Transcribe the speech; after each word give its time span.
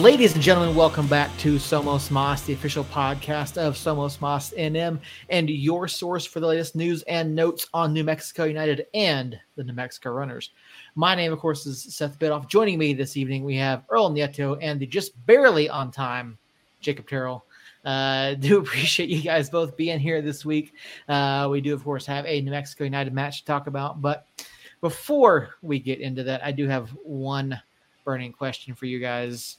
Ladies 0.00 0.32
and 0.32 0.42
gentlemen, 0.42 0.74
welcome 0.74 1.06
back 1.08 1.30
to 1.36 1.56
Somos 1.56 2.10
Mas, 2.10 2.40
the 2.44 2.54
official 2.54 2.84
podcast 2.84 3.58
of 3.58 3.74
Somos 3.74 4.18
Mas 4.18 4.50
NM, 4.56 4.98
and 5.28 5.50
your 5.50 5.88
source 5.88 6.24
for 6.24 6.40
the 6.40 6.46
latest 6.46 6.74
news 6.74 7.02
and 7.02 7.34
notes 7.34 7.66
on 7.74 7.92
New 7.92 8.02
Mexico 8.02 8.44
United 8.44 8.86
and 8.94 9.38
the 9.56 9.62
New 9.62 9.74
Mexico 9.74 10.12
Runners. 10.12 10.52
My 10.94 11.14
name, 11.14 11.34
of 11.34 11.38
course, 11.38 11.66
is 11.66 11.82
Seth 11.82 12.18
Bidoff. 12.18 12.48
Joining 12.48 12.78
me 12.78 12.94
this 12.94 13.18
evening, 13.18 13.44
we 13.44 13.56
have 13.56 13.84
Earl 13.90 14.10
Nieto 14.10 14.56
and 14.62 14.80
the 14.80 14.86
just 14.86 15.12
barely 15.26 15.68
on 15.68 15.90
time 15.90 16.38
Jacob 16.80 17.06
Terrell. 17.06 17.44
Uh, 17.84 18.32
do 18.40 18.58
appreciate 18.58 19.10
you 19.10 19.20
guys 19.20 19.50
both 19.50 19.76
being 19.76 20.00
here 20.00 20.22
this 20.22 20.46
week. 20.46 20.72
Uh, 21.10 21.46
we 21.50 21.60
do, 21.60 21.74
of 21.74 21.84
course, 21.84 22.06
have 22.06 22.24
a 22.24 22.40
New 22.40 22.52
Mexico 22.52 22.84
United 22.84 23.12
match 23.12 23.40
to 23.40 23.44
talk 23.44 23.66
about, 23.66 24.00
but 24.00 24.26
before 24.80 25.56
we 25.60 25.78
get 25.78 26.00
into 26.00 26.22
that, 26.22 26.42
I 26.42 26.52
do 26.52 26.66
have 26.68 26.88
one 27.04 27.60
burning 28.02 28.32
question 28.32 28.74
for 28.74 28.86
you 28.86 28.98
guys. 28.98 29.58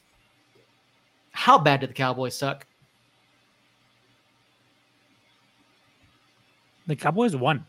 How 1.31 1.57
bad 1.57 1.79
did 1.79 1.89
the 1.89 1.93
Cowboys 1.93 2.35
suck? 2.35 2.65
The 6.87 6.95
Cowboys 6.95 7.35
won. 7.35 7.65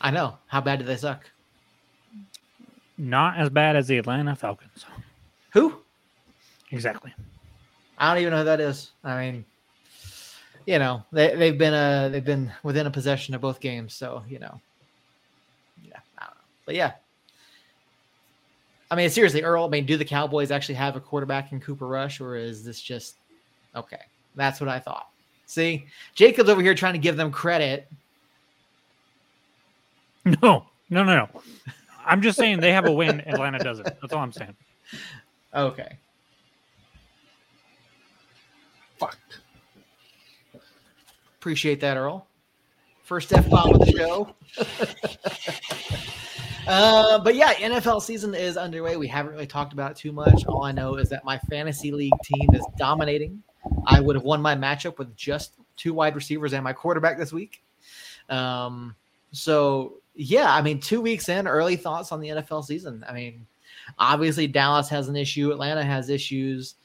I 0.00 0.10
know. 0.10 0.38
How 0.46 0.60
bad 0.60 0.78
did 0.78 0.88
they 0.88 0.96
suck? 0.96 1.30
Not 2.98 3.38
as 3.38 3.48
bad 3.48 3.76
as 3.76 3.86
the 3.86 3.98
Atlanta 3.98 4.34
Falcons. 4.34 4.84
Who? 5.52 5.76
Exactly. 6.70 7.14
I 7.98 8.12
don't 8.12 8.22
even 8.22 8.32
know 8.32 8.38
who 8.38 8.44
that 8.44 8.60
is. 8.60 8.92
I 9.04 9.20
mean, 9.20 9.44
you 10.66 10.78
know, 10.78 11.04
they 11.12 11.34
they've 11.34 11.58
been 11.58 11.74
uh 11.74 12.08
they've 12.08 12.24
been 12.24 12.52
within 12.62 12.86
a 12.86 12.90
possession 12.90 13.34
of 13.34 13.40
both 13.40 13.60
games, 13.60 13.94
so 13.94 14.22
you 14.28 14.38
know. 14.38 14.60
Yeah, 15.82 15.98
I 16.18 16.26
don't 16.26 16.34
know. 16.34 16.44
But 16.66 16.74
yeah. 16.74 16.92
I 18.90 18.96
mean, 18.96 19.08
seriously, 19.08 19.42
Earl, 19.42 19.64
I 19.64 19.68
mean, 19.68 19.86
do 19.86 19.96
the 19.96 20.04
Cowboys 20.04 20.50
actually 20.50 20.74
have 20.74 20.96
a 20.96 21.00
quarterback 21.00 21.52
in 21.52 21.60
Cooper 21.60 21.86
Rush, 21.86 22.20
or 22.20 22.34
is 22.36 22.64
this 22.64 22.80
just 22.80 23.16
okay? 23.76 24.00
That's 24.34 24.60
what 24.60 24.68
I 24.68 24.80
thought. 24.80 25.10
See, 25.46 25.86
Jacob's 26.14 26.48
over 26.48 26.60
here 26.60 26.74
trying 26.74 26.94
to 26.94 26.98
give 26.98 27.16
them 27.16 27.30
credit. 27.30 27.88
No, 30.24 30.66
no, 30.90 31.04
no, 31.04 31.04
no. 31.04 31.42
I'm 32.04 32.20
just 32.20 32.36
saying 32.36 32.60
they 32.60 32.72
have 32.72 32.86
a 32.86 32.92
win. 32.92 33.20
Atlanta 33.20 33.58
doesn't. 33.58 33.84
That's 33.84 34.12
all 34.12 34.20
I'm 34.20 34.32
saying. 34.32 34.54
Okay. 35.54 35.96
Fuck. 38.98 39.18
Appreciate 41.38 41.80
that, 41.80 41.96
Earl. 41.96 42.26
First 43.02 43.32
F 43.32 43.48
bomb 43.48 43.74
of 43.74 43.80
the 43.80 43.92
show. 43.92 44.34
uh, 46.70 47.18
but 47.18 47.34
yeah, 47.34 47.52
NFL 47.54 48.00
season 48.00 48.34
is 48.34 48.56
underway. 48.56 48.96
We 48.96 49.08
haven't 49.08 49.32
really 49.32 49.46
talked 49.46 49.72
about 49.72 49.90
it 49.90 49.96
too 49.96 50.12
much. 50.12 50.46
All 50.46 50.62
I 50.62 50.70
know 50.70 50.96
is 50.96 51.08
that 51.08 51.24
my 51.24 51.38
fantasy 51.50 51.90
league 51.90 52.12
team 52.22 52.48
is 52.54 52.64
dominating. 52.78 53.42
I 53.86 54.00
would 54.00 54.14
have 54.14 54.24
won 54.24 54.40
my 54.40 54.54
matchup 54.54 54.96
with 54.98 55.16
just 55.16 55.54
two 55.76 55.92
wide 55.92 56.14
receivers 56.14 56.52
and 56.52 56.62
my 56.62 56.72
quarterback 56.72 57.18
this 57.18 57.32
week. 57.32 57.64
Um, 58.28 58.94
so 59.32 59.94
yeah, 60.14 60.54
I 60.54 60.62
mean, 60.62 60.80
two 60.80 61.00
weeks 61.00 61.28
in, 61.28 61.48
early 61.48 61.76
thoughts 61.76 62.12
on 62.12 62.20
the 62.20 62.28
NFL 62.28 62.64
season. 62.64 63.04
I 63.08 63.14
mean, 63.14 63.46
obviously 63.98 64.46
Dallas 64.46 64.88
has 64.90 65.08
an 65.08 65.16
issue, 65.16 65.50
Atlanta 65.50 65.82
has 65.82 66.08
issues. 66.08 66.76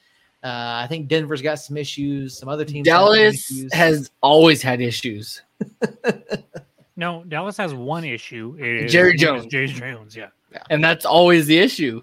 Uh, 0.44 0.82
I 0.84 0.88
think 0.88 1.08
Denver's 1.08 1.42
got 1.42 1.56
some 1.56 1.76
issues. 1.76 2.38
Some 2.38 2.50
other 2.50 2.66
teams. 2.66 2.88
have 2.88 2.98
Dallas 2.98 3.52
has 3.72 4.12
always 4.22 4.62
had 4.62 4.80
issues. 4.80 5.42
No, 6.98 7.24
Dallas 7.26 7.58
has 7.58 7.74
one 7.74 8.04
issue. 8.06 8.56
It 8.60 8.84
is- 8.86 8.92
Jerry 8.92 9.12
it 9.12 9.16
is 9.16 9.22
Jones. 9.22 9.46
Jerry 9.48 9.68
Jones, 9.68 10.16
yeah. 10.16 10.30
And 10.70 10.84
that's 10.84 11.06
always 11.06 11.46
the 11.48 11.58
issue. 11.58 12.02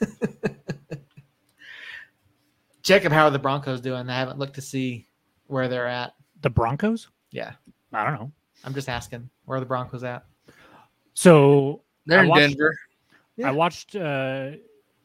Jacob, 2.82 3.12
how 3.12 3.24
are 3.26 3.30
the 3.30 3.38
Broncos 3.38 3.80
doing? 3.80 4.08
I 4.08 4.16
haven't 4.18 4.38
looked 4.38 4.54
to 4.54 4.62
see 4.62 5.06
where 5.46 5.68
they're 5.68 5.86
at. 5.88 6.14
The 6.42 6.50
Broncos? 6.50 7.08
Yeah, 7.32 7.52
I 7.92 8.04
don't 8.04 8.14
know. 8.14 8.32
I'm 8.64 8.74
just 8.74 8.88
asking 8.88 9.28
where 9.44 9.56
are 9.56 9.60
the 9.60 9.66
Broncos 9.66 10.04
at. 10.04 10.24
So 11.14 11.82
They're 12.06 12.20
I 12.20 12.22
in 12.22 12.28
watched- 12.28 12.40
Denver. 12.48 12.78
Yeah. 13.36 13.48
I 13.48 13.50
watched. 13.52 13.94
Uh, 13.96 14.50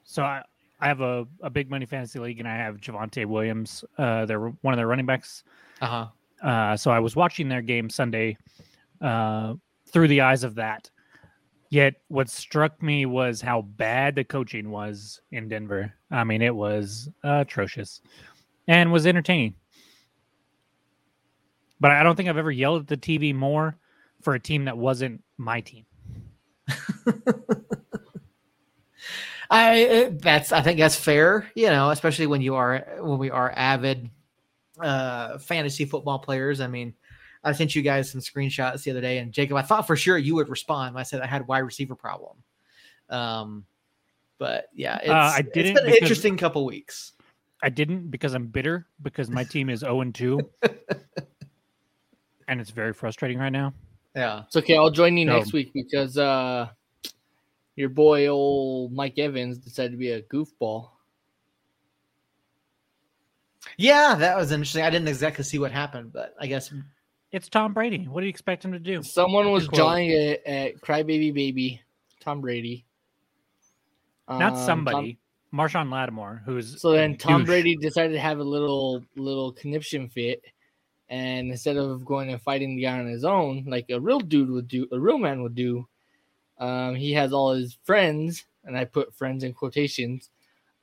so 0.05 0.23
I, 0.23 0.44
I 0.79 0.88
have 0.88 1.01
a, 1.01 1.27
a 1.41 1.50
big 1.50 1.69
money 1.69 1.85
fantasy 1.85 2.19
league, 2.19 2.39
and 2.39 2.47
I 2.47 2.55
have 2.55 2.77
Javonte 2.77 3.25
Williams. 3.25 3.83
Uh, 3.97 4.25
they're 4.25 4.39
one 4.39 4.73
of 4.73 4.77
their 4.77 4.88
running 4.88 5.05
backs. 5.05 5.44
Uh 5.81 6.07
huh. 6.41 6.47
Uh, 6.47 6.75
so 6.77 6.91
I 6.91 7.00
was 7.00 7.15
watching 7.15 7.47
their 7.47 7.61
game 7.61 7.89
Sunday 7.89 8.38
uh, 9.03 9.53
through 9.91 10.07
the 10.07 10.21
eyes 10.21 10.43
of 10.43 10.55
that. 10.55 10.89
Yet, 11.69 11.95
what 12.07 12.29
struck 12.29 12.81
me 12.81 13.05
was 13.05 13.41
how 13.41 13.61
bad 13.61 14.15
the 14.15 14.23
coaching 14.23 14.69
was 14.69 15.21
in 15.31 15.47
Denver. 15.47 15.93
I 16.11 16.23
mean, 16.23 16.41
it 16.41 16.55
was 16.55 17.09
atrocious 17.23 18.01
and 18.67 18.91
was 18.91 19.05
entertaining. 19.07 19.55
But 21.79 21.91
I 21.91 22.03
don't 22.03 22.15
think 22.15 22.29
I've 22.29 22.37
ever 22.37 22.51
yelled 22.51 22.81
at 22.81 22.87
the 22.87 22.97
TV 22.97 23.35
more 23.35 23.75
for 24.21 24.35
a 24.35 24.39
team 24.39 24.65
that 24.65 24.77
wasn't 24.77 25.23
my 25.37 25.61
team. 25.61 25.85
I 29.49 30.11
that's 30.13 30.51
I 30.51 30.61
think 30.61 30.79
that's 30.79 30.95
fair. 30.95 31.49
You 31.55 31.67
know, 31.67 31.89
especially 31.89 32.27
when 32.27 32.41
you 32.41 32.55
are 32.55 32.85
when 32.99 33.19
we 33.19 33.29
are 33.29 33.51
avid 33.55 34.09
uh 34.79 35.37
fantasy 35.39 35.85
football 35.85 36.19
players. 36.19 36.61
I 36.61 36.67
mean, 36.67 36.93
I 37.43 37.51
sent 37.51 37.75
you 37.75 37.81
guys 37.81 38.09
some 38.11 38.21
screenshots 38.21 38.83
the 38.83 38.91
other 38.91 39.01
day, 39.01 39.17
and 39.17 39.31
Jacob, 39.31 39.57
I 39.57 39.61
thought 39.61 39.85
for 39.85 39.95
sure 39.95 40.17
you 40.17 40.35
would 40.35 40.49
respond. 40.49 40.95
when 40.95 41.01
I 41.01 41.03
said 41.03 41.21
I 41.21 41.27
had 41.27 41.45
wide 41.47 41.59
receiver 41.59 41.95
problem. 41.95 42.37
Um, 43.09 43.65
but 44.37 44.69
yeah, 44.73 44.97
it's, 45.01 45.09
I 45.09 45.41
didn't 45.41 45.75
been 45.75 45.87
an 45.87 45.93
interesting 45.93 46.37
couple 46.37 46.65
weeks. 46.65 47.13
I 47.61 47.69
didn't 47.69 48.09
because 48.11 48.33
I'm 48.33 48.47
bitter 48.47 48.87
because 49.01 49.29
my 49.29 49.43
team 49.43 49.69
is 49.69 49.81
0 49.81 50.01
and 50.01 50.13
2. 50.13 50.39
and 52.47 52.59
it's 52.59 52.71
very 52.71 52.93
frustrating 52.93 53.39
right 53.39 53.51
now. 53.51 53.73
Yeah. 54.15 54.43
It's 54.45 54.55
okay. 54.57 54.75
I'll 54.75 54.91
join 54.91 55.15
you 55.15 55.25
No. 55.25 55.37
next 55.37 55.53
week 55.53 55.71
because 55.73 56.17
uh, 56.17 56.67
your 57.75 57.89
boy, 57.89 58.27
old 58.27 58.91
Mike 58.91 59.17
Evans, 59.17 59.57
decided 59.57 59.91
to 59.91 59.97
be 59.97 60.11
a 60.11 60.21
goofball. 60.23 60.89
Yeah, 63.77 64.15
that 64.15 64.35
was 64.35 64.51
interesting. 64.51 64.83
I 64.83 64.89
didn't 64.89 65.07
exactly 65.07 65.45
see 65.45 65.57
what 65.57 65.71
happened, 65.71 66.11
but 66.11 66.35
I 66.39 66.47
guess 66.47 66.71
It's 67.33 67.49
Tom 67.49 67.73
Brady. 67.73 68.05
What 68.07 68.21
do 68.21 68.27
you 68.27 68.29
expect 68.29 68.63
him 68.63 68.73
to 68.73 68.79
do? 68.79 69.01
Someone 69.01 69.51
was 69.51 69.67
jawing 69.69 70.11
at, 70.11 70.45
at 70.45 70.81
Crybaby 70.81 71.33
Baby, 71.33 71.81
Tom 72.19 72.41
Brady. 72.41 72.85
Not 74.29 74.53
Um, 74.53 74.66
somebody. 74.66 75.17
Marshon 75.51 75.91
Lattimore, 75.91 76.44
who's 76.45 76.79
so 76.79 76.91
then 76.91 77.17
Tom 77.17 77.41
douche. 77.41 77.47
Brady 77.47 77.75
decided 77.75 78.13
to 78.13 78.19
have 78.19 78.38
a 78.39 78.44
little 78.44 79.03
little 79.16 79.51
conniption 79.51 80.09
fit, 80.09 80.44
and 81.09 81.49
instead 81.49 81.77
of 81.77 82.05
going 82.05 82.31
and 82.31 82.41
fighting 82.41 82.75
the 82.75 82.83
guy 82.83 82.99
on 82.99 83.07
his 83.07 83.23
own, 83.23 83.63
like 83.67 83.89
a 83.89 84.00
real 84.00 84.19
dude 84.19 84.50
would 84.51 84.67
do, 84.67 84.88
a 84.91 85.00
real 85.00 85.17
man 85.17 85.41
would 85.44 85.53
do, 85.55 85.88
um, 86.59 86.94
he 86.95 87.13
has 87.13 87.33
all 87.33 87.53
his 87.53 87.77
friends, 87.83 88.45
and 88.63 88.77
I 88.77 88.85
put 88.85 89.13
friends 89.15 89.44
in 89.44 89.53
quotations, 89.53 90.29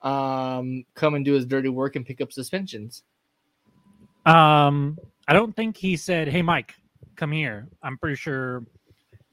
um, 0.03 0.84
come 0.94 1.14
and 1.14 1.25
do 1.25 1.32
his 1.35 1.47
dirty 1.47 1.69
work 1.69 1.94
and 1.97 2.05
pick 2.06 2.20
up 2.20 2.32
suspensions. 2.32 3.02
Um, 4.26 4.99
I 5.31 5.32
don't 5.32 5.55
think 5.55 5.77
he 5.77 5.97
said, 5.97 6.27
"Hey, 6.27 6.43
Mike, 6.43 6.75
come 7.15 7.31
here." 7.31 7.69
I'm 7.85 7.97
pretty 7.97 8.17
sure 8.17 8.65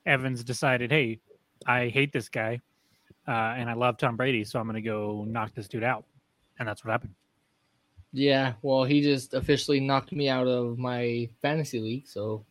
Evans 0.06 0.44
decided, 0.44 0.92
"Hey, 0.92 1.20
I 1.66 1.88
hate 1.88 2.14
this 2.14 2.30
guy, 2.30 2.62
uh, 3.28 3.32
and 3.58 3.68
I 3.68 3.74
love 3.74 3.98
Tom 3.98 4.16
Brady, 4.16 4.44
so 4.44 4.60
I'm 4.60 4.68
going 4.68 4.76
to 4.76 4.82
go 4.82 5.26
knock 5.28 5.56
this 5.56 5.68
dude 5.68 5.84
out," 5.84 6.06
and 6.60 6.68
that's 6.68 6.86
what 6.86 6.92
happened. 6.92 7.16
Yeah, 8.14 8.54
well, 8.62 8.84
he 8.84 9.02
just 9.02 9.34
officially 9.34 9.80
knocked 9.80 10.12
me 10.12 10.30
out 10.30 10.48
of 10.48 10.78
my 10.78 11.30
fantasy 11.42 11.80
league, 11.80 12.08
so 12.08 12.46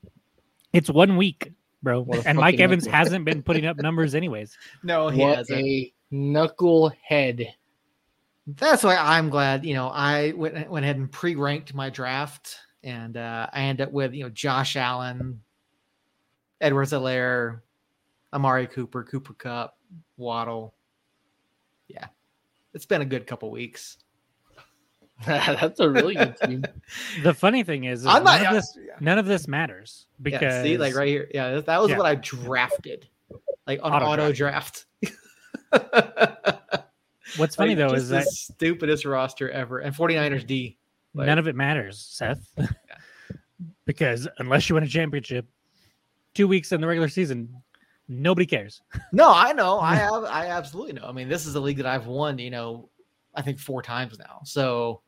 It's 0.72 0.90
one 0.90 1.16
week, 1.16 1.52
bro, 1.84 2.04
and 2.26 2.38
Mike 2.38 2.58
Evans 2.58 2.86
knuckle. 2.86 2.98
hasn't 2.98 3.24
been 3.24 3.44
putting 3.44 3.64
up 3.64 3.76
numbers 3.76 4.16
anyways. 4.16 4.58
no, 4.82 5.08
he 5.08 5.22
what 5.22 5.38
hasn't. 5.38 5.60
a 5.60 5.92
knucklehead. 6.12 7.46
That's 8.48 8.82
why 8.82 8.96
I'm 8.96 9.30
glad. 9.30 9.64
You 9.64 9.74
know, 9.74 9.86
I 9.86 10.32
went 10.32 10.68
went 10.68 10.84
ahead 10.84 10.96
and 10.96 11.10
pre-ranked 11.10 11.74
my 11.74 11.90
draft, 11.90 12.58
and 12.86 13.16
uh, 13.16 13.48
I 13.52 13.62
end 13.62 13.80
up 13.82 13.90
with 13.92 14.14
you 14.14 14.22
know 14.22 14.30
Josh 14.30 14.76
Allen, 14.76 15.40
Edwards-Helaire, 16.60 17.60
Amari 18.32 18.66
Cooper, 18.68 19.02
Cooper 19.04 19.34
Kupp, 19.34 19.76
Waddle. 20.16 20.72
Yeah, 21.88 22.06
it's 22.72 22.86
been 22.86 23.02
a 23.02 23.06
good 23.06 23.26
couple 23.26 23.50
weeks. 23.50 23.98
That's 25.26 25.80
a 25.80 25.90
really 25.90 26.14
good 26.14 26.36
team. 26.42 26.62
The 27.22 27.34
funny 27.34 27.62
thing 27.64 27.84
is, 27.84 28.00
is 28.00 28.06
I'm 28.06 28.22
not. 28.22 28.42
none, 28.42 28.46
of 28.48 28.54
this, 28.54 28.78
none 29.00 29.18
of 29.18 29.26
this 29.26 29.48
matters 29.48 30.06
because 30.22 30.42
yeah, 30.42 30.62
see, 30.62 30.78
like 30.78 30.94
right 30.94 31.08
here. 31.08 31.28
Yeah, 31.34 31.60
that 31.60 31.80
was 31.80 31.90
Yeah. 31.90 31.96
what 31.98 32.06
I 32.06 32.14
drafted, 32.16 33.08
like 33.66 33.80
on 33.82 33.92
Auto 33.92 34.06
auto 34.06 34.32
draft. 34.32 34.84
what's 37.36 37.56
funny 37.56 37.74
Like, 37.74 37.78
though 37.78 37.88
just 37.94 38.02
is 38.04 38.08
the 38.10 38.14
that 38.16 38.26
stupidest 38.28 39.04
roster 39.06 39.50
ever, 39.50 39.78
and 39.80 39.94
49ers 39.96 40.46
D. 40.46 40.76
like- 41.16 41.26
none 41.26 41.38
of 41.38 41.48
it 41.48 41.56
matters, 41.56 41.98
Seth. 41.98 42.48
because 43.84 44.28
unless 44.38 44.68
you 44.68 44.74
win 44.74 44.84
a 44.84 44.88
championship, 44.88 45.46
two 46.34 46.46
weeks 46.48 46.72
in 46.72 46.80
the 46.80 46.86
regular 46.86 47.08
season, 47.08 47.48
nobody 48.08 48.46
cares. 48.46 48.82
No, 49.12 49.32
I 49.32 49.52
know. 49.52 49.78
I 49.80 49.94
have. 49.96 50.24
I 50.24 50.46
absolutely 50.48 50.92
know. 50.94 51.06
I 51.06 51.12
mean, 51.12 51.28
this 51.28 51.46
is 51.46 51.54
a 51.54 51.60
league 51.60 51.78
that 51.78 51.86
I've 51.86 52.06
won. 52.06 52.38
You 52.38 52.50
know, 52.50 52.88
I 53.34 53.42
think 53.42 53.58
four 53.58 53.82
times 53.82 54.18
now. 54.18 54.40
So, 54.44 55.00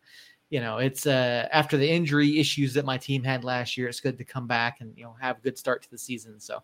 you 0.50 0.60
know, 0.60 0.78
it's 0.78 1.06
uh, 1.06 1.48
after 1.52 1.76
the 1.76 1.88
injury 1.88 2.38
issues 2.38 2.72
that 2.74 2.84
my 2.84 2.96
team 2.96 3.22
had 3.22 3.44
last 3.44 3.76
year, 3.76 3.88
it's 3.88 4.00
good 4.00 4.18
to 4.18 4.24
come 4.24 4.46
back 4.46 4.80
and 4.80 4.96
you 4.96 5.04
know 5.04 5.14
have 5.20 5.38
a 5.38 5.40
good 5.40 5.58
start 5.58 5.82
to 5.82 5.90
the 5.90 5.98
season. 5.98 6.40
So, 6.40 6.62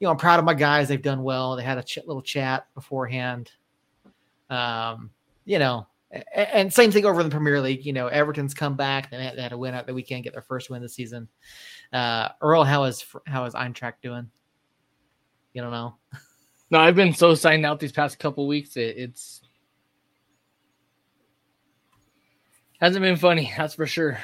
you 0.00 0.06
know, 0.06 0.10
I'm 0.10 0.16
proud 0.16 0.38
of 0.38 0.44
my 0.44 0.54
guys. 0.54 0.88
They've 0.88 1.00
done 1.00 1.22
well. 1.22 1.56
They 1.56 1.62
had 1.62 1.78
a 1.78 1.82
ch- 1.82 1.98
little 2.06 2.22
chat 2.22 2.66
beforehand. 2.74 3.52
Um, 4.50 5.10
you 5.44 5.58
know, 5.58 5.86
and 6.34 6.72
same 6.72 6.90
thing 6.90 7.04
over 7.06 7.20
in 7.20 7.26
the 7.26 7.30
Premier 7.30 7.60
League. 7.60 7.84
You 7.84 7.92
know, 7.92 8.06
Everton's 8.08 8.54
come 8.54 8.76
back. 8.76 9.10
They 9.10 9.22
had, 9.24 9.36
they 9.36 9.42
had 9.42 9.52
a 9.52 9.58
win 9.58 9.74
out 9.74 9.86
the 9.86 9.94
weekend, 9.94 10.24
get 10.24 10.32
their 10.32 10.42
first 10.42 10.70
win 10.70 10.82
this 10.82 10.94
season. 10.94 11.28
Uh, 11.92 12.28
Earl, 12.40 12.64
how 12.64 12.84
is 12.84 13.04
how 13.26 13.44
is 13.44 13.54
Eintracht 13.54 13.94
doing? 14.02 14.30
You 15.52 15.62
don't 15.62 15.70
know. 15.70 15.96
No, 16.70 16.78
I've 16.80 16.96
been 16.96 17.14
so 17.14 17.34
signed 17.34 17.64
out 17.66 17.78
these 17.78 17.92
past 17.92 18.18
couple 18.18 18.46
weeks. 18.46 18.76
It, 18.76 18.96
it's 18.96 19.42
hasn't 22.80 23.02
been 23.02 23.16
funny. 23.16 23.52
That's 23.56 23.74
for 23.74 23.86
sure. 23.86 24.18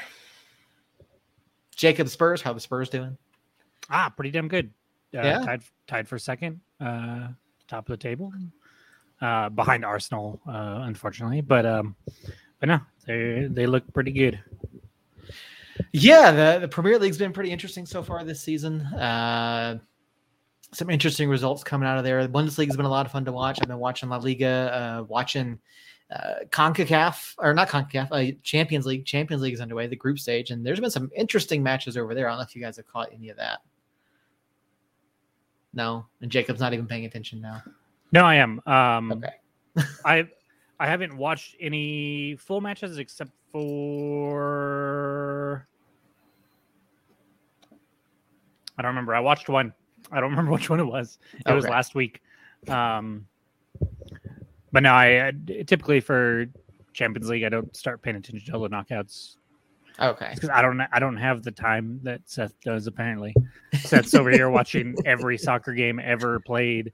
Jacob 1.77 2.09
Spurs, 2.09 2.43
how 2.43 2.53
the 2.53 2.61
Spurs 2.61 2.89
doing? 2.91 3.17
Ah, 3.89 4.13
pretty 4.15 4.31
damn 4.31 4.49
good. 4.49 4.67
Uh, 5.15 5.23
Yeah. 5.23 5.39
tied 5.45 5.63
tied 5.87 6.09
for 6.09 6.19
second, 6.19 6.61
uh, 6.81 7.29
top 7.69 7.89
of 7.89 7.93
the 7.93 8.03
table, 8.03 8.33
uh, 9.21 9.49
behind 9.49 9.85
Arsenal, 9.85 10.41
uh, 10.49 10.83
unfortunately. 10.85 11.41
But 11.41 11.67
um, 11.67 11.97
but 12.59 12.69
no, 12.69 12.81
they 13.07 13.49
they 13.51 13.67
look 13.67 13.91
pretty 13.93 14.13
good. 14.13 14.41
Yeah, 15.93 16.31
the, 16.31 16.59
the 16.61 16.69
Premier 16.69 16.99
League's 16.99 17.19
been 17.19 17.33
pretty 17.33 17.51
interesting 17.51 17.87
so 17.87 18.03
far 18.03 18.23
this 18.23 18.41
season. 18.41 18.83
Uh, 18.83 19.79
some 20.73 20.91
interesting 20.91 21.29
results 21.29 21.65
coming 21.65 21.89
out 21.89 21.99
of 21.99 22.05
there. 22.05 22.23
The 22.23 22.29
Bundesliga's 22.29 22.77
been 22.77 22.87
a 22.87 22.91
lot 22.91 23.07
of 23.07 23.13
fun 23.13 23.25
to 23.25 23.33
watch. 23.33 23.59
I've 23.61 23.69
been 23.69 23.79
watching 23.79 24.09
La 24.09 24.19
Liga, 24.19 25.01
uh, 25.01 25.05
watching 25.05 25.59
uh, 26.15 26.45
CONCACAF, 26.51 27.35
or 27.39 27.55
not 27.55 27.69
CONCACAF, 27.69 28.09
uh, 28.13 28.37
Champions 28.43 28.87
League. 28.87 29.05
Champions 29.05 29.43
League 29.43 29.55
is 29.55 29.61
underway, 29.61 29.87
the 29.87 29.97
group 29.97 30.19
stage, 30.19 30.51
and 30.51 30.65
there's 30.65 30.81
been 30.81 30.91
some 30.91 31.11
interesting 31.17 31.63
matches 31.63 31.97
over 31.97 32.15
there. 32.15 32.29
I 32.29 32.33
don't 32.33 32.39
know 32.39 32.45
if 32.45 32.55
you 32.55 32.63
guys 32.63 32.77
have 32.77 32.87
caught 32.87 33.09
any 33.13 33.31
of 33.31 33.37
that. 33.39 33.61
No, 35.73 36.07
and 36.21 36.31
Jacob's 36.31 36.61
not 36.61 36.73
even 36.73 36.87
paying 36.87 37.05
attention 37.05 37.41
now. 37.41 37.63
No, 38.13 38.25
I 38.25 38.37
am. 38.37 38.61
Um, 38.67 39.13
Okay. 39.13 39.29
I 40.05 40.29
I 40.81 40.87
haven't 40.87 41.17
watched 41.17 41.55
any 41.61 42.37
full 42.37 42.61
matches 42.61 42.99
except 42.99 43.31
for 43.53 45.67
I 48.79 48.83
don't 48.83 48.91
remember. 48.91 49.15
I 49.15 49.21
watched 49.21 49.49
one. 49.49 49.73
I 50.11 50.21
don't 50.21 50.31
remember 50.37 50.53
which 50.53 50.71
one 50.71 50.81
it 50.81 50.85
was. 50.85 51.19
It 51.47 51.53
was 51.53 51.67
last 51.69 51.95
week. 51.95 52.21
Um, 52.69 53.27
but 54.73 54.83
no, 54.83 54.93
I 54.93 55.29
I- 55.29 55.63
typically 55.67 56.01
for 56.01 56.47
Champions 56.93 57.29
League, 57.29 57.45
I 57.45 57.49
don't 57.49 57.75
start 57.77 58.03
paying 58.03 58.17
attention 58.17 58.45
to 58.47 58.53
all 58.57 58.63
the 58.63 58.69
knockouts 58.71 59.37
Okay. 60.01 60.31
because 60.35 60.51
I 60.51 60.63
don't 60.63 60.81
I 60.93 60.99
don't 60.99 61.17
have 61.17 61.43
the 61.43 61.53
time 61.53 62.01
that 62.03 62.23
Seth 62.25 62.59
does. 62.63 62.87
Apparently, 62.87 63.35
Seth's 63.75 64.15
over 64.15 64.31
here 64.31 64.51
watching 64.51 64.95
every 65.05 65.39
soccer 65.39 65.73
game 65.75 66.01
ever 66.01 66.41
played 66.41 66.93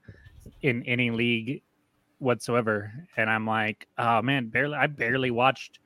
in 0.61 0.83
any 0.83 1.11
league 1.11 1.61
whatsoever, 2.19 2.91
and 3.15 3.29
I'm 3.29 3.45
like, 3.45 3.87
oh 3.97 4.21
man, 4.21 4.47
barely 4.47 4.75
I 4.75 4.87
barely 4.87 5.31
watched 5.31 5.79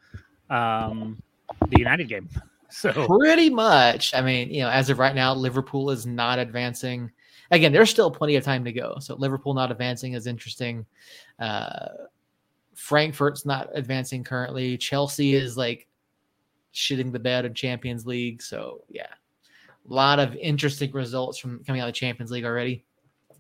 um, 0.50 1.22
the 1.70 1.80
United 1.80 2.08
game. 2.08 2.30
So 2.74 3.06
Pretty 3.20 3.50
much. 3.50 4.14
I 4.14 4.22
mean, 4.22 4.50
you 4.50 4.62
know, 4.62 4.70
as 4.70 4.90
of 4.90 4.98
right 4.98 5.14
now, 5.14 5.34
Liverpool 5.34 5.92
is 5.92 6.06
not 6.06 6.40
advancing. 6.40 7.12
Again, 7.52 7.74
there's 7.74 7.90
still 7.90 8.10
plenty 8.10 8.38
of 8.38 8.46
time 8.46 8.64
to 8.64 8.72
go. 8.72 8.96
So 9.02 9.14
Liverpool 9.16 9.54
not 9.54 9.72
advancing 9.72 10.14
is 10.14 10.26
interesting. 10.26 10.86
Uh, 11.38 11.88
Frankfurt's 12.74 13.46
not 13.46 13.68
advancing 13.74 14.24
currently. 14.24 14.78
Chelsea 14.78 15.36
is 15.36 15.58
like 15.58 15.86
shitting 16.74 17.12
the 17.12 17.20
bed 17.20 17.44
in 17.44 17.54
Champions 17.54 18.06
League. 18.06 18.42
So 18.42 18.86
yeah, 18.90 19.08
a 19.90 19.94
lot 19.94 20.20
of 20.20 20.36
interesting 20.36 20.92
results 20.92 21.38
from 21.38 21.64
coming 21.66 21.82
out 21.82 21.90
of 21.90 21.94
the 21.94 22.00
Champions 22.00 22.32
League 22.32 22.46
already. 22.46 22.86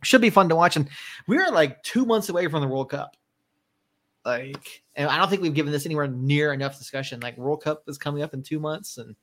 Should 0.03 0.21
be 0.21 0.29
fun 0.29 0.49
to 0.49 0.55
watch. 0.55 0.75
And 0.75 0.89
we 1.27 1.37
are 1.37 1.51
like 1.51 1.81
two 1.83 2.05
months 2.05 2.29
away 2.29 2.47
from 2.47 2.61
the 2.61 2.67
World 2.67 2.89
Cup. 2.89 3.15
Like, 4.25 4.83
and 4.95 5.09
I 5.09 5.17
don't 5.17 5.29
think 5.29 5.41
we've 5.41 5.53
given 5.53 5.71
this 5.71 5.85
anywhere 5.85 6.07
near 6.07 6.53
enough 6.53 6.77
discussion. 6.77 7.19
Like, 7.19 7.37
World 7.37 7.63
Cup 7.63 7.83
is 7.87 7.97
coming 7.97 8.23
up 8.23 8.33
in 8.33 8.43
two 8.43 8.59
months, 8.59 8.97
and 8.97 9.15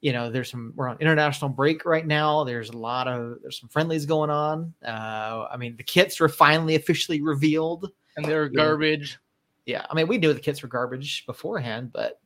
you 0.00 0.12
know, 0.12 0.30
there's 0.30 0.50
some 0.50 0.72
we're 0.76 0.88
on 0.88 0.96
international 1.00 1.50
break 1.50 1.84
right 1.84 2.06
now. 2.06 2.44
There's 2.44 2.70
a 2.70 2.76
lot 2.76 3.06
of 3.06 3.38
there's 3.42 3.60
some 3.60 3.68
friendlies 3.68 4.06
going 4.06 4.30
on. 4.30 4.72
Uh, 4.84 5.46
I 5.50 5.56
mean, 5.56 5.76
the 5.76 5.82
kits 5.82 6.20
were 6.20 6.28
finally 6.28 6.74
officially 6.74 7.20
revealed. 7.20 7.90
And 8.16 8.24
they're 8.24 8.48
garbage. 8.48 9.18
Yeah, 9.66 9.84
I 9.90 9.94
mean, 9.94 10.08
we 10.08 10.18
knew 10.18 10.32
the 10.32 10.40
kits 10.40 10.62
were 10.62 10.68
garbage 10.68 11.26
beforehand, 11.26 11.92
but 11.92 12.20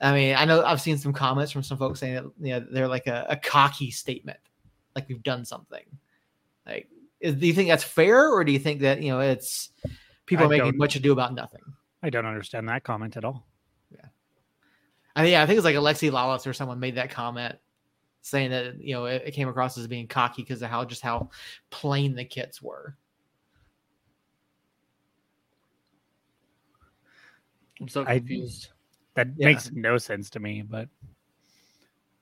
I 0.00 0.12
mean, 0.12 0.36
I 0.36 0.44
know 0.44 0.64
I've 0.64 0.80
seen 0.80 0.98
some 0.98 1.12
comments 1.12 1.52
from 1.52 1.62
some 1.62 1.78
folks 1.78 2.00
saying 2.00 2.14
that 2.14 2.24
you 2.40 2.52
know 2.52 2.66
they're 2.70 2.88
like 2.88 3.06
a, 3.06 3.26
a 3.30 3.36
cocky 3.36 3.90
statement, 3.90 4.38
like 4.94 5.08
we've 5.08 5.22
done 5.22 5.44
something. 5.44 5.84
Like, 6.66 6.88
is, 7.20 7.34
do 7.34 7.46
you 7.46 7.52
think 7.52 7.68
that's 7.68 7.84
fair, 7.84 8.30
or 8.30 8.44
do 8.44 8.52
you 8.52 8.58
think 8.58 8.80
that 8.80 9.02
you 9.02 9.10
know 9.10 9.20
it's 9.20 9.70
people 10.26 10.46
I 10.46 10.48
making 10.48 10.76
much 10.76 10.96
ado 10.96 11.12
about 11.12 11.34
nothing? 11.34 11.62
I 12.02 12.10
don't 12.10 12.26
understand 12.26 12.68
that 12.68 12.84
comment 12.84 13.16
at 13.16 13.24
all. 13.24 13.46
I 15.14 15.22
mean, 15.22 15.32
yeah, 15.32 15.42
I 15.42 15.46
think 15.46 15.56
it's 15.56 15.64
like 15.64 15.76
Alexi 15.76 16.10
Lalas 16.10 16.46
or 16.46 16.52
someone 16.52 16.78
made 16.78 16.96
that 16.96 17.08
comment 17.08 17.56
saying 18.20 18.50
that 18.50 18.78
you 18.78 18.92
know 18.94 19.06
it, 19.06 19.22
it 19.24 19.30
came 19.30 19.48
across 19.48 19.78
as 19.78 19.86
being 19.86 20.06
cocky 20.06 20.42
because 20.42 20.60
of 20.60 20.68
how 20.68 20.84
just 20.84 21.00
how 21.00 21.30
plain 21.70 22.14
the 22.14 22.24
kits 22.24 22.60
were. 22.60 22.98
I'm 27.80 27.88
so 27.88 28.02
I- 28.06 28.18
confused. 28.18 28.68
That 29.14 29.28
Yeah. 29.38 29.46
makes 29.46 29.70
no 29.72 29.96
sense 29.96 30.28
to 30.30 30.40
me. 30.40 30.60
But 30.60 30.90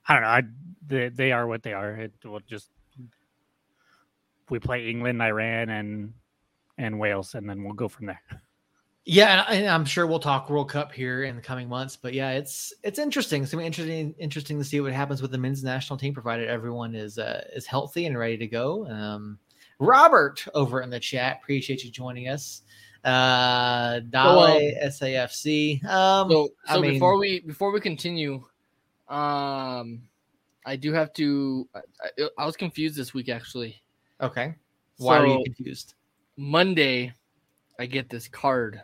I 0.07 0.13
don't 0.13 0.23
know. 0.23 0.29
I 0.29 0.41
they, 0.87 1.09
they 1.09 1.31
are 1.33 1.45
what 1.47 1.63
they 1.63 1.73
are. 1.73 1.95
It 1.95 2.13
will 2.23 2.39
just 2.47 2.69
we 4.49 4.59
play 4.59 4.87
England, 4.89 5.21
Iran, 5.21 5.69
and 5.69 6.13
and 6.77 6.99
Wales, 6.99 7.35
and 7.35 7.49
then 7.49 7.63
we'll 7.63 7.73
go 7.73 7.87
from 7.87 8.07
there. 8.07 8.21
Yeah, 9.07 9.45
and, 9.47 9.59
and 9.59 9.67
I'm 9.69 9.85
sure 9.85 10.07
we'll 10.07 10.19
talk 10.19 10.49
World 10.49 10.69
Cup 10.69 10.91
here 10.91 11.23
in 11.25 11.35
the 11.35 11.41
coming 11.41 11.69
months. 11.69 11.95
But 11.95 12.13
yeah, 12.13 12.31
it's 12.31 12.73
it's 12.83 12.97
interesting. 12.99 13.43
It's 13.43 13.51
gonna 13.51 13.61
be 13.61 13.67
interesting 13.67 14.15
interesting 14.17 14.57
to 14.57 14.63
see 14.63 14.81
what 14.81 14.91
happens 14.93 15.21
with 15.21 15.31
the 15.31 15.37
men's 15.37 15.63
national 15.63 15.97
team, 15.97 16.13
provided 16.13 16.49
everyone 16.49 16.95
is 16.95 17.17
uh, 17.19 17.43
is 17.55 17.65
healthy 17.67 18.07
and 18.07 18.17
ready 18.17 18.37
to 18.37 18.47
go. 18.47 18.87
Um, 18.87 19.37
Robert 19.79 20.45
over 20.53 20.81
in 20.81 20.89
the 20.89 20.99
chat, 20.99 21.39
appreciate 21.41 21.83
you 21.83 21.91
joining 21.91 22.29
us. 22.29 22.63
Uh, 23.03 23.99
Dale 24.09 24.59
SAFC. 24.85 25.85
Um, 25.85 26.31
So, 26.31 26.49
I 26.67 26.79
mean- 26.79 26.93
before 26.93 27.19
we 27.19 27.41
before 27.41 27.71
we 27.71 27.79
continue, 27.79 28.43
um, 29.07 30.01
I 30.65 30.75
do 30.75 30.91
have 30.93 31.13
to. 31.13 31.69
I, 31.75 31.79
I- 32.23 32.29
I 32.39 32.45
was 32.47 32.57
confused 32.57 32.95
this 32.97 33.13
week 33.13 33.29
actually. 33.29 33.81
Okay, 34.21 34.55
why 34.97 35.19
are 35.19 35.27
you 35.27 35.43
confused? 35.43 35.95
Monday, 36.37 37.13
I 37.79 37.85
get 37.85 38.09
this 38.09 38.27
card, 38.27 38.81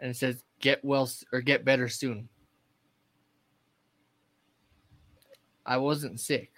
and 0.00 0.10
it 0.10 0.16
says 0.16 0.42
"Get 0.60 0.84
well 0.84 1.10
or 1.32 1.40
get 1.40 1.64
better 1.64 1.88
soon." 1.88 2.28
I 5.66 5.78
wasn't 5.78 6.20
sick. 6.20 6.52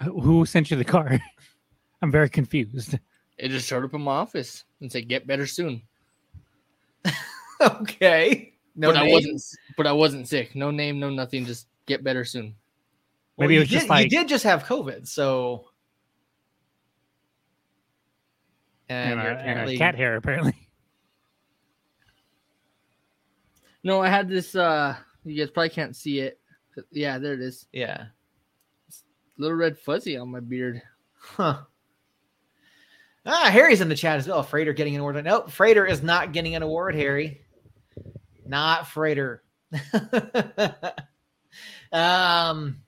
Who 0.00 0.44
sent 0.44 0.70
you 0.70 0.76
the 0.76 0.84
card? 0.84 1.20
I'm 2.02 2.10
very 2.10 2.28
confused. 2.28 2.98
It 3.38 3.48
just 3.48 3.66
showed 3.66 3.84
up 3.84 3.94
in 3.94 4.02
my 4.02 4.12
office 4.12 4.64
and 4.80 4.90
said 4.90 5.08
"Get 5.08 5.26
better 5.26 5.46
soon." 5.46 5.82
okay, 7.60 8.54
no, 8.74 8.88
but 8.88 8.96
I 8.96 9.04
name? 9.04 9.12
wasn't. 9.12 9.42
But 9.76 9.86
I 9.86 9.92
wasn't 9.92 10.28
sick. 10.28 10.54
No 10.54 10.70
name, 10.70 10.98
no 10.98 11.10
nothing. 11.10 11.46
Just 11.46 11.68
get 11.86 12.04
better 12.04 12.24
soon. 12.24 12.54
Well, 13.36 13.46
Maybe 13.48 13.54
you 13.54 13.60
it 13.60 13.64
was 13.64 13.68
just 13.68 13.82
did, 13.84 13.90
like- 13.90 14.04
you 14.04 14.10
did 14.18 14.28
just 14.28 14.44
have 14.44 14.64
COVID, 14.64 15.06
so 15.06 15.68
and, 18.88 19.20
And, 19.20 19.20
a, 19.20 19.40
and 19.68 19.78
cat 19.78 19.94
hair, 19.96 20.16
apparently. 20.16 20.54
No, 23.82 24.00
I 24.02 24.08
had 24.08 24.28
this. 24.28 24.54
uh 24.56 24.96
You 25.24 25.42
guys 25.44 25.50
probably 25.50 25.70
can't 25.70 25.94
see 25.94 26.20
it. 26.20 26.40
Yeah, 26.90 27.18
there 27.18 27.34
it 27.34 27.40
is. 27.40 27.66
yeah, 27.72 28.06
Little 29.38 29.56
red 29.56 29.78
fuzzy 29.78 30.16
on 30.16 30.30
my 30.30 30.40
beard. 30.40 30.82
huh. 31.20 31.58
Ah, 33.24 33.48
Harry's 33.50 33.80
in 33.80 33.88
the 33.88 33.96
chat 33.96 34.18
as 34.18 34.28
well. 34.28 34.42
Freighter 34.42 34.72
getting 34.72 34.94
an 34.94 35.00
award. 35.00 35.22
Nope, 35.24 35.50
Freighter 35.50 35.84
is 35.84 36.02
not 36.02 36.32
getting 36.32 36.54
an 36.54 36.62
award. 36.62 36.94
Harry, 36.94 37.40
not 38.46 38.88
Freighter. 38.88 39.42
um. 41.92 42.82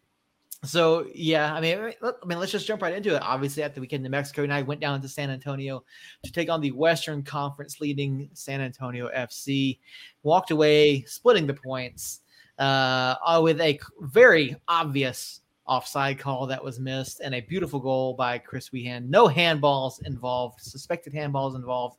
So 0.65 1.07
yeah, 1.15 1.55
I 1.55 1.61
mean, 1.61 1.95
let, 2.01 2.15
I 2.21 2.27
mean, 2.27 2.39
let's 2.39 2.51
just 2.51 2.67
jump 2.67 2.83
right 2.83 2.93
into 2.93 3.15
it. 3.15 3.23
Obviously, 3.23 3.63
at 3.63 3.75
the 3.75 3.81
weekend, 3.81 4.03
New 4.03 4.11
Mexico 4.11 4.43
United 4.43 4.67
went 4.67 4.81
down 4.81 5.01
to 5.03 5.09
San 5.09 5.31
Antonio 5.31 5.85
to 6.25 6.33
take 6.33 6.51
on 6.51 6.61
the 6.61 6.73
Western 6.73 7.23
Conference 7.23 7.81
leading 7.81 8.29
San 8.33 8.61
Antonio 8.61 9.09
FC. 9.17 9.79
Walked 10.25 10.51
away, 10.51 11.03
splitting 11.03 11.47
the 11.47 11.55
points 11.55 12.23
uh, 12.59 13.15
uh, 13.25 13.41
with 13.43 13.61
a 13.61 13.79
very 14.01 14.57
obvious 14.67 15.43
offside 15.65 16.19
call 16.19 16.47
that 16.47 16.65
was 16.65 16.81
missed, 16.81 17.21
and 17.21 17.37
a 17.37 17.41
beautiful 17.43 17.79
goal 17.79 18.15
by 18.15 18.39
Chris 18.39 18.71
Wehan. 18.71 19.09
No 19.09 19.29
handballs 19.29 20.05
involved, 20.07 20.61
suspected 20.61 21.13
handballs 21.13 21.55
involved. 21.55 21.99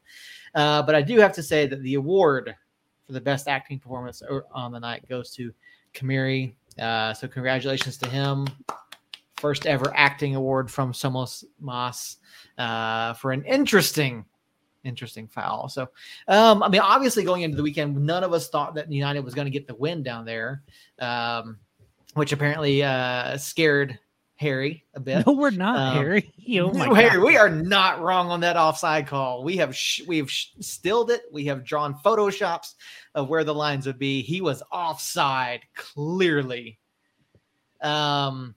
Uh, 0.53 0.81
but 0.81 0.95
I 0.95 1.01
do 1.01 1.17
have 1.19 1.33
to 1.33 1.43
say 1.43 1.65
that 1.65 1.81
the 1.81 1.93
award 1.93 2.53
for 3.05 3.13
the 3.13 3.21
best 3.21 3.47
acting 3.47 3.79
performance 3.79 4.21
on 4.51 4.71
the 4.71 4.79
night 4.79 5.07
goes 5.07 5.31
to 5.35 5.53
Kamiri. 5.93 6.53
Uh, 6.79 7.13
so 7.13 7.27
congratulations 7.27 7.97
to 7.97 8.09
him. 8.09 8.47
First 9.37 9.65
ever 9.65 9.91
acting 9.95 10.35
award 10.35 10.69
from 10.69 10.91
Somos 10.91 11.43
Mas 11.59 12.17
uh, 12.57 13.13
for 13.13 13.31
an 13.31 13.43
interesting, 13.45 14.25
interesting 14.83 15.27
foul. 15.27 15.69
So, 15.69 15.87
um, 16.27 16.61
I 16.61 16.69
mean, 16.69 16.81
obviously 16.81 17.23
going 17.23 17.43
into 17.43 17.57
the 17.57 17.63
weekend, 17.63 17.95
none 17.95 18.23
of 18.23 18.33
us 18.33 18.49
thought 18.49 18.75
that 18.75 18.91
United 18.91 19.23
was 19.23 19.33
going 19.33 19.45
to 19.45 19.51
get 19.51 19.67
the 19.67 19.75
win 19.75 20.03
down 20.03 20.25
there. 20.25 20.63
Um, 20.99 21.57
which 22.15 22.31
apparently 22.31 22.83
uh, 22.83 23.37
scared 23.37 23.99
Harry 24.39 24.85
a 24.93 25.01
bit. 25.01 25.23
No, 25.27 25.33
we're 25.33 25.51
not, 25.51 25.77
um, 25.77 25.93
Harry. 25.95 26.33
Oh 26.49 26.71
no, 26.71 26.93
Harry, 26.95 27.19
we 27.19 27.37
are 27.37 27.49
not 27.49 28.01
wrong 28.01 28.29
on 28.29 28.39
that 28.39 28.55
offside 28.57 29.05
call. 29.05 29.43
We 29.43 29.57
have 29.57 29.75
sh- 29.75 30.01
we 30.07 30.17
have 30.17 30.31
sh- 30.31 30.47
stilled 30.61 31.11
it. 31.11 31.23
We 31.31 31.45
have 31.45 31.63
drawn 31.63 31.93
photoshops 31.93 32.73
of 33.13 33.29
where 33.29 33.43
the 33.43 33.53
lines 33.53 33.85
would 33.85 33.99
be. 33.99 34.23
He 34.23 34.41
was 34.41 34.63
offside 34.71 35.61
clearly. 35.75 36.79
Um, 37.81 38.55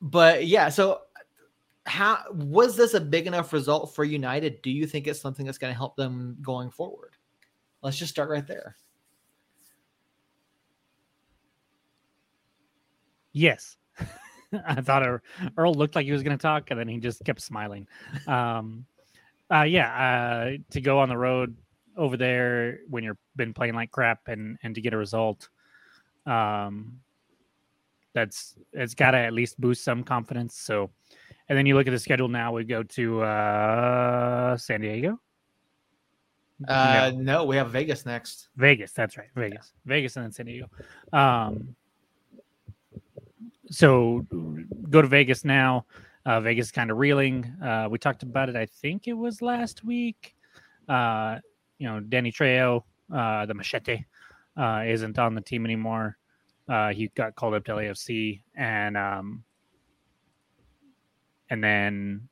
but 0.00 0.46
yeah, 0.46 0.68
so 0.68 1.00
how 1.86 2.18
was 2.30 2.76
this 2.76 2.94
a 2.94 3.00
big 3.00 3.26
enough 3.26 3.52
result 3.52 3.94
for 3.94 4.04
United? 4.04 4.62
Do 4.62 4.70
you 4.70 4.86
think 4.86 5.08
it's 5.08 5.20
something 5.20 5.44
that's 5.44 5.58
going 5.58 5.72
to 5.72 5.76
help 5.76 5.96
them 5.96 6.36
going 6.42 6.70
forward? 6.70 7.16
Let's 7.82 7.96
just 7.96 8.12
start 8.12 8.30
right 8.30 8.46
there. 8.46 8.76
Yes. 13.32 13.76
I 14.66 14.80
thought 14.80 15.20
Earl 15.56 15.74
looked 15.74 15.94
like 15.94 16.06
he 16.06 16.12
was 16.12 16.22
going 16.22 16.36
to 16.36 16.42
talk, 16.42 16.70
and 16.70 16.78
then 16.78 16.88
he 16.88 16.98
just 16.98 17.24
kept 17.24 17.40
smiling. 17.40 17.86
Um, 18.26 18.86
uh, 19.52 19.62
yeah, 19.62 19.94
uh, 19.94 20.50
to 20.70 20.80
go 20.80 20.98
on 20.98 21.08
the 21.08 21.16
road 21.16 21.56
over 21.96 22.16
there 22.16 22.80
when 22.88 23.04
you've 23.04 23.18
been 23.36 23.52
playing 23.54 23.74
like 23.74 23.90
crap 23.90 24.26
and 24.26 24.58
and 24.62 24.74
to 24.74 24.80
get 24.80 24.92
a 24.92 24.96
result, 24.96 25.48
um, 26.26 27.00
that's 28.14 28.56
it's 28.72 28.94
got 28.94 29.12
to 29.12 29.18
at 29.18 29.32
least 29.32 29.60
boost 29.60 29.84
some 29.84 30.02
confidence. 30.02 30.56
So, 30.56 30.90
and 31.48 31.58
then 31.58 31.66
you 31.66 31.74
look 31.74 31.86
at 31.86 31.90
the 31.90 31.98
schedule 31.98 32.28
now. 32.28 32.52
We 32.52 32.64
go 32.64 32.82
to 32.82 33.22
uh, 33.22 34.56
San 34.56 34.80
Diego. 34.80 35.20
Uh, 36.68 37.10
no. 37.14 37.20
no, 37.20 37.44
we 37.44 37.56
have 37.56 37.70
Vegas 37.70 38.06
next. 38.06 38.48
Vegas, 38.56 38.92
that's 38.92 39.18
right, 39.18 39.28
Vegas, 39.34 39.72
yeah. 39.74 39.80
Vegas, 39.92 40.16
and 40.16 40.24
then 40.24 40.32
San 40.32 40.46
Diego. 40.46 40.68
Um, 41.12 41.74
so 43.70 44.26
go 44.90 45.02
to 45.02 45.08
Vegas 45.08 45.44
now. 45.44 45.86
Uh, 46.26 46.40
Vegas 46.40 46.70
kind 46.70 46.90
of 46.90 46.96
reeling. 46.96 47.44
Uh, 47.62 47.86
we 47.90 47.98
talked 47.98 48.22
about 48.22 48.48
it. 48.48 48.56
I 48.56 48.66
think 48.66 49.08
it 49.08 49.12
was 49.12 49.42
last 49.42 49.84
week. 49.84 50.34
Uh, 50.88 51.38
you 51.78 51.86
know, 51.86 52.00
Danny 52.00 52.32
Trejo, 52.32 52.82
uh, 53.12 53.44
the 53.46 53.54
machete, 53.54 54.04
uh, 54.56 54.84
isn't 54.86 55.18
on 55.18 55.34
the 55.34 55.40
team 55.40 55.64
anymore. 55.64 56.16
Uh, 56.68 56.92
he 56.92 57.08
got 57.08 57.34
called 57.34 57.54
up 57.54 57.64
to 57.66 57.72
LAFC, 57.72 58.40
and 58.56 58.96
um, 58.96 59.44
and 61.50 61.62
then 61.62 62.28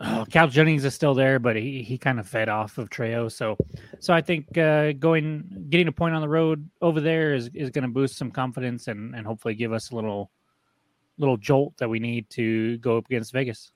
oh, 0.00 0.26
Cal 0.30 0.48
Jennings 0.48 0.84
is 0.84 0.94
still 0.94 1.14
there, 1.14 1.38
but 1.38 1.56
he, 1.56 1.82
he 1.82 1.98
kind 1.98 2.18
of 2.18 2.28
fed 2.28 2.48
off 2.48 2.78
of 2.78 2.90
Trejo. 2.90 3.30
So, 3.30 3.56
so 4.00 4.12
I 4.12 4.20
think 4.20 4.56
uh, 4.58 4.92
going 4.92 5.66
getting 5.70 5.88
a 5.88 5.92
point 5.92 6.14
on 6.14 6.20
the 6.20 6.28
road 6.28 6.68
over 6.80 7.00
there 7.00 7.34
is, 7.34 7.50
is 7.54 7.70
going 7.70 7.82
to 7.82 7.88
boost 7.88 8.16
some 8.16 8.30
confidence 8.30 8.88
and, 8.88 9.14
and 9.14 9.26
hopefully 9.26 9.54
give 9.54 9.72
us 9.72 9.90
a 9.90 9.94
little 9.94 10.30
little 11.16 11.36
jolt 11.36 11.76
that 11.76 11.88
we 11.88 12.00
need 12.00 12.28
to 12.28 12.76
go 12.78 12.98
up 12.98 13.06
against 13.06 13.32
Vegas. 13.32 13.72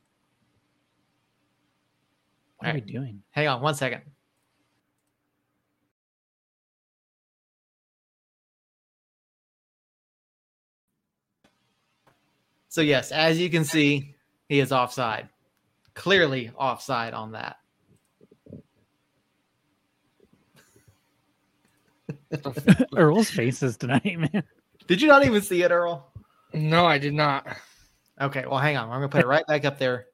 What 2.58 2.70
are 2.70 2.74
we 2.74 2.80
doing? 2.80 3.22
Hang 3.30 3.46
on 3.46 3.62
one 3.62 3.76
second. 3.76 4.02
So 12.70 12.80
yes, 12.80 13.12
as 13.12 13.38
you 13.38 13.48
can 13.50 13.64
see, 13.64 14.14
he 14.48 14.58
is 14.58 14.72
offside 14.72 15.28
clearly 15.98 16.50
offside 16.56 17.12
on 17.12 17.32
that. 17.32 17.56
Earl's 22.96 23.28
faces 23.30 23.76
tonight, 23.76 24.16
man. 24.16 24.44
Did 24.86 25.02
you 25.02 25.08
not 25.08 25.26
even 25.26 25.42
see 25.42 25.62
it, 25.62 25.72
Earl? 25.72 26.12
No, 26.54 26.86
I 26.86 26.98
did 26.98 27.14
not. 27.14 27.48
Okay, 28.20 28.44
well, 28.46 28.60
hang 28.60 28.76
on. 28.76 28.84
I'm 28.84 28.98
gonna 28.98 29.08
put 29.08 29.24
it 29.24 29.26
right 29.26 29.46
back 29.48 29.64
up 29.64 29.78
there. 29.78 30.06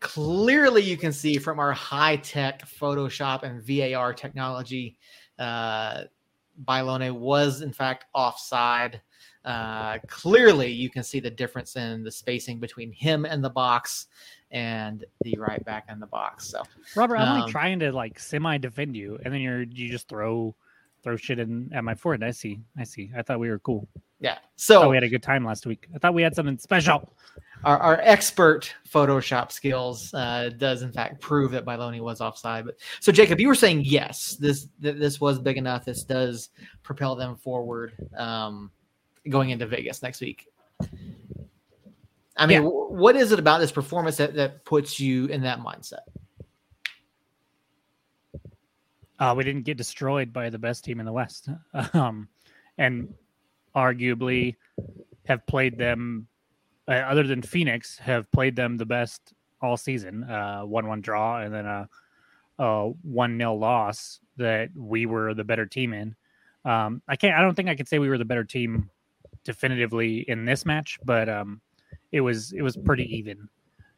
Clearly, 0.00 0.82
you 0.82 0.98
can 0.98 1.12
see 1.12 1.38
from 1.38 1.58
our 1.58 1.72
high 1.72 2.16
tech 2.16 2.68
Photoshop 2.68 3.42
and 3.42 3.62
VAR 3.62 4.12
technology 4.12 4.98
uh, 5.38 6.02
Bailone 6.66 7.20
was 7.20 7.62
in 7.62 7.72
fact 7.72 8.06
offside. 8.14 9.00
Uh, 9.44 9.98
clearly, 10.06 10.70
you 10.70 10.88
can 10.88 11.02
see 11.02 11.20
the 11.20 11.30
difference 11.30 11.76
in 11.76 12.02
the 12.02 12.10
spacing 12.10 12.58
between 12.58 12.90
him 12.92 13.26
and 13.26 13.44
the 13.44 13.50
box 13.50 14.06
and 14.50 15.04
the 15.22 15.36
right 15.38 15.62
back 15.64 15.84
in 15.90 16.00
the 16.00 16.06
box. 16.06 16.46
So, 16.46 16.62
Robert, 16.96 17.16
I'm 17.16 17.28
um, 17.28 17.40
like 17.40 17.50
trying 17.50 17.78
to 17.80 17.92
like 17.92 18.18
semi 18.18 18.56
defend 18.56 18.96
you, 18.96 19.18
and 19.24 19.34
then 19.34 19.40
you're 19.40 19.62
you 19.62 19.90
just 19.90 20.08
throw 20.08 20.54
throw 21.02 21.16
shit 21.16 21.38
in 21.38 21.70
at 21.74 21.84
my 21.84 21.94
forehead. 21.94 22.22
I 22.22 22.30
see, 22.30 22.60
I 22.78 22.84
see. 22.84 23.10
I 23.16 23.22
thought 23.22 23.38
we 23.38 23.50
were 23.50 23.58
cool. 23.58 23.86
Yeah. 24.24 24.38
So 24.56 24.88
we 24.88 24.96
had 24.96 25.04
a 25.04 25.08
good 25.08 25.22
time 25.22 25.44
last 25.44 25.66
week. 25.66 25.86
I 25.94 25.98
thought 25.98 26.14
we 26.14 26.22
had 26.22 26.34
something 26.34 26.58
special 26.58 27.14
our, 27.64 27.78
our 27.78 28.00
expert 28.02 28.74
Photoshop 28.88 29.50
skills 29.50 30.12
uh, 30.14 30.50
does 30.56 30.82
in 30.82 30.92
fact 30.92 31.20
prove 31.20 31.50
that 31.52 31.64
Bailone 31.64 32.02
was 32.02 32.20
offside. 32.20 32.66
But 32.66 32.76
so 33.00 33.10
Jacob, 33.10 33.40
you 33.40 33.48
were 33.48 33.54
saying 33.54 33.82
yes, 33.84 34.36
this 34.36 34.68
th- 34.82 34.96
this 34.96 35.20
was 35.20 35.38
big 35.38 35.56
enough. 35.56 35.84
This 35.84 36.04
does 36.04 36.50
propel 36.82 37.16
them 37.16 37.36
forward 37.36 37.92
um, 38.16 38.70
going 39.28 39.50
into 39.50 39.66
Vegas 39.66 40.02
next 40.02 40.20
week. 40.20 40.48
I 42.36 42.46
mean, 42.46 42.62
yeah. 42.62 42.68
w- 42.68 42.92
what 42.92 43.16
is 43.16 43.32
it 43.32 43.38
about 43.38 43.58
this 43.58 43.72
performance 43.72 44.16
that, 44.16 44.34
that 44.34 44.64
puts 44.64 44.98
you 44.98 45.26
in 45.26 45.42
that 45.42 45.60
mindset? 45.60 46.00
Uh, 49.18 49.32
we 49.36 49.44
didn't 49.44 49.62
get 49.62 49.76
destroyed 49.76 50.32
by 50.32 50.50
the 50.50 50.58
best 50.58 50.84
team 50.84 50.98
in 50.98 51.06
the 51.06 51.12
West, 51.12 51.48
um, 51.94 52.28
and 52.76 53.14
arguably 53.74 54.56
have 55.26 55.46
played 55.46 55.78
them 55.78 56.26
uh, 56.88 56.92
other 56.92 57.22
than 57.22 57.42
Phoenix, 57.42 57.98
have 57.98 58.30
played 58.30 58.56
them 58.56 58.76
the 58.76 58.86
best 58.86 59.32
all 59.62 59.76
season. 59.76 60.24
Uh, 60.24 60.62
one 60.62 60.86
one 60.86 61.00
draw 61.00 61.40
and 61.40 61.52
then 61.52 61.66
a, 61.66 61.88
a 62.58 62.90
one 63.02 63.36
nil 63.36 63.58
loss 63.58 64.20
that 64.36 64.70
we 64.76 65.06
were 65.06 65.34
the 65.34 65.44
better 65.44 65.66
team 65.66 65.92
in. 65.92 66.14
Um, 66.64 67.02
I 67.08 67.16
can't. 67.16 67.36
I 67.36 67.42
don't 67.42 67.54
think 67.54 67.68
I 67.68 67.74
could 67.74 67.88
say 67.88 67.98
we 67.98 68.08
were 68.08 68.18
the 68.18 68.24
better 68.24 68.44
team 68.44 68.90
definitively 69.44 70.20
in 70.28 70.44
this 70.44 70.64
match, 70.64 70.98
but 71.04 71.28
um, 71.28 71.60
it 72.12 72.20
was 72.20 72.52
it 72.52 72.62
was 72.62 72.76
pretty 72.76 73.04
even. 73.16 73.48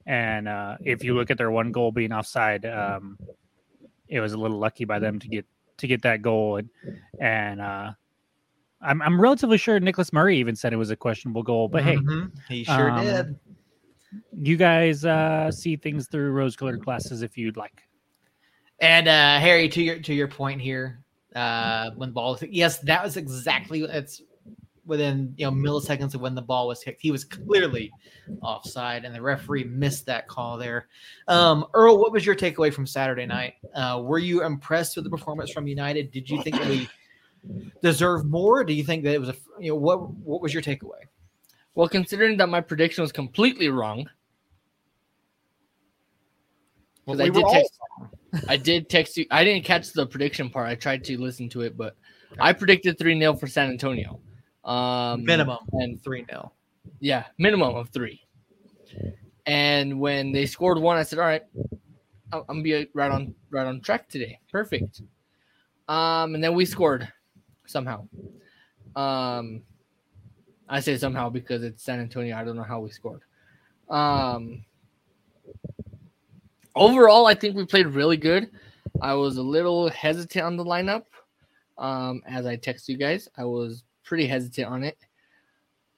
And 0.07 0.47
uh, 0.47 0.77
if 0.85 1.03
you 1.03 1.15
look 1.15 1.31
at 1.31 1.39
their 1.39 1.51
one 1.51 1.73
goal 1.73 1.91
being 1.91 2.13
offside, 2.13 2.65
um, 2.65 3.19
it 4.09 4.21
was 4.21 4.33
a 4.33 4.39
little 4.39 4.59
lucky 4.59 4.85
by 4.85 4.99
them 4.99 5.19
to 5.19 5.29
get 5.29 5.47
to 5.79 5.87
get 5.87 6.03
that 6.03 6.23
goal 6.23 6.57
and 6.57 6.69
and 7.21 7.61
uh, 7.61 7.93
I'm 8.87 9.03
I'm 9.03 9.21
relatively 9.21 9.59
sure 9.59 9.79
Nicholas 9.81 10.13
Murray 10.13 10.39
even 10.39 10.55
said 10.55 10.73
it 10.73 10.77
was 10.77 10.91
a 10.91 10.97
questionable 10.97 11.43
goal, 11.43 11.69
but 11.69 11.83
mm-hmm. 11.83 12.27
hey, 12.49 12.59
he 12.59 12.65
sure 12.65 12.91
um, 12.91 13.05
did. 13.05 13.39
You 14.41 14.57
guys 14.57 15.05
uh, 15.05 15.51
see 15.51 15.77
things 15.77 16.07
through 16.07 16.31
rose-colored 16.31 16.85
glasses 16.85 17.23
if 17.23 17.37
you'd 17.37 17.57
like. 17.57 17.83
And 18.81 19.09
uh, 19.09 19.39
Harry, 19.41 19.69
to 19.69 19.83
your 19.83 19.99
to 19.99 20.15
your 20.15 20.29
point 20.29 20.61
here, 20.61 21.01
uh, 21.35 21.91
when 21.97 22.11
the 22.11 22.13
ball 22.13 22.33
was 22.33 22.45
yes, 22.49 22.79
that 22.81 23.03
was 23.03 23.17
exactly 23.17 23.83
it's 23.83 24.23
within 24.87 25.35
you 25.37 25.45
know 25.45 25.51
milliseconds 25.51 26.15
of 26.15 26.21
when 26.21 26.35
the 26.35 26.43
ball 26.43 26.69
was 26.69 26.83
kicked. 26.83 27.03
He 27.03 27.11
was 27.11 27.25
clearly 27.25 27.91
offside, 28.41 29.05
and 29.05 29.15
the 29.15 29.21
referee 29.21 29.65
missed 29.65 30.07
that 30.07 30.29
call 30.29 30.57
there. 30.57 30.87
Um, 31.27 31.67
Earl, 31.75 31.99
what 31.99 32.13
was 32.13 32.25
your 32.25 32.37
takeaway 32.37 32.73
from 32.73 32.87
Saturday 32.87 33.27
night? 33.27 33.55
Uh, 33.75 34.01
were 34.05 34.19
you 34.19 34.45
impressed 34.45 34.95
with 34.97 35.05
the 35.05 35.11
performance 35.11 35.51
from 35.51 35.67
United? 35.67 36.13
Did 36.13 36.31
you 36.31 36.43
think 36.43 36.57
that 36.57 36.69
we 36.69 36.89
deserve 37.83 38.25
more? 38.25 38.65
Do 38.65 38.73
you 38.73 38.85
think 38.85 39.05
that 39.05 39.15
it 39.15 39.21
was 39.21 39.31
a 39.31 39.37
you 39.61 39.71
know 39.71 39.77
what 39.77 40.11
what 40.11 40.41
was 40.43 40.53
your 40.53 40.63
takeaway? 40.63 41.05
Well, 41.75 41.89
considering 41.89 42.39
that 42.39 42.49
my 42.49 42.61
prediction 42.61 43.03
was 43.03 43.13
completely 43.13 43.69
wrong. 43.69 44.09
Well, 47.05 47.19
we 47.19 47.25
I 47.25 47.29
did 47.29 47.45
text 47.51 47.79
I 48.49 48.57
did 48.57 48.89
text 48.89 49.17
you. 49.17 49.27
I 49.31 49.45
didn't 49.45 49.65
catch 49.65 49.93
the 49.93 50.07
prediction 50.07 50.51
part. 50.51 50.69
I 50.69 50.75
tried 50.75 51.05
to 51.05 51.21
listen 51.21 51.49
to 51.51 51.63
it, 51.63 51.77
but 51.77 51.97
okay. 52.33 52.41
I 52.41 52.53
predicted 52.53 52.99
3 52.99 53.19
0 53.19 53.35
for 53.35 53.47
San 53.47 53.71
Antonio. 53.71 54.21
Um, 54.65 55.25
minimum 55.25 55.59
and 55.73 56.03
3 56.03 56.27
0. 56.29 56.53
Yeah, 57.01 57.25
minimum 57.39 57.75
of 57.75 57.91
three. 57.91 58.23
And 59.47 60.01
when 60.01 60.33
they 60.33 60.47
scored 60.47 60.79
one, 60.79 60.97
I 60.97 61.03
said, 61.03 61.19
All 61.19 61.27
right, 61.27 61.43
I'm 62.33 62.45
gonna 62.47 62.63
be 62.63 62.89
right 62.95 63.11
on 63.11 63.35
right 63.51 63.67
on 63.67 63.81
track 63.81 64.09
today. 64.09 64.41
Perfect. 64.51 65.03
Um, 65.89 66.35
and 66.35 66.43
then 66.43 66.55
we 66.55 66.65
scored 66.65 67.09
somehow. 67.67 68.09
Um, 68.95 69.63
I 70.69 70.81
say 70.81 70.97
somehow 70.97 71.29
because 71.29 71.63
it's 71.63 71.83
San 71.83 72.01
Antonio. 72.01 72.37
I 72.37 72.45
don't 72.45 72.57
know 72.57 72.63
how 72.63 72.81
we 72.81 72.91
scored. 72.91 73.23
Um, 73.89 74.65
overall, 76.75 77.27
I 77.27 77.35
think 77.35 77.57
we 77.57 77.65
played 77.65 77.87
really 77.87 78.17
good. 78.17 78.51
I 79.01 79.15
was 79.15 79.37
a 79.37 79.43
little 79.43 79.89
hesitant 79.91 80.45
on 80.45 80.57
the 80.57 80.65
lineup. 80.65 81.05
Um, 81.79 82.23
as 82.27 82.47
I 82.47 82.57
text 82.57 82.89
you 82.89 82.97
guys, 82.97 83.29
I 83.37 83.45
was 83.45 83.85
pretty 84.03 84.27
hesitant 84.27 84.69
on 84.69 84.85
it. 84.85 84.99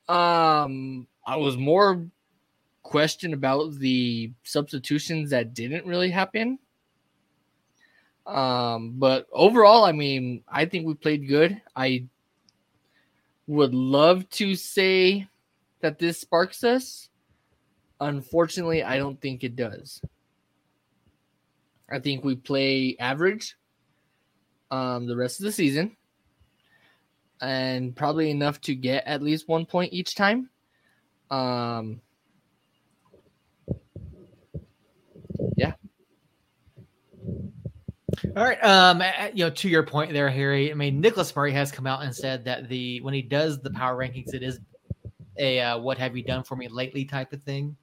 Um, 0.09 1.07
I 1.27 1.37
was 1.37 1.57
more 1.57 2.05
questioned 2.83 3.35
about 3.35 3.75
the 3.75 4.33
substitutions 4.43 5.31
that 5.31 5.55
didn't 5.55 5.87
really 5.87 6.11
happen. 6.11 6.59
Um, 8.29 8.95
but 8.99 9.27
overall, 9.33 9.85
I 9.85 9.93
mean, 9.93 10.45
I 10.47 10.67
think 10.67 10.87
we 10.87 10.95
played 10.95 11.27
good. 11.27 11.61
I 11.75 12.05
would 13.47 13.75
love 13.75 14.29
to 14.31 14.55
say 14.55 15.27
that 15.81 15.99
this 15.99 16.21
sparks 16.21 16.63
us. 16.63 17.09
Unfortunately, 18.01 18.83
I 18.85 18.99
don't 18.99 19.21
think 19.21 19.43
it 19.43 19.57
does. 19.57 20.03
I 21.91 21.99
think 21.99 22.23
we 22.23 22.37
play 22.37 22.97
average 23.01 23.57
um, 24.71 25.07
the 25.07 25.17
rest 25.17 25.41
of 25.41 25.45
the 25.45 25.53
season 25.53 25.97
and 27.41 27.97
probably 27.97 28.31
enough 28.31 28.61
to 28.63 28.75
get 28.75 29.07
at 29.07 29.23
least 29.23 29.49
one 29.49 29.65
point 29.65 29.93
each 29.95 30.15
time. 30.15 30.51
Um, 31.31 32.03
yeah. 35.57 35.73
All 38.37 38.45
right. 38.45 38.63
Um, 38.63 39.03
you 39.35 39.45
know, 39.45 39.51
to 39.51 39.69
your 39.69 39.83
point 39.83 40.13
there, 40.13 40.29
Harry. 40.29 40.71
I 40.71 40.75
mean, 40.75 41.01
Nicholas 41.01 41.35
Murray 41.35 41.53
has 41.53 41.71
come 41.71 41.87
out 41.87 42.03
and 42.03 42.15
said 42.15 42.45
that 42.45 42.69
the 42.69 43.01
when 43.01 43.15
he 43.15 43.23
does 43.23 43.61
the 43.61 43.71
power 43.71 43.97
rankings, 43.97 44.35
it 44.35 44.43
is 44.43 44.61
a 45.39 45.61
uh, 45.61 45.79
"What 45.79 45.99
have 45.99 46.17
you 46.17 46.23
done 46.23 46.43
for 46.43 46.57
me 46.57 46.69
lately?" 46.69 47.05
type 47.05 47.33
of 47.33 47.43
thing, 47.43 47.77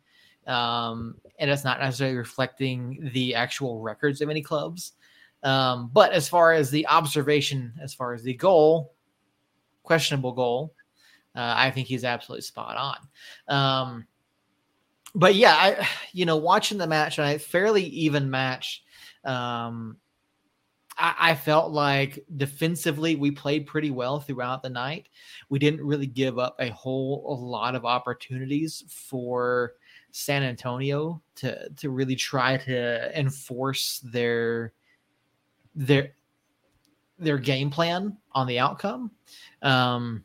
um, 0.48 1.16
and 1.40 1.50
it's 1.50 1.64
not 1.64 1.80
necessarily 1.80 2.18
reflecting 2.18 3.10
the 3.14 3.36
actual 3.36 3.82
records 3.82 4.22
of 4.22 4.30
any 4.30 4.42
clubs. 4.42 4.94
Um, 5.44 5.90
but 5.94 6.12
as 6.12 6.28
far 6.28 6.54
as 6.54 6.72
the 6.72 6.88
observation, 6.88 7.74
as 7.82 7.94
far 7.94 8.14
as 8.14 8.24
the 8.24 8.34
goal, 8.34 8.94
questionable 9.84 10.34
goal, 10.34 10.74
uh, 11.36 11.54
I 11.56 11.72
think 11.72 11.88
he's 11.88 12.04
absolutely 12.04 12.42
spot 12.42 12.78
on. 12.78 13.56
Um, 13.56 14.08
but 15.14 15.36
yeah, 15.36 15.54
I 15.54 15.88
you 16.12 16.26
know 16.26 16.38
watching 16.38 16.78
the 16.78 16.88
match, 16.88 17.20
and 17.20 17.28
I 17.28 17.38
fairly 17.38 17.84
even 17.84 18.30
match. 18.30 18.84
Um, 19.24 19.98
I, 20.98 21.16
I 21.20 21.36
felt 21.36 21.72
like 21.72 22.24
defensively 22.38 23.16
we 23.16 23.32
played 23.32 23.68
pretty 23.68 23.92
well 23.92 24.20
throughout 24.20 24.64
the 24.64 24.70
night. 24.70 25.10
We 25.50 25.60
didn't 25.60 25.86
really 25.86 26.08
give 26.08 26.40
up 26.40 26.56
a 26.60 26.70
whole 26.70 27.26
a 27.28 27.36
lot 27.36 27.76
of 27.76 27.86
opportunities 27.86 28.84
for 28.88 29.74
San 30.12 30.44
Antonio 30.44 31.22
to 31.36 31.70
to 31.70 31.90
really 31.90 32.16
try 32.16 32.58
to 32.58 33.20
enforce 33.20 34.00
their 34.00 34.74
their 35.76 36.14
their 37.20 37.38
game 37.38 37.70
plan 37.70 38.18
on 38.34 38.48
the 38.48 38.60
outcome. 38.60 39.12
Um, 39.62 40.24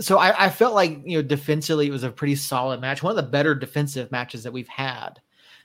so 0.00 0.18
I, 0.18 0.46
I, 0.46 0.48
felt 0.48 0.74
like 0.74 1.00
you 1.04 1.18
know 1.18 1.22
defensively 1.22 1.86
it 1.86 1.90
was 1.90 2.04
a 2.04 2.10
pretty 2.10 2.36
solid 2.36 2.80
match, 2.80 3.02
one 3.02 3.10
of 3.10 3.16
the 3.16 3.30
better 3.30 3.54
defensive 3.54 4.12
matches 4.12 4.42
that 4.44 4.52
we've 4.52 4.68
had 4.68 5.20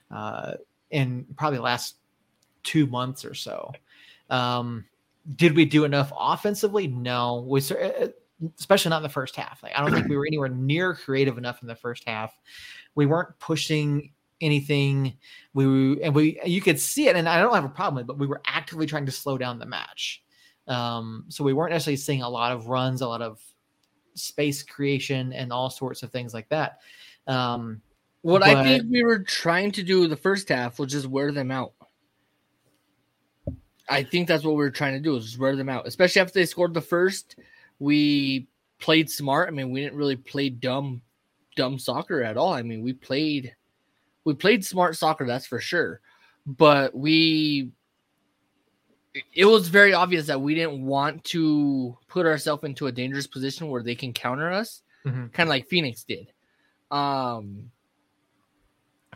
uh, 0.10 0.54
in 0.90 1.26
probably 1.36 1.58
the 1.58 1.64
last 1.64 1.96
two 2.64 2.86
months 2.88 3.26
or 3.26 3.34
so. 3.34 3.72
Um, 4.30 4.86
did 5.36 5.56
we 5.56 5.66
do 5.66 5.86
enough 5.86 6.12
offensively? 6.18 6.88
No, 6.88 7.46
we 7.48 7.62
uh, 7.62 7.76
uh, 7.76 8.08
especially 8.58 8.90
not 8.90 8.98
in 8.98 9.04
the 9.04 9.10
first 9.10 9.36
half. 9.36 9.64
Like 9.64 9.74
I 9.76 9.82
don't 9.82 9.94
think 9.94 10.08
we 10.08 10.18
were 10.18 10.26
anywhere 10.26 10.50
near 10.50 10.94
creative 10.94 11.38
enough 11.38 11.62
in 11.62 11.68
the 11.68 11.76
first 11.76 12.04
half. 12.08 12.34
We 12.96 13.06
weren't 13.06 13.38
pushing 13.40 14.12
anything. 14.42 15.18
We 15.54 16.02
and 16.02 16.14
we 16.14 16.40
you 16.46 16.62
could 16.62 16.80
see 16.80 17.08
it, 17.08 17.16
and 17.16 17.30
I 17.30 17.40
don't 17.40 17.54
have 17.54 17.66
a 17.66 17.70
problem 17.70 17.96
with, 17.96 18.04
it, 18.04 18.08
but 18.08 18.20
we 18.20 18.28
were 18.28 18.42
actively 18.46 18.86
trying 18.86 19.06
to 19.06 19.12
slow 19.12 19.38
down 19.38 19.60
the 19.60 19.66
match. 19.66 20.24
Um, 20.68 21.26
so 21.30 21.44
we 21.44 21.54
weren't 21.54 21.72
necessarily 21.72 21.98
seeing 21.98 22.22
a 22.22 22.30
lot 22.30 22.52
of 22.52 22.68
runs, 22.68 23.02
a 23.02 23.08
lot 23.08 23.22
of 23.22 23.42
space 24.16 24.64
creation, 24.64 25.34
and 25.34 25.52
all 25.52 25.70
sorts 25.70 26.04
of 26.04 26.12
things 26.12 26.34
like 26.34 26.50
that. 26.50 26.80
Um, 27.28 27.82
what 28.22 28.42
but, 28.42 28.56
I 28.56 28.64
think 28.64 28.90
we 28.90 29.04
were 29.04 29.20
trying 29.20 29.72
to 29.74 29.84
do 29.84 30.08
the 30.08 30.16
first 30.16 30.48
half 30.50 30.80
was 30.80 30.92
just 30.92 31.08
wear 31.08 31.32
them 31.32 31.52
out. 31.52 31.74
I 33.94 34.04
think 34.04 34.28
that's 34.28 34.44
what 34.44 34.52
we 34.52 34.64
were 34.64 34.72
trying 34.72 34.94
to 34.94 35.00
do 35.00 35.16
is 35.16 35.38
wear 35.38 35.56
them 35.56 35.70
out, 35.70 35.88
especially 35.88 36.22
after 36.22 36.34
they 36.34 36.46
scored 36.46 36.74
the 36.74 36.82
first. 36.82 37.36
We 37.80 38.48
played 38.80 39.10
smart. 39.10 39.48
I 39.48 39.52
mean, 39.52 39.72
we 39.72 39.82
didn't 39.82 39.98
really 39.98 40.16
play 40.16 40.50
dumb, 40.50 41.02
dumb 41.56 41.78
soccer 41.78 42.24
at 42.24 42.38
all. 42.38 42.54
I 42.54 42.64
mean, 42.64 42.82
we 42.82 42.94
played, 42.94 43.56
we 44.24 44.34
played 44.34 44.66
smart 44.66 44.98
soccer. 44.98 45.26
That's 45.28 45.46
for 45.46 45.60
sure. 45.60 46.02
But 46.46 46.96
we 46.96 47.72
it 49.34 49.46
was 49.46 49.68
very 49.68 49.94
obvious 49.94 50.28
that 50.28 50.42
we 50.42 50.56
didn't 50.56 50.86
want 50.86 51.24
to 51.24 51.98
put 52.08 52.26
ourselves 52.26 52.64
into 52.64 52.88
a 52.88 52.92
dangerous 52.92 53.28
position 53.28 53.70
where 53.70 53.84
they 53.84 53.96
can 53.96 54.12
counter 54.12 54.52
us, 54.52 54.82
mm-hmm. 55.06 55.28
kind 55.28 55.48
of 55.48 55.52
like 55.52 55.68
Phoenix 55.68 56.04
did. 56.04 56.32
Um, 56.90 57.72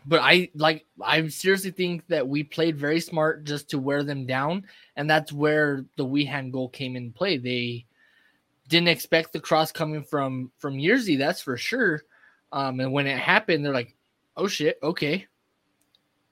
but 0.08 0.22
I 0.24 0.50
like 0.56 0.86
I 1.02 1.28
seriously 1.28 1.72
think 1.72 2.08
that 2.08 2.28
we 2.28 2.44
played 2.44 2.78
very 2.78 3.02
smart 3.02 3.44
just 3.44 3.70
to 3.72 3.80
wear 3.80 4.04
them 4.04 4.26
down, 4.26 4.64
and 4.96 5.10
that's 5.10 5.34
where 5.34 5.86
the 5.98 6.06
Wehan 6.06 6.52
goal 6.52 6.70
came 6.70 6.96
in 6.96 7.12
play. 7.12 7.38
They 7.38 7.86
didn't 8.70 8.88
expect 8.88 9.34
the 9.34 9.42
cross 9.42 9.72
coming 9.72 10.04
from 10.04 10.52
from 10.58 10.78
Yerzy, 10.78 11.18
that's 11.18 11.42
for 11.42 11.58
sure. 11.58 12.04
Um, 12.54 12.80
and 12.80 12.94
when 12.94 13.06
it 13.06 13.20
happened, 13.20 13.66
they're 13.66 13.74
like, 13.74 13.96
"Oh 14.38 14.48
shit, 14.48 14.80
okay." 14.82 15.28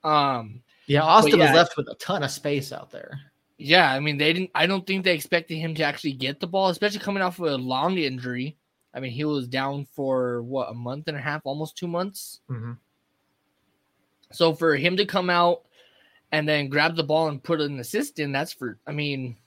Um, 0.05 0.61
yeah, 0.87 1.01
Austin 1.01 1.39
yeah, 1.39 1.47
was 1.47 1.55
left 1.55 1.75
with 1.75 1.89
a 1.89 1.95
ton 1.95 2.23
of 2.23 2.31
space 2.31 2.71
out 2.71 2.91
there. 2.91 3.19
Yeah, 3.57 3.91
I 3.91 3.99
mean, 3.99 4.17
they 4.17 4.31
didn't. 4.31 4.51
I 4.55 4.67
don't 4.67 4.87
think 4.87 5.03
they 5.03 5.13
expected 5.13 5.57
him 5.57 5.75
to 5.75 5.83
actually 5.83 6.13
get 6.13 6.39
the 6.39 6.47
ball, 6.47 6.69
especially 6.69 6.99
coming 6.99 7.23
off 7.23 7.39
of 7.39 7.45
a 7.47 7.57
long 7.57 7.97
injury. 7.97 8.55
I 8.93 9.01
mean, 9.01 9.11
he 9.11 9.25
was 9.25 9.49
down 9.49 9.85
for 9.91 10.41
what 10.43 10.69
a 10.69 10.73
month 10.73 11.09
and 11.09 11.17
a 11.17 11.21
half, 11.21 11.41
almost 11.43 11.77
two 11.77 11.87
months. 11.87 12.39
Mm-hmm. 12.49 12.73
So 14.35 14.53
for 14.53 14.75
him 14.75 14.97
to 14.97 15.05
come 15.05 15.29
out 15.29 15.63
and 16.31 16.47
then 16.47 16.69
grab 16.69 16.95
the 16.95 17.03
ball 17.03 17.27
and 17.27 17.43
put 17.43 17.61
an 17.61 17.79
assist 17.79 18.19
in, 18.19 18.31
that's 18.31 18.53
for. 18.53 18.77
I 18.85 18.91
mean, 18.91 19.37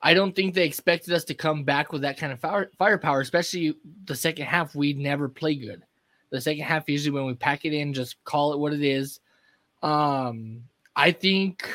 I 0.00 0.14
don't 0.14 0.34
think 0.34 0.54
they 0.54 0.64
expected 0.64 1.12
us 1.12 1.24
to 1.24 1.34
come 1.34 1.64
back 1.64 1.92
with 1.92 2.02
that 2.02 2.18
kind 2.18 2.32
of 2.32 2.40
fire, 2.40 2.70
firepower, 2.78 3.20
especially 3.20 3.74
the 4.04 4.14
second 4.14 4.46
half. 4.46 4.74
We 4.74 4.92
never 4.92 5.28
play 5.28 5.54
good. 5.54 5.82
The 6.30 6.40
second 6.40 6.64
half, 6.64 6.88
usually 6.88 7.14
when 7.14 7.26
we 7.26 7.34
pack 7.34 7.64
it 7.64 7.72
in, 7.72 7.92
just 7.92 8.22
call 8.24 8.52
it 8.52 8.58
what 8.58 8.72
it 8.72 8.82
is. 8.82 9.20
Um, 9.82 10.64
I 10.94 11.12
think 11.12 11.68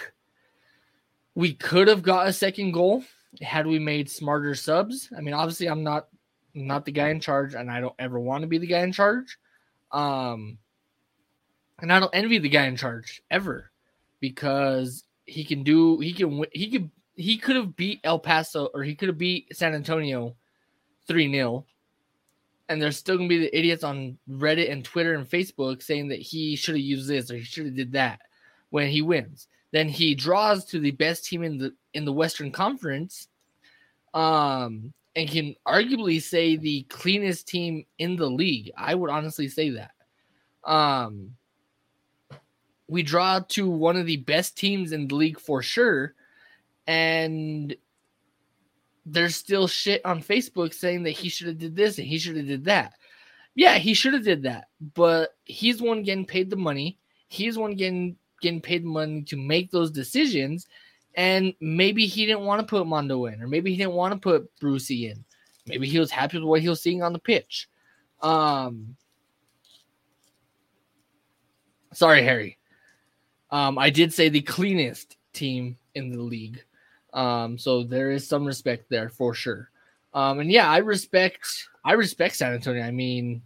we 1.35 1.53
could 1.53 1.87
have 1.87 2.03
got 2.03 2.27
a 2.27 2.33
second 2.33 2.71
goal 2.71 3.03
had 3.41 3.65
we 3.65 3.79
made 3.79 4.09
smarter 4.09 4.53
subs. 4.55 5.09
I 5.17 5.21
mean, 5.21 5.33
obviously, 5.33 5.67
I'm 5.67 5.83
not 5.83 6.07
not 6.53 6.85
the 6.85 6.91
guy 6.91 7.09
in 7.09 7.19
charge, 7.19 7.55
and 7.55 7.69
I 7.71 7.81
don't 7.81 7.95
ever 7.97 8.19
want 8.19 8.43
to 8.43 8.47
be 8.47 8.59
the 8.59 8.67
guy 8.67 8.81
in 8.81 8.91
charge. 8.91 9.37
Um, 9.91 10.59
and 11.83 11.91
I 11.91 11.99
don't 11.99 12.15
envy 12.15 12.39
the 12.39 12.47
guy 12.47 12.65
in 12.65 12.77
charge 12.77 13.21
ever 13.29 13.69
because 14.21 15.03
he 15.25 15.43
can 15.43 15.63
do 15.63 15.99
he 15.99 16.13
can 16.13 16.45
he 16.53 16.71
could 16.71 16.89
he 17.15 17.37
could 17.37 17.57
have 17.57 17.75
beat 17.75 17.99
El 18.05 18.19
Paso 18.19 18.69
or 18.73 18.83
he 18.83 18.95
could 18.95 19.09
have 19.09 19.17
beat 19.17 19.53
San 19.55 19.75
Antonio 19.75 20.33
3 21.07 21.29
0. 21.29 21.65
And 22.69 22.81
there's 22.81 22.95
still 22.95 23.17
gonna 23.17 23.27
be 23.27 23.37
the 23.37 23.55
idiots 23.55 23.83
on 23.83 24.17
Reddit 24.29 24.71
and 24.71 24.83
Twitter 24.83 25.15
and 25.15 25.29
Facebook 25.29 25.83
saying 25.83 26.07
that 26.07 26.19
he 26.19 26.55
should 26.55 26.75
have 26.75 26.83
used 26.83 27.09
this 27.09 27.29
or 27.29 27.35
he 27.35 27.43
should 27.43 27.65
have 27.65 27.75
did 27.75 27.91
that 27.91 28.21
when 28.69 28.87
he 28.87 29.01
wins. 29.01 29.49
Then 29.71 29.89
he 29.89 30.15
draws 30.15 30.63
to 30.65 30.79
the 30.79 30.91
best 30.91 31.25
team 31.25 31.43
in 31.43 31.57
the 31.57 31.73
in 31.93 32.05
the 32.05 32.13
Western 32.13 32.51
Conference, 32.51 33.27
um, 34.13 34.93
and 35.17 35.29
can 35.29 35.53
arguably 35.67 36.21
say 36.21 36.55
the 36.55 36.83
cleanest 36.83 37.45
team 37.45 37.85
in 37.97 38.15
the 38.15 38.29
league. 38.29 38.71
I 38.77 38.95
would 38.95 39.09
honestly 39.09 39.49
say 39.49 39.71
that. 39.71 39.91
Um, 40.63 41.35
we 42.87 43.03
draw 43.03 43.39
to 43.39 43.69
one 43.69 43.97
of 43.97 44.05
the 44.05 44.17
best 44.17 44.57
teams 44.57 44.91
in 44.91 45.07
the 45.07 45.15
league 45.15 45.39
for 45.39 45.61
sure, 45.61 46.13
and 46.87 47.75
there's 49.05 49.35
still 49.35 49.67
shit 49.67 50.05
on 50.05 50.21
Facebook 50.21 50.73
saying 50.73 51.03
that 51.03 51.11
he 51.11 51.29
should 51.29 51.47
have 51.47 51.57
did 51.57 51.75
this 51.75 51.97
and 51.97 52.07
he 52.07 52.17
should 52.17 52.37
have 52.37 52.47
did 52.47 52.65
that. 52.65 52.93
Yeah, 53.55 53.75
he 53.75 53.93
should 53.93 54.13
have 54.13 54.23
did 54.23 54.43
that, 54.43 54.67
but 54.95 55.35
he's 55.45 55.81
one 55.81 56.03
getting 56.03 56.25
paid 56.25 56.49
the 56.49 56.55
money. 56.55 56.97
He's 57.27 57.57
one 57.57 57.75
getting 57.75 58.15
getting 58.41 58.61
paid 58.61 58.83
the 58.83 58.87
money 58.87 59.21
to 59.23 59.37
make 59.37 59.71
those 59.71 59.91
decisions. 59.91 60.67
And 61.15 61.53
maybe 61.61 62.07
he 62.07 62.25
didn't 62.25 62.45
want 62.45 62.61
to 62.61 62.65
put 62.65 62.87
Mondo 62.87 63.25
in, 63.25 63.41
or 63.41 63.47
maybe 63.47 63.69
he 63.71 63.77
didn't 63.77 63.93
want 63.93 64.13
to 64.13 64.19
put 64.19 64.49
Brucey 64.59 65.07
in. 65.09 65.23
Maybe 65.67 65.87
he 65.87 65.99
was 65.99 66.09
happy 66.09 66.37
with 66.37 66.47
what 66.47 66.61
he 66.61 66.69
was 66.69 66.81
seeing 66.81 67.03
on 67.03 67.13
the 67.13 67.19
pitch. 67.19 67.69
Um, 68.21 68.95
Sorry, 71.93 72.23
Harry. 72.23 72.57
Um, 73.53 73.77
I 73.77 73.91
did 73.91 74.11
say 74.11 74.29
the 74.29 74.41
cleanest 74.41 75.15
team 75.31 75.77
in 75.93 76.11
the 76.11 76.23
league. 76.23 76.63
Um, 77.13 77.55
so 77.55 77.83
there 77.83 78.09
is 78.09 78.27
some 78.27 78.43
respect 78.43 78.89
there 78.89 79.09
for 79.09 79.35
sure. 79.35 79.69
Um, 80.15 80.39
and 80.39 80.51
yeah, 80.51 80.67
I 80.67 80.77
respect 80.77 81.69
I 81.85 81.93
respect 81.93 82.35
San 82.35 82.53
Antonio. 82.53 82.83
I 82.83 82.89
mean, 82.89 83.43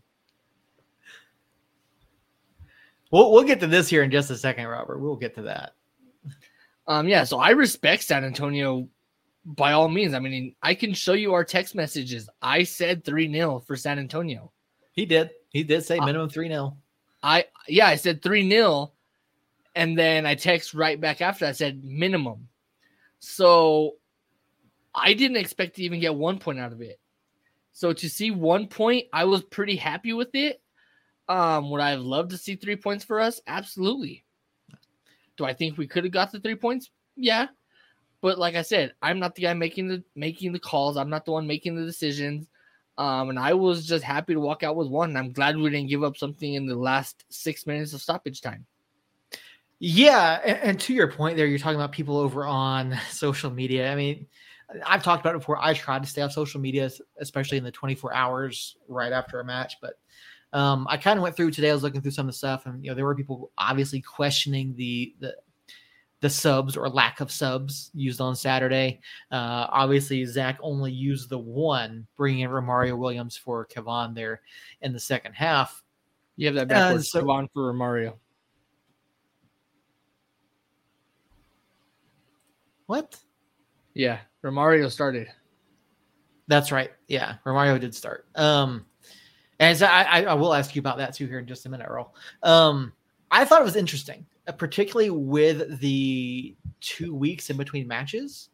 we'll 3.11 3.33
we'll 3.33 3.43
get 3.43 3.59
to 3.59 3.67
this 3.67 3.89
here 3.89 4.01
in 4.01 4.09
just 4.09 4.31
a 4.31 4.37
second, 4.37 4.67
Robert. 4.67 4.99
We'll 4.99 5.17
get 5.17 5.35
to 5.35 5.41
that. 5.41 5.73
Um, 6.87 7.09
yeah, 7.09 7.25
so 7.25 7.39
I 7.39 7.49
respect 7.49 8.03
San 8.03 8.23
Antonio 8.23 8.87
by 9.45 9.73
all 9.73 9.89
means. 9.89 10.13
I 10.13 10.19
mean, 10.19 10.55
I 10.63 10.73
can 10.73 10.93
show 10.93 11.13
you 11.13 11.33
our 11.33 11.43
text 11.43 11.75
messages. 11.75 12.29
I 12.41 12.63
said 12.63 13.03
3 13.03 13.29
0 13.33 13.59
for 13.59 13.75
San 13.75 13.99
Antonio. 13.99 14.53
He 14.93 15.05
did. 15.05 15.31
He 15.49 15.63
did 15.63 15.83
say 15.83 15.99
minimum 15.99 16.29
3 16.29 16.47
0. 16.47 16.77
I, 17.21 17.45
yeah, 17.67 17.87
I 17.87 17.95
said 17.95 18.21
3 18.21 18.49
0. 18.49 18.93
And 19.77 19.95
then 19.95 20.25
I 20.25 20.33
text 20.33 20.73
right 20.73 20.99
back 20.99 21.21
after 21.21 21.45
I 21.45 21.51
said 21.51 21.83
minimum. 21.83 22.47
So 23.19 23.97
I 24.93 25.13
didn't 25.13 25.37
expect 25.37 25.75
to 25.75 25.83
even 25.83 25.99
get 25.99 26.15
one 26.15 26.39
point 26.39 26.57
out 26.57 26.71
of 26.71 26.81
it. 26.81 26.99
So 27.73 27.93
to 27.93 28.09
see 28.09 28.31
one 28.31 28.65
point, 28.69 29.05
I 29.13 29.25
was 29.25 29.43
pretty 29.43 29.75
happy 29.75 30.13
with 30.13 30.33
it. 30.33 30.59
Um, 31.29 31.69
would 31.69 31.79
I 31.79 31.91
have 31.91 32.01
loved 32.01 32.31
to 32.31 32.39
see 32.39 32.55
three 32.55 32.75
points 32.75 33.05
for 33.05 33.19
us? 33.19 33.39
Absolutely. 33.45 34.23
Do 35.37 35.45
I 35.45 35.53
think 35.53 35.77
we 35.77 35.85
could 35.85 36.05
have 36.05 36.13
got 36.13 36.31
the 36.31 36.39
three 36.39 36.55
points? 36.55 36.89
Yeah. 37.15 37.45
But 38.19 38.39
like 38.39 38.55
I 38.55 38.63
said, 38.63 38.95
I'm 38.99 39.19
not 39.19 39.35
the 39.35 39.43
guy 39.43 39.53
making 39.53 39.89
the 39.89 40.03
making 40.15 40.53
the 40.53 40.59
calls. 40.59 40.97
I'm 40.97 41.11
not 41.11 41.23
the 41.23 41.33
one 41.33 41.45
making 41.45 41.75
the 41.75 41.85
decisions. 41.85 42.47
Um, 42.97 43.29
and 43.29 43.37
I 43.37 43.53
was 43.53 43.85
just 43.85 44.03
happy 44.03 44.33
to 44.33 44.39
walk 44.39 44.63
out 44.63 44.75
with 44.75 44.87
one. 44.87 45.15
I'm 45.15 45.33
glad 45.33 45.55
we 45.55 45.69
didn't 45.69 45.89
give 45.89 46.03
up 46.03 46.17
something 46.17 46.55
in 46.55 46.65
the 46.65 46.75
last 46.75 47.25
six 47.29 47.67
minutes 47.67 47.93
of 47.93 48.01
stoppage 48.01 48.41
time. 48.41 48.65
Yeah, 49.79 50.39
and, 50.43 50.57
and 50.57 50.79
to 50.81 50.93
your 50.93 51.11
point 51.11 51.37
there, 51.37 51.45
you're 51.45 51.59
talking 51.59 51.79
about 51.79 51.91
people 51.91 52.17
over 52.17 52.45
on 52.45 52.97
social 53.11 53.51
media. 53.51 53.91
I 53.91 53.95
mean, 53.95 54.27
I've 54.85 55.03
talked 55.03 55.21
about 55.21 55.35
it 55.35 55.39
before. 55.39 55.57
I 55.63 55.73
try 55.73 55.99
to 55.99 56.05
stay 56.05 56.21
off 56.21 56.31
social 56.31 56.59
media, 56.59 56.89
especially 57.19 57.57
in 57.57 57.63
the 57.63 57.71
24 57.71 58.13
hours 58.13 58.75
right 58.87 59.11
after 59.11 59.39
a 59.39 59.45
match. 59.45 59.75
But 59.81 59.93
um, 60.51 60.87
I 60.89 60.97
kind 60.97 61.17
of 61.17 61.23
went 61.23 61.35
through 61.35 61.51
today. 61.51 61.69
I 61.69 61.73
was 61.73 61.83
looking 61.83 62.01
through 62.01 62.11
some 62.11 62.27
of 62.27 62.33
the 62.33 62.37
stuff, 62.37 62.65
and 62.65 62.83
you 62.83 62.91
know, 62.91 62.95
there 62.95 63.05
were 63.05 63.15
people 63.15 63.51
obviously 63.57 64.01
questioning 64.01 64.75
the 64.75 65.15
the 65.19 65.35
the 66.19 66.29
subs 66.29 66.75
or 66.75 66.89
lack 66.89 67.19
of 67.21 67.31
subs 67.31 67.91
used 67.93 68.19
on 68.19 68.35
Saturday. 68.35 68.99
Uh, 69.31 69.67
obviously, 69.69 70.25
Zach 70.25 70.57
only 70.61 70.91
used 70.91 71.29
the 71.29 71.37
one, 71.37 72.07
bringing 72.15 72.41
in 72.41 72.49
Romario 72.49 72.97
Williams 72.97 73.37
for 73.37 73.67
Kevon 73.67 74.15
there 74.15 74.41
in 74.81 74.93
the 74.93 74.99
second 74.99 75.33
half. 75.33 75.83
You 76.35 76.47
have 76.47 76.55
that 76.55 76.67
backwards. 76.69 77.09
Uh, 77.13 77.19
so, 77.19 77.23
Kevon 77.23 77.47
for 77.53 77.71
Romario. 77.71 78.15
What? 82.87 83.17
Yeah, 83.93 84.19
Romario 84.43 84.91
started. 84.91 85.27
That's 86.47 86.71
right. 86.71 86.91
Yeah, 87.07 87.35
Romario 87.45 87.79
did 87.79 87.93
start. 87.93 88.27
Um, 88.35 88.85
and 89.59 89.77
so 89.77 89.85
I, 89.85 90.23
I 90.23 90.33
will 90.33 90.53
ask 90.53 90.75
you 90.75 90.79
about 90.79 90.97
that 90.97 91.13
too 91.13 91.27
here 91.27 91.39
in 91.39 91.47
just 91.47 91.65
a 91.65 91.69
minute, 91.69 91.87
Earl. 91.89 92.13
Um, 92.43 92.93
I 93.31 93.43
thought 93.43 93.61
it 93.61 93.65
was 93.65 93.75
interesting, 93.75 94.25
uh, 94.47 94.53
particularly 94.53 95.09
with 95.09 95.79
the 95.79 96.55
two 96.79 97.13
weeks 97.13 97.49
in 97.49 97.57
between 97.57 97.87
matches, 97.87 98.49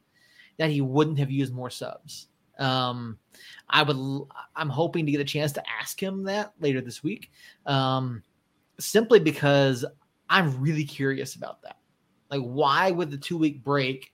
that 0.57 0.71
he 0.71 0.81
wouldn't 0.81 1.19
have 1.19 1.29
used 1.29 1.53
more 1.53 1.69
subs. 1.69 2.27
Um, 2.57 3.17
I 3.69 3.83
would. 3.83 3.97
I'm 4.55 4.69
hoping 4.69 5.05
to 5.05 5.11
get 5.11 5.21
a 5.21 5.25
chance 5.25 5.51
to 5.53 5.63
ask 5.69 6.01
him 6.01 6.23
that 6.23 6.53
later 6.59 6.81
this 6.81 7.03
week, 7.03 7.31
um, 7.65 8.23
simply 8.79 9.19
because 9.19 9.85
I'm 10.29 10.59
really 10.61 10.85
curious 10.85 11.35
about 11.35 11.61
that. 11.63 11.77
Like, 12.29 12.41
why 12.41 12.91
would 12.91 13.11
the 13.11 13.17
two 13.17 13.37
week 13.37 13.63
break 13.63 14.12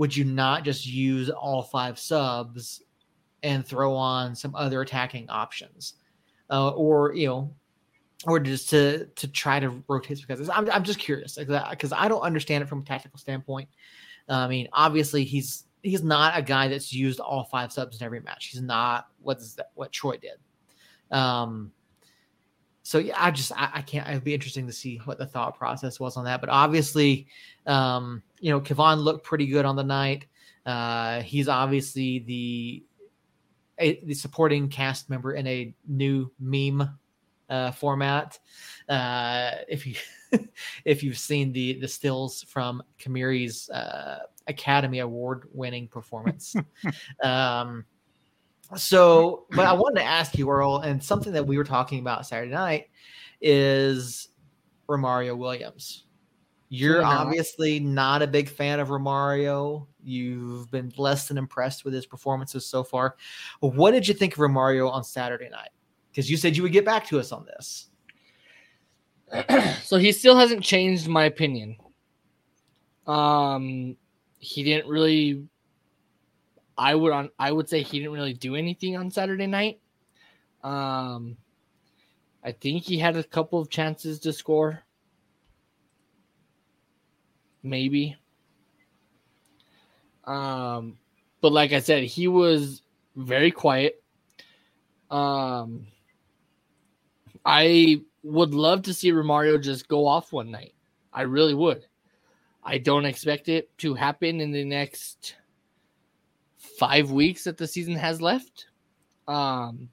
would 0.00 0.16
you 0.16 0.24
not 0.24 0.64
just 0.64 0.86
use 0.86 1.28
all 1.28 1.62
five 1.62 1.98
subs 1.98 2.82
and 3.42 3.66
throw 3.66 3.94
on 3.94 4.34
some 4.34 4.54
other 4.54 4.80
attacking 4.80 5.28
options, 5.28 5.92
uh, 6.48 6.70
or 6.70 7.12
you 7.14 7.26
know, 7.26 7.54
or 8.24 8.40
just 8.40 8.70
to 8.70 9.04
to 9.04 9.28
try 9.28 9.60
to 9.60 9.84
rotate? 9.88 10.24
Because 10.26 10.48
I'm 10.48 10.70
I'm 10.70 10.84
just 10.84 10.98
curious 10.98 11.36
because 11.36 11.92
I 11.92 12.08
don't 12.08 12.22
understand 12.22 12.62
it 12.62 12.66
from 12.66 12.80
a 12.80 12.82
tactical 12.82 13.18
standpoint. 13.18 13.68
Uh, 14.26 14.36
I 14.36 14.48
mean, 14.48 14.68
obviously 14.72 15.22
he's 15.22 15.64
he's 15.82 16.02
not 16.02 16.32
a 16.34 16.40
guy 16.40 16.68
that's 16.68 16.94
used 16.94 17.20
all 17.20 17.44
five 17.44 17.70
subs 17.70 18.00
in 18.00 18.06
every 18.06 18.20
match. 18.20 18.46
He's 18.46 18.62
not 18.62 19.08
what's 19.20 19.52
that, 19.56 19.70
what 19.74 19.92
Troy 19.92 20.16
did. 20.16 20.38
Um, 21.14 21.72
so 22.82 22.98
yeah, 22.98 23.16
I 23.18 23.30
just 23.30 23.52
I, 23.52 23.70
I, 23.74 23.82
can't. 23.82 24.08
It'd 24.08 24.24
be 24.24 24.34
interesting 24.34 24.66
to 24.66 24.72
see 24.72 24.96
what 25.04 25.18
the 25.18 25.26
thought 25.26 25.56
process 25.58 26.00
was 26.00 26.16
on 26.16 26.24
that. 26.24 26.40
But 26.40 26.50
obviously, 26.50 27.26
um, 27.66 28.22
you 28.40 28.50
know, 28.50 28.60
Kevon 28.60 29.02
looked 29.02 29.24
pretty 29.24 29.46
good 29.46 29.64
on 29.64 29.76
the 29.76 29.84
night. 29.84 30.26
Uh, 30.64 31.20
he's 31.22 31.48
obviously 31.48 32.20
the 32.20 32.84
a, 33.78 34.04
the 34.04 34.14
supporting 34.14 34.68
cast 34.68 35.10
member 35.10 35.32
in 35.32 35.46
a 35.46 35.74
new 35.86 36.30
meme 36.38 36.98
uh, 37.48 37.70
format. 37.72 38.38
Uh, 38.88 39.52
if 39.68 39.86
you 39.86 39.94
if 40.84 41.02
you've 41.02 41.18
seen 41.18 41.52
the 41.52 41.74
the 41.80 41.88
stills 41.88 42.42
from 42.44 42.82
Kamiri's 42.98 43.68
uh, 43.70 44.20
Academy 44.46 45.00
Award 45.00 45.48
winning 45.52 45.88
performance. 45.88 46.54
um, 47.22 47.84
so, 48.76 49.46
but 49.50 49.66
I 49.66 49.72
wanted 49.72 50.00
to 50.00 50.06
ask 50.06 50.36
you, 50.38 50.48
Earl, 50.50 50.78
and 50.78 51.02
something 51.02 51.32
that 51.32 51.46
we 51.46 51.56
were 51.56 51.64
talking 51.64 51.98
about 51.98 52.26
Saturday 52.26 52.52
night 52.52 52.86
is 53.40 54.28
Romario 54.88 55.36
Williams. 55.36 56.04
You're 56.72 57.02
obviously 57.02 57.80
not 57.80 58.22
a 58.22 58.28
big 58.28 58.48
fan 58.48 58.78
of 58.78 58.88
Romario. 58.88 59.88
You've 60.04 60.70
been 60.70 60.92
less 60.96 61.26
than 61.26 61.36
impressed 61.36 61.84
with 61.84 61.92
his 61.92 62.06
performances 62.06 62.64
so 62.64 62.84
far. 62.84 63.16
What 63.58 63.90
did 63.90 64.06
you 64.06 64.14
think 64.14 64.34
of 64.34 64.38
Romario 64.38 64.88
on 64.88 65.02
Saturday 65.02 65.48
night? 65.48 65.70
Because 66.10 66.30
you 66.30 66.36
said 66.36 66.56
you 66.56 66.62
would 66.62 66.72
get 66.72 66.84
back 66.84 67.06
to 67.08 67.18
us 67.18 67.32
on 67.32 67.44
this. 67.44 67.90
so 69.82 69.96
he 69.96 70.12
still 70.12 70.36
hasn't 70.36 70.62
changed 70.62 71.08
my 71.08 71.24
opinion. 71.24 71.76
Um, 73.08 73.96
he 74.38 74.62
didn't 74.62 74.88
really 74.88 75.44
I 76.80 76.94
would 76.94 77.12
on 77.12 77.30
I 77.38 77.52
would 77.52 77.68
say 77.68 77.82
he 77.82 77.98
didn't 77.98 78.14
really 78.14 78.32
do 78.32 78.56
anything 78.56 78.96
on 78.96 79.10
Saturday 79.10 79.46
night. 79.46 79.80
Um 80.64 81.36
I 82.42 82.52
think 82.52 82.84
he 82.84 82.96
had 82.96 83.16
a 83.16 83.22
couple 83.22 83.60
of 83.60 83.68
chances 83.68 84.18
to 84.20 84.32
score. 84.32 84.82
Maybe. 87.62 88.16
Um 90.24 90.96
but 91.42 91.52
like 91.52 91.72
I 91.74 91.80
said, 91.80 92.04
he 92.04 92.28
was 92.28 92.80
very 93.14 93.50
quiet. 93.50 94.02
Um 95.10 95.86
I 97.44 98.00
would 98.22 98.54
love 98.54 98.82
to 98.84 98.94
see 98.94 99.12
Romario 99.12 99.62
just 99.62 99.86
go 99.86 100.06
off 100.06 100.32
one 100.32 100.50
night. 100.50 100.72
I 101.12 101.22
really 101.22 101.54
would. 101.54 101.84
I 102.64 102.78
don't 102.78 103.04
expect 103.04 103.50
it 103.50 103.76
to 103.78 103.92
happen 103.94 104.40
in 104.40 104.50
the 104.50 104.64
next 104.64 105.36
five 106.80 107.10
weeks 107.10 107.44
that 107.44 107.58
the 107.58 107.66
season 107.66 107.94
has 107.94 108.22
left. 108.22 108.64
Um, 109.28 109.90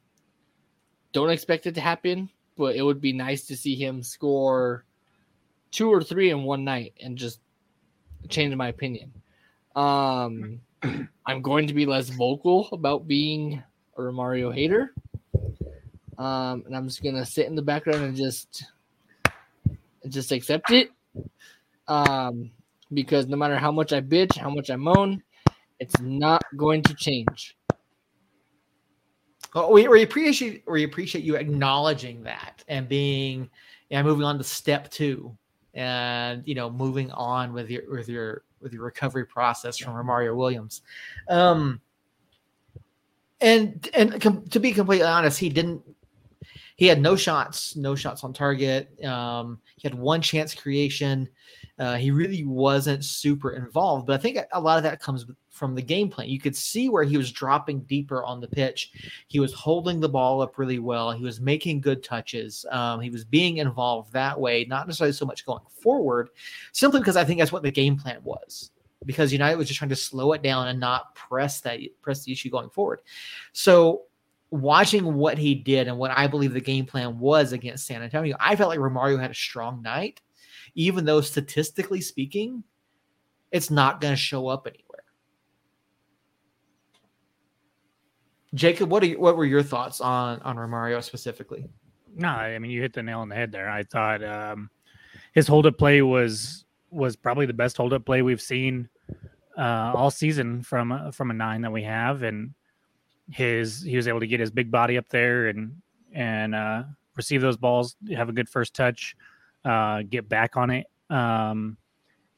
don't 1.12 1.30
expect 1.30 1.68
it 1.68 1.76
to 1.76 1.82
happen, 1.82 2.30
but 2.56 2.78
it 2.78 2.82
would 2.82 3.02
be 3.02 3.12
nice 3.12 3.46
to 3.48 3.58
see 3.58 3.76
him 3.76 4.02
score 4.02 4.86
two 5.70 5.92
or 5.92 6.02
three 6.02 6.30
in 6.30 6.44
one 6.44 6.64
night 6.64 6.94
and 7.02 7.18
just 7.18 7.42
change 8.30 8.56
my 8.56 8.70
opinion. 8.70 9.12
Um, 9.76 10.62
I'm 11.26 11.42
going 11.42 11.68
to 11.68 11.74
be 11.74 11.86
less 11.86 12.08
vocal 12.08 12.70
about 12.72 13.06
being 13.06 13.62
a 13.98 14.02
Romario 14.02 14.54
hater. 14.56 14.94
Um, 16.18 16.64
and 16.66 16.76
I'm 16.76 16.88
just 16.88 17.04
gonna 17.04 17.26
sit 17.26 17.48
in 17.48 17.56
the 17.56 17.62
background 17.62 18.04
and 18.04 18.16
just 18.16 18.64
just 20.08 20.32
accept 20.32 20.72
it. 20.72 20.90
Um, 21.90 22.50
because 22.94 23.28
no 23.28 23.36
matter 23.36 23.58
how 23.58 23.74
much 23.74 23.92
I 23.92 24.00
bitch, 24.00 24.38
how 24.38 24.50
much 24.50 24.70
I 24.70 24.78
moan, 24.78 25.22
it's 25.80 26.00
not 26.00 26.44
going 26.56 26.82
to 26.84 26.94
change. 26.94 27.58
Well, 29.54 29.72
we, 29.72 29.88
we 29.88 30.04
appreciate 30.04 30.64
we 30.68 30.84
appreciate 30.84 31.24
you 31.24 31.36
acknowledging 31.36 32.24
that 32.24 32.64
and 32.68 32.88
being 32.88 33.50
yeah 33.90 34.04
moving 34.04 34.26
on 34.26 34.38
to 34.38 34.44
step 34.44 34.90
two 34.92 35.36
and 35.74 36.46
you 36.46 36.56
know 36.56 36.70
moving 36.70 37.12
on 37.12 37.54
with 37.54 37.70
your 37.70 37.90
with 37.90 38.10
your 38.10 38.44
with 38.60 38.74
your 38.74 38.84
recovery 38.84 39.26
process 39.26 39.78
from 39.78 39.94
Romario 39.94 40.36
Williams. 40.36 40.82
Um, 41.30 41.80
and 43.40 43.88
and 43.94 44.20
com- 44.20 44.46
to 44.48 44.60
be 44.60 44.72
completely 44.72 45.08
honest, 45.08 45.40
he 45.40 45.50
didn't. 45.50 45.82
He 46.76 46.86
had 46.86 47.02
no 47.02 47.16
shots, 47.16 47.76
no 47.76 47.96
shots 47.96 48.24
on 48.24 48.34
target. 48.34 49.04
Um, 49.04 49.60
he 49.78 49.88
had 49.88 49.98
one 49.98 50.22
chance 50.22 50.54
creation. 50.54 51.28
Uh, 51.80 51.96
he 51.96 52.12
really 52.12 52.44
wasn't 52.44 53.04
super 53.04 53.52
involved, 53.52 54.06
but 54.06 54.14
I 54.14 54.22
think 54.22 54.38
a 54.52 54.60
lot 54.60 54.78
of 54.78 54.84
that 54.84 55.00
comes 55.00 55.26
from 55.58 55.74
the 55.74 55.82
game 55.82 56.10
plan. 56.10 56.30
You 56.30 56.40
could 56.40 56.56
see 56.56 56.88
where 56.88 57.04
he 57.04 57.18
was 57.18 57.32
dropping 57.32 57.82
deeper 57.82 58.24
on 58.24 58.40
the 58.40 58.48
pitch. 58.48 58.92
He 59.28 59.40
was 59.40 59.54
holding 59.54 60.00
the 60.00 60.08
ball 60.08 60.42
up 60.42 60.58
really 60.58 60.80
well. 60.80 61.12
He 61.12 61.24
was 61.24 61.42
making 61.42 61.82
good 61.82 62.04
touches. 62.04 62.66
Um, 62.70 63.02
he 63.02 63.10
was 63.10 63.26
being 63.26 63.58
involved 63.58 64.14
that 64.14 64.40
way, 64.40 64.66
not 64.66 64.88
necessarily 64.88 65.14
so 65.14 65.26
much 65.26 65.46
going 65.46 65.64
forward, 65.82 66.30
simply 66.72 67.00
because 67.00 67.18
I 67.18 67.26
think 67.26 67.40
that's 67.40 67.52
what 67.52 67.64
the 67.64 67.72
game 67.72 67.98
plan 67.98 68.20
was. 68.24 68.72
Because 69.06 69.32
United 69.32 69.58
was 69.58 69.68
just 69.68 69.80
trying 69.80 69.90
to 69.90 69.96
slow 69.96 70.34
it 70.34 70.44
down 70.44 70.68
and 70.68 70.80
not 70.80 71.16
press 71.16 71.62
that 71.62 71.80
press 72.02 72.24
the 72.24 72.32
issue 72.32 72.50
going 72.50 72.70
forward. 72.70 73.02
So 73.54 74.04
watching 74.50 75.16
what 75.16 75.38
he 75.38 75.56
did 75.56 75.88
and 75.88 75.98
what 75.98 76.12
I 76.12 76.28
believe 76.28 76.54
the 76.54 76.62
game 76.62 76.86
plan 76.86 77.20
was 77.20 77.52
against 77.52 77.86
San 77.86 78.02
Antonio, 78.02 78.36
I 78.40 78.56
felt 78.56 78.70
like 78.70 78.80
Romario 78.80 79.20
had 79.20 79.32
a 79.32 79.36
strong 79.36 79.82
night, 79.82 80.22
even 80.76 81.06
though 81.06 81.22
statistically 81.22 82.02
speaking, 82.02 82.64
it's 83.52 83.70
not 83.70 84.02
going 84.02 84.14
to 84.14 84.20
show 84.20 84.48
up 84.48 84.68
anywhere. 84.68 84.87
Jacob, 88.54 88.90
what 88.90 89.04
are 89.04 89.08
you, 89.08 89.20
what 89.20 89.36
were 89.36 89.46
your 89.46 89.64
thoughts 89.64 90.02
on 90.02 90.40
on 90.42 90.56
Romario 90.56 91.04
specifically? 91.04 91.66
No, 92.16 92.30
I 92.30 92.58
mean 92.60 92.72
you 92.72 92.82
hit 92.82 92.94
the 92.94 93.04
nail 93.04 93.20
on 93.20 93.30
the 93.30 93.36
head 93.36 93.52
there. 93.52 93.70
I 93.70 93.84
thought 93.84 94.24
um, 94.24 94.70
his 95.34 95.48
hold 95.48 95.66
up 95.66 95.78
play 95.78 96.02
was 96.02 96.66
was 96.90 97.16
probably 97.16 97.46
the 97.46 97.54
best 97.54 97.78
hold 97.78 97.94
up 97.94 98.06
play 98.06 98.22
we've 98.22 98.42
seen 98.42 98.88
uh, 99.58 99.92
all 99.96 100.12
season 100.12 100.62
from 100.62 101.12
from 101.12 101.32
a 101.32 101.34
nine 101.34 101.62
that 101.62 101.72
we 101.72 101.84
have, 101.84 102.24
and 102.24 102.54
his 103.32 103.82
he 103.82 103.96
was 103.96 104.08
able 104.08 104.20
to 104.20 104.28
get 104.28 104.40
his 104.40 104.52
big 104.52 104.72
body 104.72 104.98
up 104.98 105.10
there 105.10 105.48
and 105.48 105.82
and 106.14 106.56
uh, 106.56 106.84
receive 107.16 107.42
those 107.42 107.58
balls, 107.58 107.96
have 108.16 108.30
a 108.30 108.34
good 108.34 108.48
first 108.48 108.74
touch, 108.74 109.16
uh, 109.66 110.04
get 110.10 110.30
back 110.30 110.56
on 110.56 110.70
it, 110.70 110.88
um, 111.10 111.76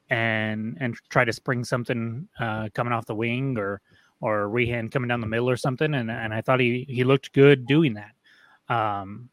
and 0.08 0.76
and 0.80 0.96
try 1.08 1.24
to 1.24 1.32
spring 1.32 1.62
something 1.62 2.26
uh, 2.40 2.68
coming 2.74 2.92
off 2.92 3.06
the 3.06 3.14
wing 3.14 3.56
or 3.56 3.80
or 4.20 4.48
Wehan 4.48 4.90
coming 4.90 5.08
down 5.08 5.20
the 5.20 5.26
middle 5.26 5.48
or 5.48 5.56
something, 5.56 5.94
and 5.94 6.10
and 6.10 6.32
I 6.34 6.40
thought 6.40 6.60
he 6.60 6.86
he 6.88 7.04
looked 7.04 7.32
good 7.32 7.66
doing 7.66 7.94
that. 7.94 8.12
Um, 8.74 9.30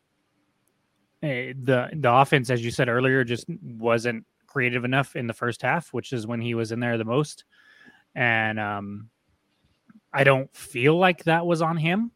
eh, 1.21 1.53
the 1.61 1.89
the 1.93 2.11
offense, 2.11 2.49
as 2.49 2.63
you 2.63 2.71
said 2.71 2.89
earlier, 2.89 3.23
just 3.23 3.45
wasn't 3.61 4.25
creative 4.45 4.85
enough 4.85 5.15
in 5.15 5.27
the 5.27 5.33
first 5.33 5.61
half, 5.61 5.93
which 5.93 6.13
is 6.13 6.25
when 6.25 6.41
he 6.41 6.55
was 6.55 6.71
in 6.71 6.79
there 6.79 6.97
the 6.97 7.05
most, 7.05 7.43
and 8.15 8.59
um, 8.59 9.09
I 10.13 10.23
don't 10.23 10.53
feel 10.55 10.97
like 10.97 11.23
that 11.25 11.45
was 11.45 11.61
on 11.61 11.77
him. 11.77 12.11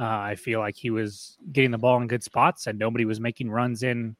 Uh, 0.00 0.06
I 0.06 0.36
feel 0.36 0.60
like 0.60 0.76
he 0.76 0.90
was 0.90 1.36
getting 1.52 1.72
the 1.72 1.78
ball 1.78 2.00
in 2.00 2.08
good 2.08 2.22
spots, 2.22 2.66
and 2.66 2.78
nobody 2.78 3.04
was 3.04 3.20
making 3.20 3.50
runs 3.50 3.82
in 3.82 4.16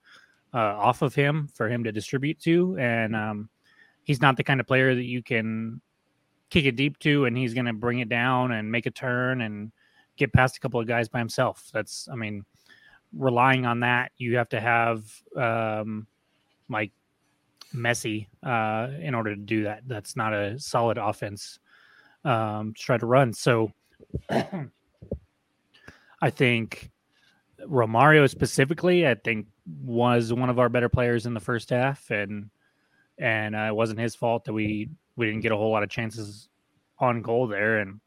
uh, 0.53 0.59
off 0.59 1.03
of 1.03 1.15
him 1.15 1.49
for 1.55 1.69
him 1.69 1.85
to 1.85 1.93
distribute 1.93 2.39
to, 2.41 2.77
and 2.79 3.17
um, 3.17 3.49
he's 4.03 4.21
not 4.21 4.37
the 4.37 4.45
kind 4.45 4.61
of 4.61 4.67
player 4.67 4.95
that 4.95 5.05
you 5.05 5.23
can 5.23 5.81
kick 6.51 6.65
it 6.65 6.77
deep 6.77 6.99
to, 7.01 7.27
and 7.27 7.37
he's 7.37 7.55
going 7.55 7.67
to 7.67 7.73
bring 7.73 8.01
it 8.01 8.09
down 8.09 8.53
and 8.53 8.71
make 8.71 8.87
a 8.87 8.91
turn 8.91 9.43
and 9.43 9.73
get 10.17 10.33
past 10.33 10.57
a 10.57 10.61
couple 10.61 10.81
of 10.81 10.87
guys 10.87 11.09
by 11.09 11.19
himself. 11.19 11.71
That's, 11.73 12.09
I 12.11 12.17
mean, 12.17 12.45
relying 13.17 13.67
on 13.67 13.81
that, 13.81 14.13
you 14.17 14.37
have 14.37 14.49
to 14.51 14.61
have 14.61 15.05
um, 15.37 16.07
like 16.69 16.93
Messi 17.75 18.27
uh, 18.43 18.89
in 19.01 19.15
order 19.15 19.35
to 19.35 19.41
do 19.41 19.65
that. 19.65 19.83
That's 19.87 20.17
not 20.17 20.33
a 20.33 20.59
solid 20.59 20.99
offense 20.99 21.59
um, 22.25 22.75
to 22.75 22.83
try 22.83 22.99
to 22.99 23.07
run. 23.07 23.33
So 23.33 23.73
I 24.31 24.71
think 26.31 26.91
Romario 27.65 28.29
specifically, 28.29 29.07
I 29.07 29.15
think 29.15 29.47
was 29.83 30.33
one 30.33 30.51
of 30.51 30.59
our 30.59 30.69
better 30.69 30.89
players 30.89 31.27
in 31.27 31.35
the 31.35 31.41
first 31.41 31.71
half, 31.71 32.11
and 32.11 32.51
and 33.19 33.57
uh, 33.57 33.67
it 33.69 33.75
wasn't 33.75 34.01
his 34.01 34.15
fault 34.15 34.45
that 34.45 34.53
we 34.53 34.91
we 35.19 35.27
didn't 35.27 35.43
get 35.43 35.53
a 35.53 35.57
whole 35.57 35.71
lot 35.71 35.83
of 35.83 35.91
chances 35.91 36.49
on 36.99 37.21
goal 37.21 37.47
there. 37.47 37.79
And 37.79 38.01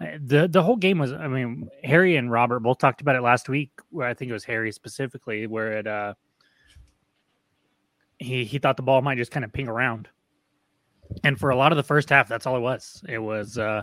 uh, 0.00 0.18
the 0.24 0.48
the 0.48 0.62
whole 0.62 0.76
game 0.76 0.98
was, 0.98 1.12
I 1.12 1.26
mean, 1.26 1.68
Harry 1.82 2.16
and 2.16 2.30
Robert 2.30 2.60
both 2.60 2.78
talked 2.78 3.00
about 3.00 3.16
it 3.16 3.22
last 3.22 3.48
week. 3.48 3.70
Where 3.90 4.06
I 4.06 4.14
think 4.14 4.30
it 4.30 4.34
was 4.34 4.44
Harry 4.44 4.70
specifically, 4.70 5.46
where 5.46 5.72
it 5.78 5.86
uh, 5.86 6.14
he 8.18 8.44
he 8.44 8.58
thought 8.58 8.76
the 8.76 8.82
ball 8.82 9.02
might 9.02 9.18
just 9.18 9.32
kind 9.32 9.44
of 9.44 9.52
ping 9.52 9.68
around. 9.68 10.08
And 11.22 11.38
for 11.38 11.50
a 11.50 11.56
lot 11.56 11.72
of 11.72 11.76
the 11.76 11.82
first 11.82 12.08
half, 12.08 12.28
that's 12.28 12.46
all 12.46 12.56
it 12.56 12.60
was. 12.60 13.02
It 13.08 13.18
was 13.18 13.58
uh, 13.58 13.82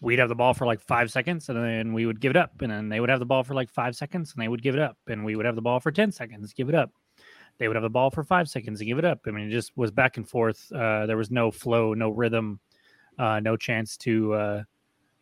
we'd 0.00 0.18
have 0.18 0.28
the 0.28 0.34
ball 0.34 0.54
for 0.54 0.66
like 0.66 0.80
five 0.80 1.10
seconds, 1.10 1.48
and 1.48 1.62
then 1.62 1.92
we 1.92 2.06
would 2.06 2.20
give 2.20 2.30
it 2.30 2.36
up, 2.36 2.62
and 2.62 2.70
then 2.70 2.88
they 2.88 3.00
would 3.00 3.10
have 3.10 3.20
the 3.20 3.26
ball 3.26 3.44
for 3.44 3.54
like 3.54 3.70
five 3.70 3.96
seconds, 3.96 4.32
and 4.32 4.42
they 4.42 4.48
would 4.48 4.62
give 4.62 4.74
it 4.74 4.80
up, 4.80 4.96
and 5.08 5.24
we 5.24 5.36
would 5.36 5.46
have 5.46 5.56
the 5.56 5.62
ball 5.62 5.80
for 5.80 5.90
ten 5.90 6.10
seconds, 6.10 6.52
give 6.52 6.68
it 6.68 6.74
up 6.74 6.90
they 7.58 7.68
would 7.68 7.76
have 7.76 7.82
the 7.82 7.90
ball 7.90 8.10
for 8.10 8.24
five 8.24 8.48
seconds 8.48 8.80
and 8.80 8.88
give 8.88 8.98
it 8.98 9.04
up. 9.04 9.20
I 9.26 9.30
mean, 9.30 9.48
it 9.48 9.52
just 9.52 9.76
was 9.76 9.90
back 9.90 10.16
and 10.16 10.28
forth. 10.28 10.70
Uh, 10.72 11.06
there 11.06 11.16
was 11.16 11.30
no 11.30 11.50
flow, 11.50 11.94
no 11.94 12.10
rhythm, 12.10 12.60
uh, 13.18 13.40
no 13.40 13.56
chance 13.56 13.96
to 13.98 14.32
uh, 14.34 14.62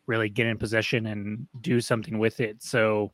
really 0.05 0.29
get 0.29 0.47
in 0.47 0.57
possession 0.57 1.07
and 1.07 1.47
do 1.61 1.81
something 1.81 2.19
with 2.19 2.39
it. 2.39 2.61
So 2.61 3.11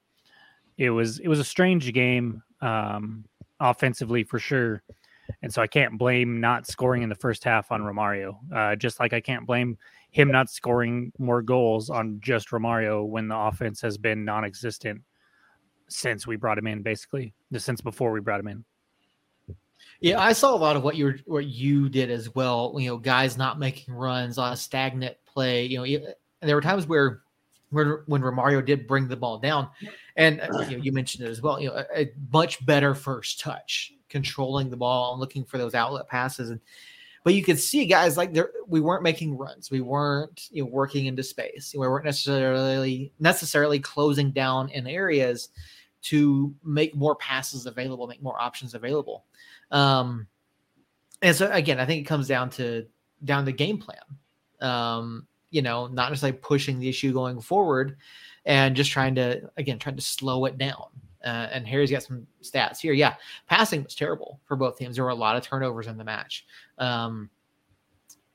it 0.77 0.89
was 0.89 1.19
it 1.19 1.27
was 1.27 1.39
a 1.39 1.43
strange 1.43 1.91
game 1.93 2.43
um, 2.61 3.25
offensively 3.59 4.23
for 4.23 4.39
sure. 4.39 4.83
And 5.41 5.53
so 5.53 5.61
I 5.61 5.67
can't 5.67 5.97
blame 5.97 6.41
not 6.41 6.67
scoring 6.67 7.01
in 7.01 7.09
the 7.09 7.15
first 7.15 7.43
half 7.45 7.71
on 7.71 7.81
Romario. 7.81 8.37
Uh, 8.53 8.75
just 8.75 8.99
like 8.99 9.13
I 9.13 9.21
can't 9.21 9.47
blame 9.47 9.77
him 10.11 10.29
not 10.29 10.49
scoring 10.49 11.11
more 11.17 11.41
goals 11.41 11.89
on 11.89 12.19
just 12.21 12.49
Romario 12.49 13.05
when 13.07 13.29
the 13.29 13.37
offense 13.37 13.81
has 13.81 13.97
been 13.97 14.25
non-existent 14.25 15.01
since 15.87 16.27
we 16.27 16.35
brought 16.35 16.57
him 16.57 16.67
in, 16.67 16.81
basically, 16.81 17.33
since 17.57 17.81
before 17.81 18.11
we 18.11 18.19
brought 18.19 18.39
him 18.39 18.47
in. 18.47 18.65
Yeah, 20.03 20.19
I 20.19 20.33
saw 20.33 20.53
a 20.53 20.57
lot 20.57 20.75
of 20.75 20.83
what 20.83 20.97
you 20.97 21.17
what 21.27 21.45
you 21.45 21.87
did 21.87 22.11
as 22.11 22.35
well. 22.35 22.75
You 22.77 22.89
know, 22.89 22.97
guys 22.97 23.37
not 23.37 23.57
making 23.57 23.93
runs, 23.93 24.37
a 24.37 24.53
stagnant 24.53 25.15
play. 25.25 25.65
You 25.65 25.77
know, 25.77 25.85
and 25.85 26.13
there 26.41 26.57
were 26.57 26.61
times 26.61 26.85
where 26.85 27.21
when 27.69 27.87
when 28.07 28.21
Romario 28.21 28.63
did 28.63 28.85
bring 28.85 29.07
the 29.07 29.15
ball 29.15 29.37
down, 29.37 29.69
and 30.17 30.41
uh, 30.41 30.65
you, 30.67 30.77
know, 30.77 30.83
you 30.83 30.91
mentioned 30.91 31.25
it 31.25 31.29
as 31.29 31.41
well. 31.41 31.57
You 31.57 31.69
know, 31.69 31.75
a, 31.75 32.01
a, 32.01 32.11
much 32.33 32.65
better 32.65 32.93
first 32.93 33.39
touch, 33.39 33.93
controlling 34.09 34.69
the 34.69 34.75
ball 34.75 35.13
and 35.13 35.21
looking 35.21 35.45
for 35.45 35.57
those 35.57 35.73
outlet 35.73 36.09
passes. 36.09 36.49
And 36.49 36.59
but 37.23 37.33
you 37.33 37.41
could 37.41 37.57
see 37.57 37.85
guys 37.85 38.17
like 38.17 38.33
there, 38.33 38.51
we 38.67 38.81
weren't 38.81 39.03
making 39.03 39.37
runs, 39.37 39.71
we 39.71 39.79
weren't 39.79 40.49
you 40.51 40.65
know 40.65 40.69
working 40.69 41.05
into 41.05 41.23
space, 41.23 41.73
we 41.73 41.87
weren't 41.87 42.03
necessarily 42.03 43.13
necessarily 43.21 43.79
closing 43.79 44.31
down 44.31 44.67
in 44.67 44.85
areas 44.85 45.47
to 46.03 46.53
make 46.63 46.95
more 46.95 47.15
passes 47.15 47.65
available, 47.65 48.07
make 48.07 48.21
more 48.21 48.39
options 48.39 48.75
available. 48.75 49.25
Um, 49.71 50.27
and 51.21 51.35
so 51.35 51.49
again, 51.51 51.79
I 51.79 51.85
think 51.85 52.01
it 52.01 52.07
comes 52.07 52.27
down 52.27 52.49
to 52.51 52.85
down 53.23 53.45
to 53.45 53.51
game 53.51 53.77
plan. 53.77 53.97
Um, 54.61 55.27
you 55.49 55.61
know, 55.61 55.87
not 55.87 56.09
necessarily 56.09 56.37
pushing 56.37 56.79
the 56.79 56.89
issue 56.89 57.13
going 57.13 57.39
forward, 57.39 57.97
and 58.45 58.75
just 58.75 58.91
trying 58.91 59.15
to 59.15 59.49
again 59.57 59.79
trying 59.79 59.95
to 59.95 60.01
slow 60.01 60.45
it 60.45 60.57
down. 60.57 60.85
Uh, 61.23 61.47
and 61.53 61.65
Harry's 61.65 61.89
got 61.89 62.03
some 62.03 62.27
stats 62.41 62.79
here. 62.79 62.91
Yeah, 62.91 63.15
passing 63.47 63.83
was 63.83 63.95
terrible 63.95 64.41
for 64.43 64.57
both 64.57 64.77
teams. 64.77 64.97
There 64.97 65.05
were 65.05 65.11
a 65.11 65.15
lot 65.15 65.37
of 65.37 65.43
turnovers 65.43 65.87
in 65.87 65.97
the 65.97 66.03
match. 66.03 66.45
Um, 66.77 67.29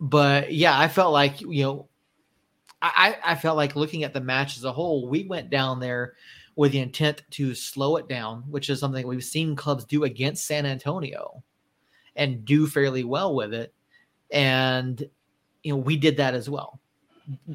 but 0.01 0.55
yeah, 0.55 0.79
I 0.79 0.89
felt 0.89 1.13
like 1.13 1.43
you 1.43 1.63
know, 1.65 1.89
I 2.81 3.19
I 3.23 3.35
felt 3.35 3.59
like 3.59 3.77
looking 3.77 4.05
at 4.05 4.15
the 4.15 4.21
match 4.23 4.57
as 4.57 4.65
a 4.65 4.73
whole, 4.73 5.07
we 5.07 5.25
went 5.25 5.51
down 5.51 5.81
there 5.81 6.15
with 6.59 6.73
the 6.73 6.81
intent 6.81 7.23
to 7.31 7.55
slow 7.55 7.99
it 7.99 8.09
down, 8.09 8.43
which 8.51 8.69
is 8.69 8.81
something 8.81 9.07
we've 9.07 9.23
seen 9.23 9.55
clubs 9.55 9.85
do 9.85 10.03
against 10.03 10.45
San 10.45 10.67
Antonio 10.67 11.41
and 12.17 12.45
do 12.45 12.67
fairly 12.67 13.05
well 13.05 13.33
with 13.33 13.55
it. 13.55 13.73
And, 14.33 15.09
you 15.63 15.73
know, 15.73 15.77
we 15.79 15.97
did 15.97 16.17
that 16.17 16.35
as 16.35 16.51
well. 16.51 16.81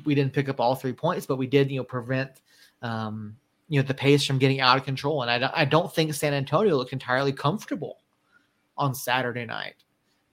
We 0.05 0.15
didn't 0.15 0.31
pick 0.31 0.47
up 0.47 0.61
all 0.61 0.73
three 0.73 0.93
points, 0.93 1.25
but 1.25 1.35
we 1.35 1.47
did, 1.47 1.69
you 1.69 1.81
know, 1.81 1.83
prevent, 1.83 2.39
um, 2.81 3.35
you 3.67 3.77
know, 3.77 3.85
the 3.85 3.93
pace 3.93 4.25
from 4.25 4.37
getting 4.37 4.61
out 4.61 4.77
of 4.77 4.85
control. 4.85 5.21
And 5.21 5.43
I, 5.43 5.51
I 5.53 5.65
don't 5.65 5.93
think 5.93 6.13
San 6.13 6.33
Antonio 6.33 6.77
looked 6.77 6.93
entirely 6.93 7.33
comfortable 7.33 7.97
on 8.77 8.95
Saturday 8.95 9.45
night. 9.45 9.75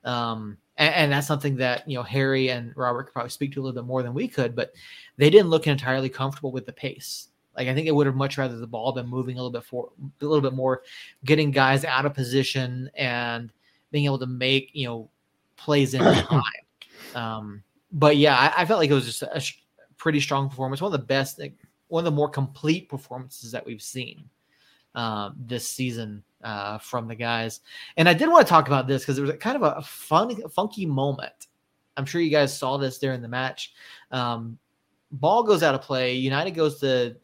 Um, 0.05 0.59
and, 0.77 0.95
and, 0.95 1.13
that's 1.13 1.27
something 1.27 1.57
that, 1.57 1.91
you 1.91 1.97
know, 1.97 2.05
Harry 2.05 2.51
and 2.51 2.73
Robert 2.77 3.07
could 3.07 3.15
probably 3.15 3.31
speak 3.31 3.53
to 3.55 3.61
a 3.61 3.63
little 3.63 3.83
bit 3.83 3.87
more 3.87 4.05
than 4.05 4.15
we 4.15 4.29
could, 4.29 4.55
but 4.55 4.71
they 5.17 5.29
didn't 5.29 5.51
look 5.51 5.67
entirely 5.67 6.09
comfortable 6.09 6.53
with 6.53 6.67
the 6.67 6.73
pace. 6.73 7.30
Like 7.57 7.69
I 7.69 7.75
think 7.75 7.87
it 7.87 7.95
would 7.95 8.07
have 8.07 8.17
much 8.17 8.39
rather 8.39 8.57
the 8.57 8.67
ball 8.67 8.93
been 8.93 9.07
moving 9.07 9.37
a 9.37 9.39
little 9.39 9.51
bit 9.51 9.65
for 9.65 9.91
a 10.21 10.25
little 10.25 10.41
bit 10.41 10.55
more, 10.55 10.83
getting 11.25 11.51
guys 11.51 11.85
out 11.85 12.07
of 12.07 12.15
position 12.15 12.91
and 12.95 13.53
being 13.91 14.05
able 14.05 14.19
to 14.19 14.27
make 14.27 14.71
you 14.73 14.87
know 14.87 15.11
plays 15.57 15.95
in 15.95 16.03
time. 16.03 16.43
Um, 17.15 17.63
but 17.93 18.17
yeah, 18.17 18.37
I, 18.37 18.63
I, 18.63 18.65
felt 18.65 18.79
like 18.79 18.91
it 18.91 18.95
was 18.95 19.07
just 19.07 19.23
a 19.23 19.41
sh- 19.41 19.63
pretty 19.97 20.21
strong 20.21 20.49
performance. 20.49 20.81
One 20.81 20.93
of 20.93 21.01
the 21.01 21.07
best, 21.07 21.39
like, 21.39 21.55
one 21.89 22.01
of 22.01 22.05
the 22.05 22.17
more 22.17 22.29
complete 22.29 22.89
performances 22.89 23.51
that 23.53 23.67
we've 23.67 23.83
seen 23.83 24.29
um, 24.95 25.35
this 25.39 25.69
season 25.69 26.23
uh, 26.45 26.79
from 26.79 27.09
the 27.09 27.15
guys. 27.15 27.61
And 27.97 28.09
I 28.09 28.15
did 28.15 28.29
want 28.29 28.47
to 28.47 28.51
talk 28.51 28.69
about 28.69 28.87
this 28.87 29.03
because 29.03 29.19
it 29.19 29.23
was 29.23 29.33
kind 29.41 29.57
of 29.57 29.63
a 29.63 29.83
fun, 29.83 30.49
funky 30.51 30.87
moment. 30.87 31.49
I'm 31.97 32.07
sure 32.07 32.21
you 32.21 32.31
guys 32.31 32.57
saw 32.57 32.77
this 32.77 32.99
during 32.99 33.23
the 33.23 33.29
match. 33.29 33.75
Um, 34.11 34.59
ball 35.11 35.43
goes 35.43 35.63
out 35.63 35.75
of 35.75 35.83
play. 35.83 36.15
United 36.15 36.53
goes 36.53 36.81
to 36.81 37.17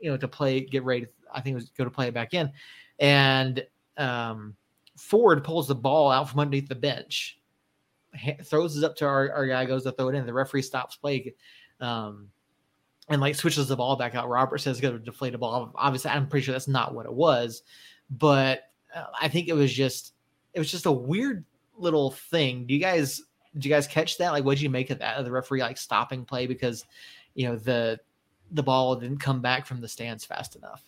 you 0.00 0.10
know, 0.10 0.16
to 0.16 0.28
play, 0.28 0.60
get 0.60 0.84
ready. 0.84 1.06
I 1.32 1.40
think 1.40 1.52
it 1.54 1.56
was 1.56 1.70
go 1.70 1.84
to 1.84 1.90
play 1.90 2.08
it 2.08 2.14
back 2.14 2.34
in, 2.34 2.50
and 2.98 3.64
um, 3.96 4.54
Ford 4.96 5.44
pulls 5.44 5.68
the 5.68 5.74
ball 5.74 6.10
out 6.10 6.30
from 6.30 6.40
underneath 6.40 6.68
the 6.68 6.74
bench. 6.74 7.38
throws 8.44 8.76
it 8.76 8.84
up 8.84 8.96
to 8.96 9.06
our, 9.06 9.30
our 9.32 9.46
guy, 9.46 9.64
goes 9.64 9.84
to 9.84 9.92
throw 9.92 10.08
it 10.08 10.14
in. 10.14 10.26
The 10.26 10.32
referee 10.32 10.62
stops 10.62 10.96
play, 10.96 11.34
um, 11.80 12.28
and 13.08 13.20
like 13.20 13.34
switches 13.34 13.68
the 13.68 13.76
ball 13.76 13.96
back 13.96 14.14
out. 14.14 14.28
Robert 14.28 14.58
says 14.58 14.80
go 14.80 14.92
to 14.92 14.98
deflate 14.98 15.34
a 15.34 15.38
ball. 15.38 15.72
Obviously, 15.74 16.10
I'm 16.10 16.28
pretty 16.28 16.44
sure 16.44 16.52
that's 16.52 16.68
not 16.68 16.94
what 16.94 17.06
it 17.06 17.12
was, 17.12 17.62
but 18.10 18.70
uh, 18.94 19.04
I 19.20 19.28
think 19.28 19.48
it 19.48 19.54
was 19.54 19.72
just 19.72 20.14
it 20.54 20.58
was 20.58 20.70
just 20.70 20.86
a 20.86 20.92
weird 20.92 21.44
little 21.76 22.12
thing. 22.12 22.66
Do 22.66 22.74
you 22.74 22.80
guys 22.80 23.22
did 23.54 23.64
you 23.64 23.70
guys 23.70 23.86
catch 23.86 24.18
that? 24.18 24.32
Like, 24.32 24.44
what 24.44 24.56
did 24.56 24.62
you 24.62 24.70
make 24.70 24.90
of 24.90 24.98
that? 24.98 25.16
Of 25.16 25.24
the 25.24 25.30
referee 25.30 25.62
like 25.62 25.78
stopping 25.78 26.24
play 26.24 26.46
because 26.46 26.84
you 27.34 27.48
know 27.48 27.56
the 27.56 27.98
the 28.50 28.62
ball 28.62 28.96
didn't 28.96 29.18
come 29.18 29.40
back 29.40 29.66
from 29.66 29.80
the 29.80 29.88
stands 29.88 30.24
fast 30.24 30.56
enough. 30.56 30.82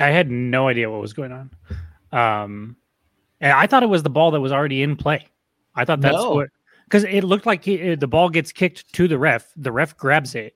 I 0.00 0.08
had 0.08 0.30
no 0.30 0.68
idea 0.68 0.90
what 0.90 1.00
was 1.00 1.12
going 1.12 1.32
on. 1.32 1.50
Um, 2.12 2.76
and 3.40 3.52
I 3.52 3.66
thought 3.66 3.82
it 3.82 3.88
was 3.88 4.02
the 4.02 4.10
ball 4.10 4.30
that 4.32 4.40
was 4.40 4.52
already 4.52 4.82
in 4.82 4.96
play. 4.96 5.26
I 5.74 5.84
thought 5.84 6.00
that's 6.00 6.16
No. 6.16 6.34
what 6.34 6.48
because 6.84 7.04
it 7.04 7.24
looked 7.24 7.46
like 7.46 7.64
he, 7.64 7.94
the 7.96 8.06
ball 8.06 8.28
gets 8.30 8.52
kicked 8.52 8.92
to 8.94 9.08
the 9.08 9.18
ref. 9.18 9.52
The 9.56 9.72
ref 9.72 9.96
grabs 9.96 10.34
it, 10.34 10.54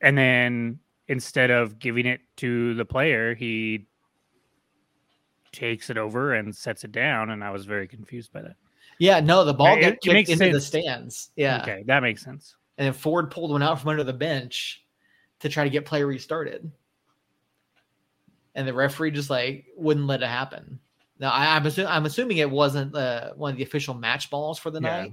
and 0.00 0.16
then 0.16 0.78
instead 1.08 1.50
of 1.50 1.78
giving 1.78 2.06
it 2.06 2.20
to 2.36 2.74
the 2.74 2.84
player, 2.84 3.34
he 3.34 3.86
takes 5.52 5.90
it 5.90 5.98
over 5.98 6.34
and 6.34 6.54
sets 6.54 6.84
it 6.84 6.92
down. 6.92 7.30
And 7.30 7.42
I 7.42 7.50
was 7.50 7.64
very 7.66 7.88
confused 7.88 8.32
by 8.32 8.42
that. 8.42 8.56
Yeah, 8.98 9.18
no, 9.20 9.44
the 9.44 9.54
ball 9.54 9.76
It- 9.76 9.80
got 9.80 10.00
kicked 10.00 10.28
into 10.28 10.52
the 10.52 10.60
stands. 10.60 11.30
Yeah, 11.36 11.62
Okay, 11.62 11.82
that 11.86 12.00
makes 12.00 12.22
sense. 12.22 12.54
And 12.80 12.86
then 12.86 12.94
Ford 12.94 13.30
pulled 13.30 13.50
one 13.50 13.62
out 13.62 13.78
from 13.78 13.90
under 13.90 14.02
the 14.04 14.12
bench 14.14 14.82
to 15.40 15.50
try 15.50 15.64
to 15.64 15.70
get 15.70 15.84
play 15.84 16.02
restarted, 16.02 16.72
and 18.54 18.66
the 18.66 18.72
referee 18.72 19.10
just 19.10 19.28
like 19.28 19.66
wouldn't 19.76 20.06
let 20.06 20.22
it 20.22 20.28
happen. 20.28 20.80
Now 21.18 21.30
I, 21.30 21.56
I'm, 21.56 21.64
assu- 21.64 21.86
I'm 21.86 22.06
assuming 22.06 22.38
it 22.38 22.50
wasn't 22.50 22.96
uh, 22.96 23.34
one 23.34 23.50
of 23.50 23.58
the 23.58 23.64
official 23.64 23.92
match 23.92 24.30
balls 24.30 24.58
for 24.58 24.70
the 24.70 24.80
Yeah. 24.80 24.96
night. 24.96 25.12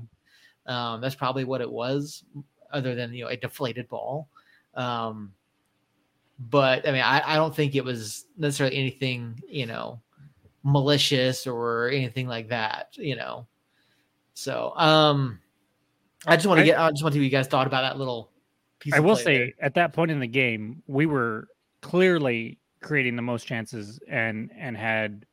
Um, 0.65 1.01
that's 1.01 1.13
probably 1.15 1.43
what 1.43 1.59
it 1.59 1.69
was, 1.69 2.23
other 2.71 2.95
than 2.95 3.13
you 3.13 3.25
know 3.25 3.29
a 3.31 3.35
deflated 3.35 3.89
ball. 3.89 4.29
Um, 4.73 5.33
but 6.39 6.87
I 6.87 6.91
mean, 6.93 7.01
I, 7.01 7.33
I 7.33 7.35
don't 7.35 7.53
think 7.53 7.75
it 7.75 7.83
was 7.83 8.27
necessarily 8.37 8.77
anything 8.77 9.43
you 9.45 9.65
know 9.65 9.99
malicious 10.63 11.45
or 11.45 11.89
anything 11.89 12.27
like 12.29 12.47
that. 12.47 12.95
You 12.95 13.17
know, 13.17 13.45
so 14.35 14.71
um, 14.77 15.39
I 16.25 16.35
just 16.35 16.47
want 16.47 16.59
to 16.59 16.65
get. 16.65 16.79
I 16.79 16.89
just 16.89 17.03
want 17.03 17.13
to 17.13 17.17
see 17.17 17.19
what 17.19 17.25
you 17.25 17.29
guys 17.29 17.47
thought 17.47 17.67
about 17.67 17.81
that 17.81 17.97
little 17.97 18.31
piece. 18.79 18.93
I 18.93 18.99
will 18.99 19.15
say 19.15 19.37
there. 19.37 19.53
at 19.61 19.73
that 19.75 19.93
point 19.93 20.11
in 20.11 20.19
the 20.19 20.27
game, 20.27 20.81
we 20.87 21.05
were 21.05 21.47
clearly 21.81 22.59
creating 22.81 23.15
the 23.15 23.21
most 23.21 23.45
chances 23.45 23.99
and 24.07 24.51
and 24.57 24.75
had 24.75 25.25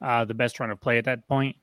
uh, 0.00 0.24
the 0.24 0.34
best 0.34 0.58
run 0.60 0.70
of 0.70 0.80
play 0.80 0.98
at 0.98 1.04
that 1.04 1.26
point. 1.28 1.56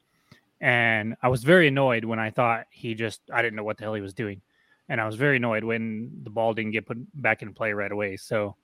And 0.61 1.15
I 1.21 1.27
was 1.27 1.43
very 1.43 1.67
annoyed 1.67 2.05
when 2.05 2.19
I 2.19 2.29
thought 2.29 2.65
he 2.71 2.93
just 2.93 3.21
I 3.31 3.41
didn't 3.41 3.55
know 3.55 3.63
what 3.63 3.77
the 3.77 3.83
hell 3.83 3.93
he 3.93 4.01
was 4.01 4.13
doing, 4.13 4.41
and 4.87 5.01
I 5.01 5.05
was 5.05 5.15
very 5.15 5.37
annoyed 5.37 5.63
when 5.63 6.11
the 6.23 6.29
ball 6.29 6.53
didn't 6.53 6.71
get 6.71 6.85
put 6.85 6.97
back 7.21 7.41
in 7.41 7.53
play 7.53 7.73
right 7.73 7.91
away. 7.91 8.15
So 8.17 8.55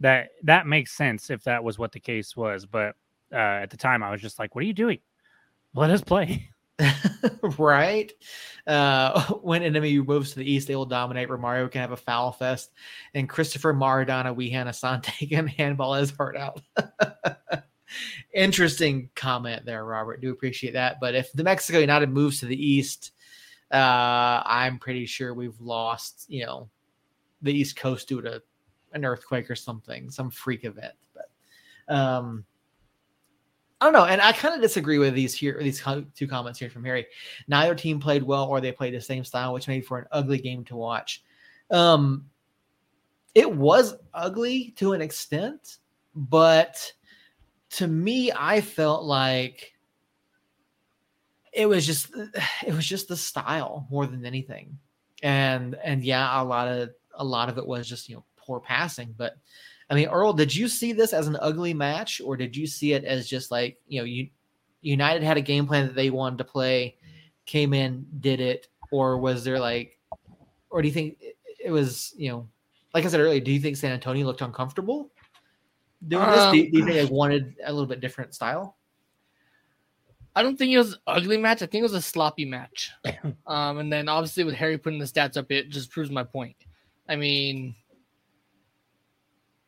that 0.00 0.30
that 0.44 0.66
makes 0.66 0.92
sense 0.92 1.30
if 1.30 1.42
that 1.44 1.64
was 1.64 1.78
what 1.78 1.92
the 1.92 2.00
case 2.00 2.36
was. 2.36 2.64
But 2.64 2.94
uh, 3.32 3.36
at 3.36 3.70
the 3.70 3.76
time, 3.76 4.02
I 4.02 4.10
was 4.10 4.20
just 4.20 4.38
like, 4.38 4.54
"What 4.54 4.62
are 4.62 4.66
you 4.66 4.72
doing? 4.72 5.00
Let 5.74 5.90
us 5.90 6.00
play." 6.00 6.50
right? 7.58 8.12
Uh, 8.66 9.22
when 9.42 9.62
enemy 9.62 9.98
moves 10.00 10.32
to 10.32 10.38
the 10.38 10.50
east, 10.50 10.68
they 10.68 10.76
will 10.76 10.86
dominate. 10.86 11.28
Where 11.28 11.38
Romario 11.38 11.70
can 11.70 11.80
have 11.80 11.92
a 11.92 11.96
foul 11.96 12.32
fest, 12.32 12.72
and 13.14 13.28
Christopher 13.28 13.72
Maradona, 13.72 14.34
Wehan 14.34 14.66
Asante 14.66 15.28
can 15.30 15.46
handball 15.46 15.94
his 15.94 16.10
heart 16.10 16.36
out. 16.36 16.60
Interesting 18.34 19.08
comment 19.14 19.64
there, 19.64 19.84
Robert. 19.84 20.20
Do 20.20 20.30
appreciate 20.30 20.72
that. 20.72 21.00
But 21.00 21.14
if 21.14 21.32
the 21.32 21.44
Mexico 21.44 21.78
United 21.78 22.10
moves 22.10 22.40
to 22.40 22.46
the 22.46 22.66
east, 22.66 23.12
uh, 23.70 24.42
I'm 24.44 24.78
pretty 24.78 25.06
sure 25.06 25.34
we've 25.34 25.60
lost, 25.60 26.26
you 26.28 26.44
know, 26.44 26.68
the 27.42 27.52
East 27.52 27.76
Coast 27.76 28.08
due 28.08 28.20
to 28.22 28.42
an 28.92 29.04
earthquake 29.04 29.50
or 29.50 29.54
something, 29.54 30.10
some 30.10 30.30
freak 30.30 30.64
event. 30.64 30.94
But 31.14 31.94
um, 31.94 32.44
I 33.80 33.84
don't 33.84 33.92
know, 33.92 34.06
and 34.06 34.22
I 34.22 34.32
kind 34.32 34.54
of 34.54 34.62
disagree 34.62 34.98
with 34.98 35.14
these 35.14 35.34
here, 35.34 35.58
these 35.60 35.82
two 36.14 36.26
comments 36.26 36.58
here 36.58 36.70
from 36.70 36.84
Harry. 36.84 37.06
Neither 37.46 37.74
team 37.74 38.00
played 38.00 38.22
well, 38.22 38.46
or 38.46 38.60
they 38.60 38.72
played 38.72 38.94
the 38.94 39.00
same 39.00 39.22
style, 39.22 39.52
which 39.52 39.68
made 39.68 39.86
for 39.86 39.98
an 39.98 40.06
ugly 40.12 40.38
game 40.38 40.64
to 40.64 40.76
watch. 40.76 41.22
Um, 41.70 42.24
it 43.34 43.52
was 43.52 43.94
ugly 44.14 44.72
to 44.76 44.94
an 44.94 45.02
extent, 45.02 45.76
but 46.14 46.90
to 47.70 47.86
me, 47.86 48.32
I 48.32 48.62
felt 48.62 49.04
like 49.04 49.74
it 51.52 51.66
was 51.66 51.86
just 51.86 52.10
it 52.66 52.72
was 52.72 52.86
just 52.86 53.08
the 53.08 53.16
style 53.16 53.86
more 53.90 54.06
than 54.06 54.24
anything, 54.24 54.78
and 55.22 55.74
and 55.84 56.02
yeah, 56.02 56.40
a 56.40 56.44
lot 56.44 56.68
of 56.68 56.90
a 57.12 57.24
lot 57.24 57.50
of 57.50 57.58
it 57.58 57.66
was 57.66 57.86
just 57.86 58.08
you 58.08 58.16
know 58.16 58.24
poor 58.36 58.58
passing, 58.58 59.14
but 59.18 59.36
I 59.88 59.94
mean, 59.94 60.08
Earl, 60.08 60.32
did 60.32 60.54
you 60.54 60.68
see 60.68 60.92
this 60.92 61.12
as 61.12 61.28
an 61.28 61.36
ugly 61.40 61.72
match, 61.72 62.20
or 62.24 62.36
did 62.36 62.56
you 62.56 62.66
see 62.66 62.92
it 62.92 63.04
as 63.04 63.28
just 63.28 63.50
like 63.50 63.78
you 63.86 64.00
know, 64.00 64.04
you 64.04 64.28
United 64.82 65.22
had 65.22 65.36
a 65.36 65.40
game 65.42 65.66
plan 65.66 65.86
that 65.86 65.94
they 65.94 66.10
wanted 66.10 66.38
to 66.38 66.44
play, 66.44 66.96
came 67.44 67.72
in, 67.74 68.06
did 68.20 68.40
it, 68.40 68.68
or 68.90 69.18
was 69.18 69.44
there 69.44 69.58
like, 69.58 69.98
or 70.70 70.82
do 70.82 70.88
you 70.88 70.94
think 70.94 71.18
it, 71.64 71.70
was 71.70 72.14
you 72.16 72.30
know, 72.30 72.48
like 72.94 73.04
I 73.04 73.08
said 73.08 73.20
earlier, 73.20 73.40
do 73.40 73.52
you 73.52 73.60
think 73.60 73.76
San 73.76 73.92
Antonio 73.92 74.26
looked 74.26 74.42
uncomfortable 74.42 75.10
doing 76.06 76.28
this? 76.30 76.50
Do, 76.50 76.56
you- 76.58 76.70
do 76.70 76.78
you 76.78 76.84
think 76.84 77.08
they 77.08 77.14
wanted 77.14 77.54
a 77.64 77.72
little 77.72 77.86
bit 77.86 78.00
different 78.00 78.34
style? 78.34 78.76
I 80.34 80.42
don't 80.42 80.58
think 80.58 80.70
it 80.72 80.78
was 80.78 80.92
an 80.92 80.98
ugly 81.06 81.38
match. 81.38 81.62
I 81.62 81.66
think 81.66 81.80
it 81.80 81.84
was 81.84 81.94
a 81.94 82.02
sloppy 82.02 82.44
match. 82.44 82.92
um, 83.46 83.78
and 83.78 83.90
then 83.90 84.06
obviously 84.06 84.44
with 84.44 84.54
Harry 84.54 84.76
putting 84.76 84.98
the 84.98 85.06
stats 85.06 85.38
up, 85.38 85.50
it 85.50 85.70
just 85.70 85.90
proves 85.90 86.10
my 86.10 86.24
point. 86.24 86.56
I 87.08 87.16
mean, 87.16 87.74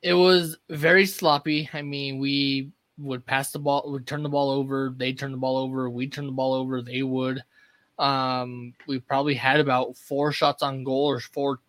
it 0.02 0.14
was 0.14 0.56
very 0.68 1.06
sloppy. 1.06 1.68
I 1.72 1.82
mean, 1.82 2.18
we 2.18 2.70
would 2.98 3.24
pass 3.26 3.52
the 3.52 3.58
ball, 3.58 3.90
would 3.90 4.06
turn 4.06 4.22
the 4.22 4.28
ball 4.28 4.50
over, 4.50 4.94
they 4.96 5.12
turn 5.12 5.32
the 5.32 5.38
ball 5.38 5.56
over, 5.56 5.88
we 5.88 6.08
turn 6.08 6.26
the 6.26 6.32
ball 6.32 6.54
over, 6.54 6.82
they 6.82 7.02
would. 7.02 7.42
Um, 7.98 8.74
we 8.86 9.00
probably 9.00 9.34
had 9.34 9.60
about 9.60 9.96
four 9.96 10.32
shots 10.32 10.62
on 10.62 10.84
goal 10.84 11.06
or 11.06 11.20
four 11.20 11.60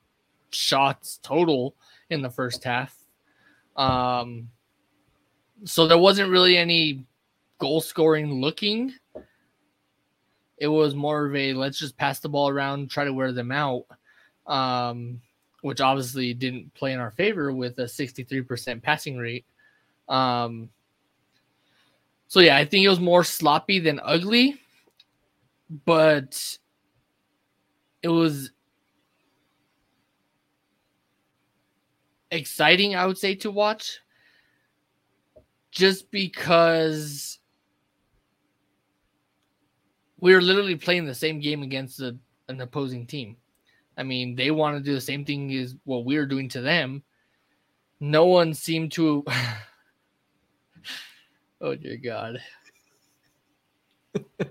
shots 0.52 1.20
total 1.24 1.76
in 2.10 2.22
the 2.22 2.30
first 2.30 2.64
half. 2.64 2.96
Um, 3.76 4.50
so 5.64 5.88
there 5.88 5.98
wasn't 5.98 6.32
really 6.32 6.58
any 6.58 7.06
goal 7.60 7.82
scoring 7.82 8.34
looking. 8.34 8.94
It 10.58 10.68
was 10.68 10.94
more 10.94 11.26
of 11.26 11.36
a 11.36 11.54
let's 11.54 11.80
just 11.80 11.98
pass 11.98 12.20
the 12.20 12.30
ball 12.30 12.50
around, 12.50 12.90
try 12.90 13.06
to 13.06 13.14
wear 13.14 13.32
them 13.32 13.52
out, 13.52 13.86
um, 14.46 15.22
which 15.62 15.82
obviously 15.82 16.34
didn't 16.34 16.74
play 16.74 16.94
in 16.94 17.00
our 17.00 17.12
favor 17.12 17.52
with 17.52 17.78
a 17.80 17.84
63% 17.84 18.82
passing 18.82 19.18
rate. 19.18 19.46
Um, 20.08 20.70
so, 22.28 22.40
yeah, 22.40 22.58
I 22.58 22.66
think 22.66 22.86
it 22.86 22.90
was 22.90 23.00
more 23.00 23.24
sloppy 23.24 23.80
than 23.80 24.00
ugly, 24.04 24.60
but 25.86 26.58
it 28.02 28.10
was 28.10 28.52
exciting, 32.32 32.96
I 32.96 33.06
would 33.06 33.18
say, 33.18 33.36
to 33.36 33.52
watch 33.52 34.00
just 35.72 36.12
because 36.12 37.40
we 40.20 40.34
were 40.34 40.42
literally 40.42 40.76
playing 40.76 41.06
the 41.06 41.16
same 41.16 41.40
game 41.40 41.64
against 41.64 42.00
an 42.00 42.20
opposing 42.48 43.06
team. 43.06 43.38
I 44.00 44.04
mean, 44.04 44.34
they 44.34 44.50
want 44.50 44.78
to 44.78 44.84
do 44.84 44.96
the 44.96 45.02
same 45.02 45.26
thing 45.26 45.54
as 45.56 45.76
what 45.84 46.06
we're 46.06 46.26
doing 46.26 46.48
to 46.50 46.62
them. 46.62 47.04
No 48.00 48.26
one 48.28 48.54
seemed 48.54 48.94
to. 48.94 49.26
oh 51.62 51.76
dear 51.76 51.98
God! 51.98 52.40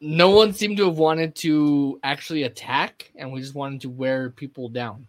no 0.00 0.30
one 0.30 0.52
seemed 0.52 0.78
to 0.78 0.86
have 0.86 0.98
wanted 0.98 1.36
to 1.36 2.00
actually 2.02 2.42
attack, 2.42 3.12
and 3.14 3.32
we 3.32 3.40
just 3.40 3.54
wanted 3.54 3.82
to 3.82 3.88
wear 3.88 4.30
people 4.30 4.68
down. 4.68 5.06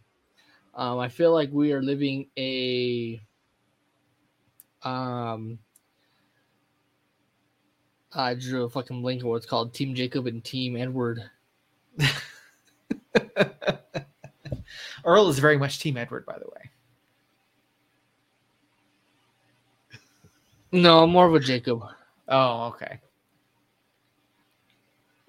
Um, 0.75 0.99
I 0.99 1.09
feel 1.09 1.33
like 1.33 1.49
we 1.51 1.73
are 1.73 1.81
living 1.81 2.27
a 2.37 3.19
um 4.83 5.57
I 8.13 8.35
drew 8.35 8.65
a 8.65 8.69
fucking 8.69 9.01
blank 9.01 9.23
on 9.23 9.29
what 9.29 9.37
it's 9.37 9.47
called 9.47 9.73
Team 9.73 9.95
Jacob 9.95 10.27
and 10.27 10.43
Team 10.43 10.77
Edward. 10.77 11.23
Earl 15.05 15.29
is 15.29 15.39
very 15.39 15.57
much 15.57 15.79
Team 15.79 15.97
Edward, 15.97 16.25
by 16.25 16.37
the 16.37 16.45
way. 16.45 16.69
No, 20.71 21.03
I'm 21.03 21.09
more 21.11 21.25
of 21.27 21.33
a 21.33 21.39
Jacob. 21.39 21.81
Oh, 22.27 22.65
okay. 22.67 22.99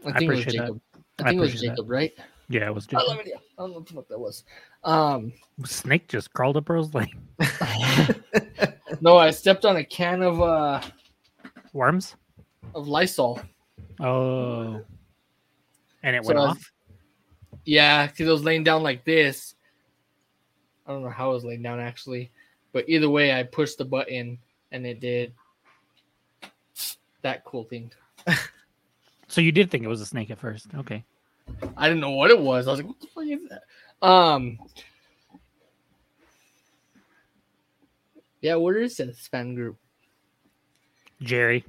I 0.05 0.09
I 0.11 0.13
think 0.19 0.23
it 0.23 0.29
was 0.29 0.41
appreciate 0.41 0.61
that. 0.61 0.67
Jacob. 0.67 0.81
I 0.97 1.23
I 1.23 1.25
think 1.29 1.37
it 1.37 1.41
was 1.41 1.49
appreciate 1.51 1.69
that. 1.71 1.75
Jacob, 1.77 1.91
right? 1.91 2.13
Yeah, 2.49 2.67
it 2.67 2.75
was 2.75 2.89
I, 2.93 3.03
love 3.03 3.19
it. 3.21 3.33
I 3.37 3.63
don't 3.63 3.71
know 3.71 3.77
what 3.79 3.87
the 3.87 3.95
fuck 3.95 4.09
that 4.09 4.19
was. 4.19 4.45
Um 4.85 5.33
snake 5.65 6.09
just 6.09 6.33
crawled 6.33 6.57
up 6.57 6.69
Earl's 6.71 6.95
leg. 6.95 7.09
no, 9.01 9.17
I 9.19 9.31
stepped 9.31 9.65
on 9.65 9.77
a 9.77 9.85
can 9.85 10.23
of 10.23 10.41
uh 10.41 10.81
Worms. 11.73 12.17
of 12.75 12.89
Lysol. 12.89 13.41
Oh, 14.01 14.81
and 16.03 16.17
it 16.17 16.25
So 16.25 16.29
went 16.29 16.39
I 16.39 16.43
was- 16.43 16.51
off. 16.57 16.73
Yeah, 17.69 18.07
because 18.07 18.27
it 18.27 18.33
was 18.33 18.45
laying 18.45 18.65
down 18.65 18.83
like 18.83 19.05
this. 19.05 19.55
I 20.87 20.91
don't 20.91 21.03
know 21.03 21.11
how 21.11 21.33
it 21.33 21.35
was 21.35 21.45
laying 21.45 21.61
down 21.61 21.81
actually, 21.81 22.31
but 22.73 22.89
either 22.89 23.11
way, 23.11 23.31
I 23.31 23.43
pushed 23.43 23.77
the 23.77 23.85
button 23.85 24.39
and 24.73 24.87
it 24.87 25.01
did 25.01 25.35
that 27.21 27.45
cool 27.45 27.65
thing. 27.65 27.93
So 29.31 29.43
you 29.43 29.53
did 29.53 29.71
think 29.71 29.85
it 29.85 29.89
was 29.89 30.01
a 30.01 30.07
snake 30.07 30.31
at 30.31 30.39
first. 30.39 30.69
Okay. 30.75 31.05
I 31.77 31.87
didn't 31.87 32.01
know 32.01 32.13
what 32.13 32.31
it 32.31 32.41
was. 32.41 32.67
I 32.67 32.71
was 32.71 32.81
like, 32.81 32.89
"What 32.89 32.99
the 32.99 33.07
fuck 33.09 33.25
is 33.27 33.41
that?" 33.51 34.07
Um. 34.07 34.59
Yeah, 38.41 38.55
where 38.55 38.79
is 38.79 38.97
this 38.97 39.27
fan 39.27 39.55
group? 39.55 39.77
Jerry. 41.21 41.63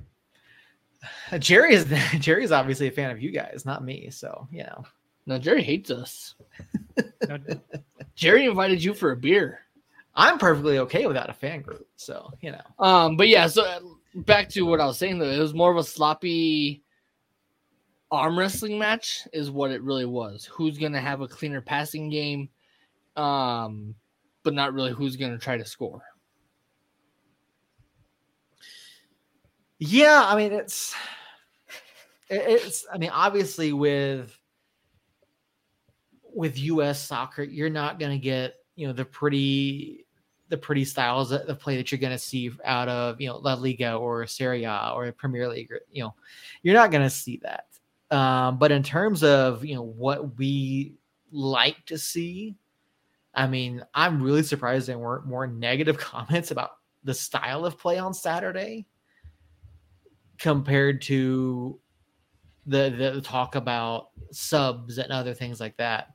Jerry 1.40 1.76
is 1.76 1.86
Jerry's 2.20 2.54
obviously 2.54 2.88
a 2.88 2.92
fan 2.92 3.12
of 3.12 3.22
you 3.22 3.32
guys, 3.32 3.64
not 3.66 3.84
me. 3.84 4.10
So 4.10 4.48
you 4.54 4.64
know, 4.64 4.86
No, 5.30 5.38
Jerry 5.38 5.62
hates 5.62 5.92
us. 5.92 6.34
Jerry 8.16 8.48
invited 8.48 8.84
you 8.84 8.96
for 8.96 9.12
a 9.12 9.16
beer. 9.16 9.60
I'm 10.16 10.40
perfectly 10.40 10.80
okay 10.80 11.06
without 11.06 11.30
a 11.30 11.34
fan 11.34 11.62
group. 11.62 11.88
So 11.98 12.32
you 12.42 12.52
know, 12.52 12.62
Um, 12.84 13.16
but 13.16 13.28
yeah, 13.28 13.46
so 13.46 13.64
uh, 13.64 13.80
back 14.16 14.50
to 14.50 14.64
what 14.64 14.82
I 14.82 14.88
was 14.88 14.98
saying 14.98 15.20
though, 15.20 15.30
it 15.30 15.38
was 15.38 15.54
more 15.54 15.70
of 15.70 15.78
a 15.78 15.84
sloppy 15.84 16.82
arm 18.10 18.40
wrestling 18.40 18.80
match, 18.80 19.28
is 19.32 19.52
what 19.52 19.70
it 19.70 19.84
really 19.84 20.06
was. 20.06 20.46
Who's 20.46 20.80
gonna 20.80 21.00
have 21.00 21.22
a 21.22 21.28
cleaner 21.28 21.62
passing 21.62 22.10
game, 22.10 22.50
um, 23.16 23.94
but 24.42 24.56
not 24.56 24.74
really 24.74 24.94
who's 24.94 25.16
gonna 25.16 25.38
try 25.38 25.58
to 25.58 25.66
score. 25.66 26.02
yeah. 29.78 30.24
I 30.26 30.36
mean, 30.36 30.54
it's 30.54 30.96
it's. 32.32 32.88
I 32.92 32.98
mean, 32.98 33.12
obviously 33.12 33.74
with 33.74 34.39
with 36.34 36.58
U.S. 36.58 37.04
soccer, 37.04 37.44
you're 37.44 37.70
not 37.70 38.00
going 38.00 38.12
to 38.12 38.18
get 38.18 38.56
you 38.76 38.88
know 38.88 38.94
the 38.94 39.06
pretty 39.06 40.06
the 40.50 40.58
pretty 40.58 40.84
styles 40.84 41.32
of 41.32 41.60
play 41.60 41.78
that 41.78 41.92
you're 41.92 42.00
going 42.00 42.14
to 42.14 42.18
see 42.18 42.52
out 42.66 42.90
of 42.90 43.22
you 43.22 43.28
know 43.28 43.38
La 43.38 43.54
Liga 43.54 43.94
or 43.94 44.26
Serie 44.26 44.64
A 44.64 44.92
or 44.96 45.12
Premier 45.12 45.48
League. 45.48 45.72
You 45.92 46.04
know, 46.04 46.16
you're 46.64 46.76
not 46.76 46.92
going 46.92 47.04
to 47.04 47.10
see 47.10 47.40
that. 47.44 47.66
Um, 48.16 48.58
but 48.58 48.72
in 48.72 48.82
terms 48.82 49.24
of 49.24 49.64
you 49.64 49.76
know 49.76 49.84
what 49.84 50.38
we 50.38 50.96
like 51.32 51.86
to 51.86 51.98
see, 51.98 52.56
I 53.34 53.48
mean, 53.48 53.84
I'm 53.94 54.22
really 54.22 54.44
surprised 54.44 54.88
there 54.88 54.98
weren't 54.98 55.28
more 55.28 55.46
negative 55.46 55.98
comments 56.00 56.52
about 56.52 56.72
the 57.04 57.14
style 57.14 57.66
of 57.66 57.78
play 57.78 57.98
on 57.98 58.14
Saturday 58.14 58.88
compared 60.38 61.02
to 61.04 61.80
the 62.66 63.14
the 63.14 63.22
talk 63.22 63.56
about 63.56 64.10
subs 64.32 64.98
and 64.98 65.12
other 65.12 65.34
things 65.34 65.60
like 65.60 65.76
that 65.78 66.14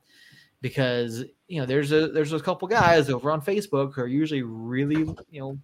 because 0.61 1.23
you 1.47 1.59
know 1.59 1.65
there's 1.65 1.91
a 1.91 2.07
there's 2.07 2.33
a 2.33 2.39
couple 2.39 2.67
guys 2.67 3.09
over 3.09 3.31
on 3.31 3.41
Facebook 3.41 3.93
who 3.93 4.01
are 4.01 4.07
usually 4.07 4.41
really 4.41 5.01
you 5.29 5.39
know 5.39 5.57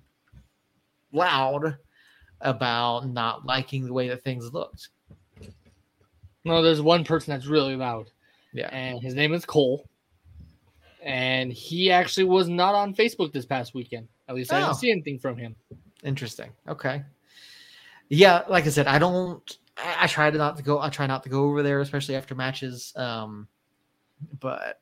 loud 1.12 1.78
about 2.42 3.08
not 3.08 3.46
liking 3.46 3.86
the 3.86 3.94
way 3.94 4.08
that 4.10 4.24
things 4.24 4.52
looked. 4.54 4.89
No, 6.44 6.62
there's 6.62 6.82
one 6.82 7.04
person 7.04 7.32
that's 7.34 7.46
really 7.46 7.76
loud, 7.76 8.10
Yeah. 8.54 8.70
and 8.72 9.00
his 9.00 9.14
name 9.14 9.34
is 9.34 9.46
Cole. 9.46 9.88
And 11.04 11.52
he 11.52 11.92
actually 11.92 12.24
was 12.26 12.48
not 12.48 12.76
on 12.76 12.94
Facebook 12.96 13.32
this 13.32 13.46
past 13.46 13.74
weekend. 13.74 14.08
At 14.28 14.36
least 14.36 14.54
I 14.54 14.62
Oh. 14.62 14.66
didn't 14.68 14.78
see 14.78 14.92
anything 14.92 15.18
from 15.20 15.36
him. 15.38 15.56
Interesting. 16.04 16.52
Okay. 16.68 17.04
Yeah, 18.10 18.44
like 18.48 18.66
I 18.66 18.70
said, 18.70 18.88
I 18.88 19.00
don't. 19.00 19.58
I, 19.78 20.04
I 20.04 20.08
try 20.08 20.30
to 20.30 20.38
not 20.38 20.58
to 20.58 20.64
go. 20.64 20.80
I 20.80 20.89
try 20.89 21.08
not 21.08 21.24
to 21.24 21.30
go 21.30 21.44
over 21.46 21.64
there, 21.64 21.80
especially 21.82 22.16
after 22.16 22.36
matches. 22.36 22.94
Um, 22.96 23.48
but 24.40 24.80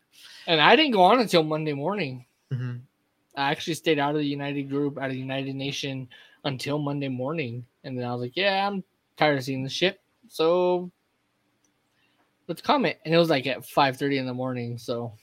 And 0.47 0.59
I 0.61 0.75
didn't 0.75 0.91
go 0.91 1.01
on 1.03 1.19
until 1.19 1.43
Monday 1.43 1.73
morning. 1.73 2.25
mhm. 2.51 2.81
I 3.35 3.51
actually 3.51 3.75
stayed 3.75 3.99
out 3.99 4.15
of 4.15 4.17
the 4.17 4.27
United 4.27 4.63
group, 4.69 4.97
out 4.97 5.05
of 5.05 5.11
the 5.11 5.19
United 5.19 5.55
Nation 5.55 6.09
until 6.43 6.77
Monday 6.77 7.07
morning. 7.07 7.65
And 7.83 7.97
then 7.97 8.05
I 8.05 8.11
was 8.11 8.21
like, 8.21 8.35
yeah, 8.35 8.67
I'm 8.67 8.83
tired 9.15 9.37
of 9.37 9.43
seeing 9.43 9.63
this 9.63 9.71
shit. 9.71 10.01
So 10.27 10.91
let's 12.47 12.61
comment. 12.61 12.97
And 13.05 13.13
it 13.13 13.17
was 13.17 13.29
like 13.29 13.47
at 13.47 13.59
5.30 13.59 14.17
in 14.17 14.25
the 14.25 14.33
morning. 14.33 14.77
So 14.77 15.13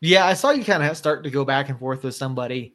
yeah, 0.00 0.26
I 0.26 0.34
saw 0.34 0.50
you 0.50 0.64
kind 0.64 0.82
of 0.82 0.96
start 0.96 1.22
to 1.24 1.30
go 1.30 1.44
back 1.44 1.68
and 1.68 1.78
forth 1.78 2.02
with 2.02 2.16
somebody. 2.16 2.74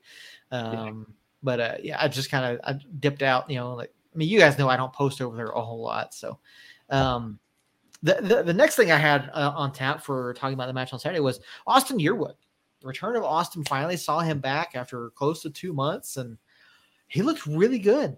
Um, 0.52 1.14
but 1.44 1.60
uh, 1.60 1.76
yeah, 1.84 1.98
I 2.02 2.08
just 2.08 2.32
kind 2.32 2.46
of 2.46 2.62
I 2.64 2.80
dipped 3.00 3.22
out. 3.24 3.50
You 3.50 3.58
know, 3.58 3.74
like 3.76 3.94
I 4.14 4.18
mean, 4.18 4.30
you 4.30 4.40
guys 4.40 4.58
know 4.58 4.70
I 4.70 4.78
don't 4.78 4.94
post 4.94 5.22
over 5.22 5.36
there 5.36 5.48
a 5.50 5.62
whole 5.62 5.82
lot. 5.82 6.14
So, 6.14 6.40
um, 6.90 7.40
the 8.04 8.44
the, 8.46 8.54
next 8.54 8.76
thing 8.76 8.92
I 8.92 8.98
had 8.98 9.30
uh, 9.34 9.54
on 9.56 9.72
tap 9.72 10.04
for 10.04 10.34
talking 10.36 10.54
about 10.54 10.68
the 10.68 10.74
match 10.74 10.94
on 10.94 11.00
Saturday 11.00 11.20
was 11.20 11.40
Austin 11.66 11.98
Yearwood. 11.98 12.36
The 12.82 12.88
return 12.88 13.16
of 13.16 13.24
Austin 13.24 13.64
finally 13.66 13.98
saw 13.98 14.20
him 14.20 14.40
back 14.40 14.72
after 14.76 15.10
close 15.12 15.42
to 15.42 15.50
two 15.50 15.74
months, 15.74 16.18
and 16.18 16.38
he 17.08 17.22
looked 17.22 17.46
really 17.48 17.80
good. 17.80 18.16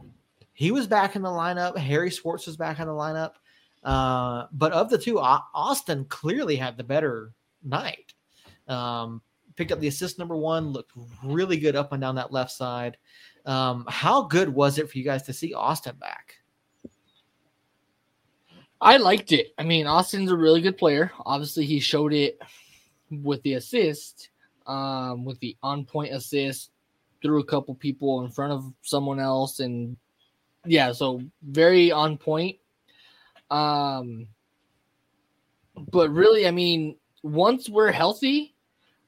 He 0.54 0.72
was 0.72 0.88
back 0.88 1.16
in 1.16 1.22
the 1.22 1.30
lineup. 1.30 1.78
Harry 1.78 2.12
Swartz 2.12 2.46
was 2.46 2.58
back 2.58 2.80
in 2.80 2.88
the 2.88 2.94
lineup. 2.94 3.36
Uh, 3.84 4.48
but 4.52 4.74
of 4.74 4.90
the 4.90 4.98
two, 4.98 5.20
Austin 5.20 6.04
clearly 6.06 6.58
had 6.58 6.76
the 6.76 6.84
better 6.84 7.32
night. 7.64 8.14
Um, 8.68 9.22
picked 9.56 9.72
up 9.72 9.80
the 9.80 9.88
assist 9.88 10.20
number 10.20 10.36
one, 10.36 10.72
looked 10.72 10.92
really 11.24 11.58
good 11.58 11.76
up 11.78 11.94
and 11.94 12.02
down 12.02 12.16
that 12.16 12.34
left 12.34 12.52
side. 12.52 12.98
Um, 13.46 13.86
how 13.88 14.24
good 14.24 14.50
was 14.50 14.78
it 14.78 14.90
for 14.90 14.98
you 14.98 15.04
guys 15.04 15.24
to 15.24 15.34
see 15.34 15.54
Austin 15.54 15.96
back? 15.98 16.39
I 18.82 18.98
liked 18.98 19.32
it. 19.32 19.54
I 19.58 19.64
mean, 19.64 19.88
Austin's 19.88 20.32
a 20.32 20.38
really 20.38 20.62
good 20.62 20.78
player. 20.78 21.12
Obviously, 21.26 21.66
he 21.66 21.80
showed 21.80 22.14
it 22.14 22.40
with 23.12 23.42
the 23.44 23.56
assist, 23.56 24.30
um, 24.68 25.26
with 25.26 25.40
the 25.40 25.58
on 25.62 25.84
point 25.86 26.14
assist, 26.14 26.72
threw 27.22 27.40
a 27.40 27.46
couple 27.46 27.76
people 27.76 28.24
in 28.24 28.32
front 28.32 28.54
of 28.54 28.72
someone 28.82 29.20
else. 29.20 29.60
And 29.60 29.98
yeah, 30.66 30.92
so 30.94 31.22
very 31.42 31.92
on 31.92 32.18
point. 32.18 32.58
Um, 33.52 34.28
but 35.92 36.10
really, 36.12 36.48
I 36.48 36.52
mean, 36.52 36.96
once 37.24 37.68
we're 37.70 37.92
healthy, 37.92 38.54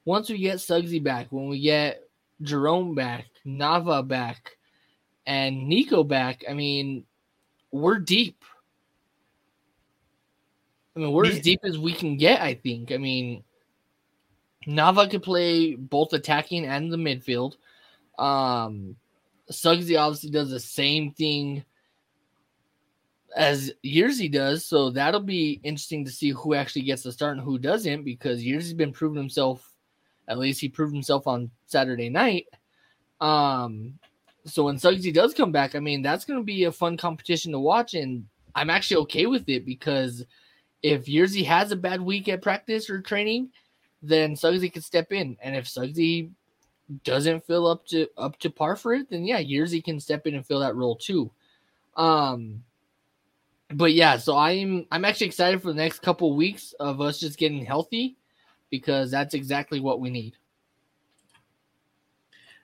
once 0.04 0.28
we 0.28 0.38
get 0.38 0.56
Suggsy 0.56 1.02
back, 1.02 1.28
when 1.30 1.48
we 1.48 1.60
get 1.60 2.08
Jerome 2.42 2.94
back, 2.94 3.26
Nava 3.46 4.06
back, 4.06 4.56
and 5.26 5.68
Nico 5.68 6.02
back, 6.02 6.44
I 6.48 6.54
mean, 6.54 7.04
we're 7.70 7.98
deep. 7.98 8.44
I 10.94 11.00
mean, 11.00 11.12
we're 11.12 11.26
Yeah. 11.26 11.32
as 11.32 11.40
deep 11.40 11.60
as 11.64 11.78
we 11.78 11.92
can 11.92 12.16
get, 12.16 12.40
I 12.40 12.54
think. 12.54 12.92
I 12.92 12.98
mean, 12.98 13.44
Nava 14.66 15.10
could 15.10 15.22
play 15.22 15.74
both 15.74 16.12
attacking 16.12 16.66
and 16.66 16.92
the 16.92 16.96
midfield. 16.96 17.56
Um, 18.18 18.96
Suggsy 19.50 19.98
obviously 19.98 20.30
does 20.30 20.50
the 20.50 20.60
same 20.60 21.12
thing 21.12 21.64
as 23.34 23.72
Yearsy 23.82 24.30
does, 24.30 24.64
so 24.66 24.90
that'll 24.90 25.20
be 25.20 25.58
interesting 25.62 26.04
to 26.04 26.10
see 26.10 26.30
who 26.30 26.54
actually 26.54 26.82
gets 26.82 27.02
the 27.02 27.12
start 27.12 27.36
and 27.36 27.44
who 27.44 27.58
doesn't, 27.58 28.04
because 28.04 28.44
Yearsy's 28.44 28.74
been 28.74 28.92
proving 28.92 29.16
himself. 29.18 29.68
At 30.28 30.38
least 30.38 30.60
he 30.60 30.68
proved 30.68 30.92
himself 30.94 31.26
on 31.26 31.50
Saturday 31.66 32.10
night. 32.10 32.46
Um, 33.20 33.98
so 34.44 34.64
when 34.64 34.76
Suggsy 34.76 35.12
does 35.12 35.32
come 35.34 35.50
back, 35.50 35.74
I 35.74 35.80
mean 35.80 36.02
that's 36.02 36.24
going 36.24 36.40
to 36.40 36.44
be 36.44 36.64
a 36.64 36.72
fun 36.72 36.96
competition 36.96 37.52
to 37.52 37.58
watch, 37.58 37.94
and 37.94 38.26
I'm 38.54 38.70
actually 38.70 38.98
okay 39.02 39.26
with 39.26 39.48
it 39.48 39.64
because 39.64 40.24
if 40.82 41.06
Yearsy 41.06 41.44
has 41.44 41.72
a 41.72 41.76
bad 41.76 42.00
week 42.00 42.28
at 42.28 42.42
practice 42.42 42.90
or 42.90 43.00
training, 43.00 43.50
then 44.02 44.34
Suggsy 44.34 44.72
can 44.72 44.82
step 44.82 45.12
in, 45.12 45.36
and 45.42 45.54
if 45.54 45.66
Suggsy 45.66 46.30
doesn't 47.04 47.46
fill 47.46 47.66
up 47.66 47.86
to 47.86 48.08
up 48.18 48.38
to 48.40 48.50
par 48.50 48.76
for 48.76 48.94
it, 48.94 49.08
then 49.10 49.24
yeah, 49.24 49.40
Yearsy 49.40 49.82
can 49.82 50.00
step 50.00 50.26
in 50.26 50.34
and 50.34 50.46
fill 50.46 50.60
that 50.60 50.76
role 50.76 50.96
too. 50.96 51.30
Um, 51.96 52.62
but 53.70 53.92
yeah, 53.92 54.16
so 54.16 54.36
I'm 54.36 54.86
I'm 54.90 55.04
actually 55.04 55.28
excited 55.28 55.62
for 55.62 55.68
the 55.68 55.74
next 55.74 56.02
couple 56.02 56.34
weeks 56.34 56.74
of 56.80 57.00
us 57.00 57.20
just 57.20 57.38
getting 57.38 57.64
healthy 57.64 58.16
because 58.70 59.10
that's 59.10 59.34
exactly 59.34 59.80
what 59.80 60.00
we 60.00 60.10
need. 60.10 60.36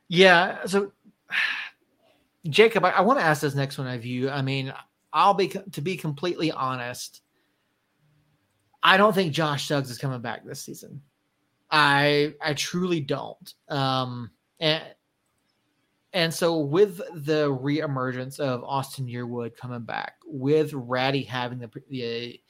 Yeah. 0.09 0.65
So, 0.67 0.93
Jacob, 2.49 2.85
I, 2.85 2.91
I 2.91 3.01
want 3.03 3.19
to 3.19 3.25
ask 3.25 3.43
this 3.43 3.55
next 3.55 3.79
one 3.79 3.89
of 3.89 4.05
you. 4.05 4.31
I 4.31 4.43
mean, 4.43 4.73
I'll 5.13 5.35
be 5.35 5.49
to 5.49 5.81
be 5.81 5.97
completely 5.97 6.51
honest. 6.51 7.23
I 8.89 8.97
don't 8.97 9.13
think 9.13 9.35
Josh 9.35 9.69
Suggs 9.69 9.91
is 9.91 9.99
coming 9.99 10.23
back 10.23 10.47
this 10.47 10.63
season. 10.63 11.03
I 11.71 12.33
I 12.41 12.55
truly 12.55 13.01
don't. 13.01 13.55
Um, 13.69 14.31
and 14.61 14.83
and 16.15 16.33
so 16.33 16.59
with 16.59 16.97
the 17.15 17.51
reemergence 17.51 18.41
of 18.41 18.65
Austin 18.65 19.07
Yearwood 19.07 19.55
coming 19.57 19.83
back, 19.83 20.15
with 20.25 20.73
Ratty 20.73 21.23
having 21.23 21.59
the 21.59 21.71
the 21.91 22.41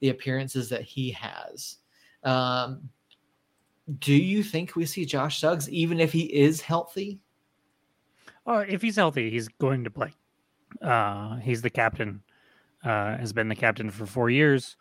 the 0.00 0.08
appearances 0.08 0.70
that 0.70 0.80
he 0.80 1.10
has, 1.10 1.76
um, 2.24 2.88
do 3.98 4.14
you 4.14 4.42
think 4.42 4.74
we 4.74 4.86
see 4.86 5.04
Josh 5.04 5.40
Suggs 5.40 5.68
even 5.68 6.00
if 6.00 6.10
he 6.10 6.22
is 6.22 6.62
healthy? 6.62 7.20
Oh, 8.46 8.60
if 8.60 8.80
he's 8.80 8.96
healthy, 8.96 9.28
he's 9.28 9.48
going 9.48 9.84
to 9.84 9.90
play. 9.90 10.14
Uh, 10.80 11.36
he's 11.36 11.60
the 11.60 11.68
captain. 11.70 12.22
uh, 12.84 13.18
has 13.18 13.34
been 13.34 13.48
the 13.48 13.54
captain 13.54 13.90
for 13.90 14.06
four 14.06 14.30
years. 14.30 14.78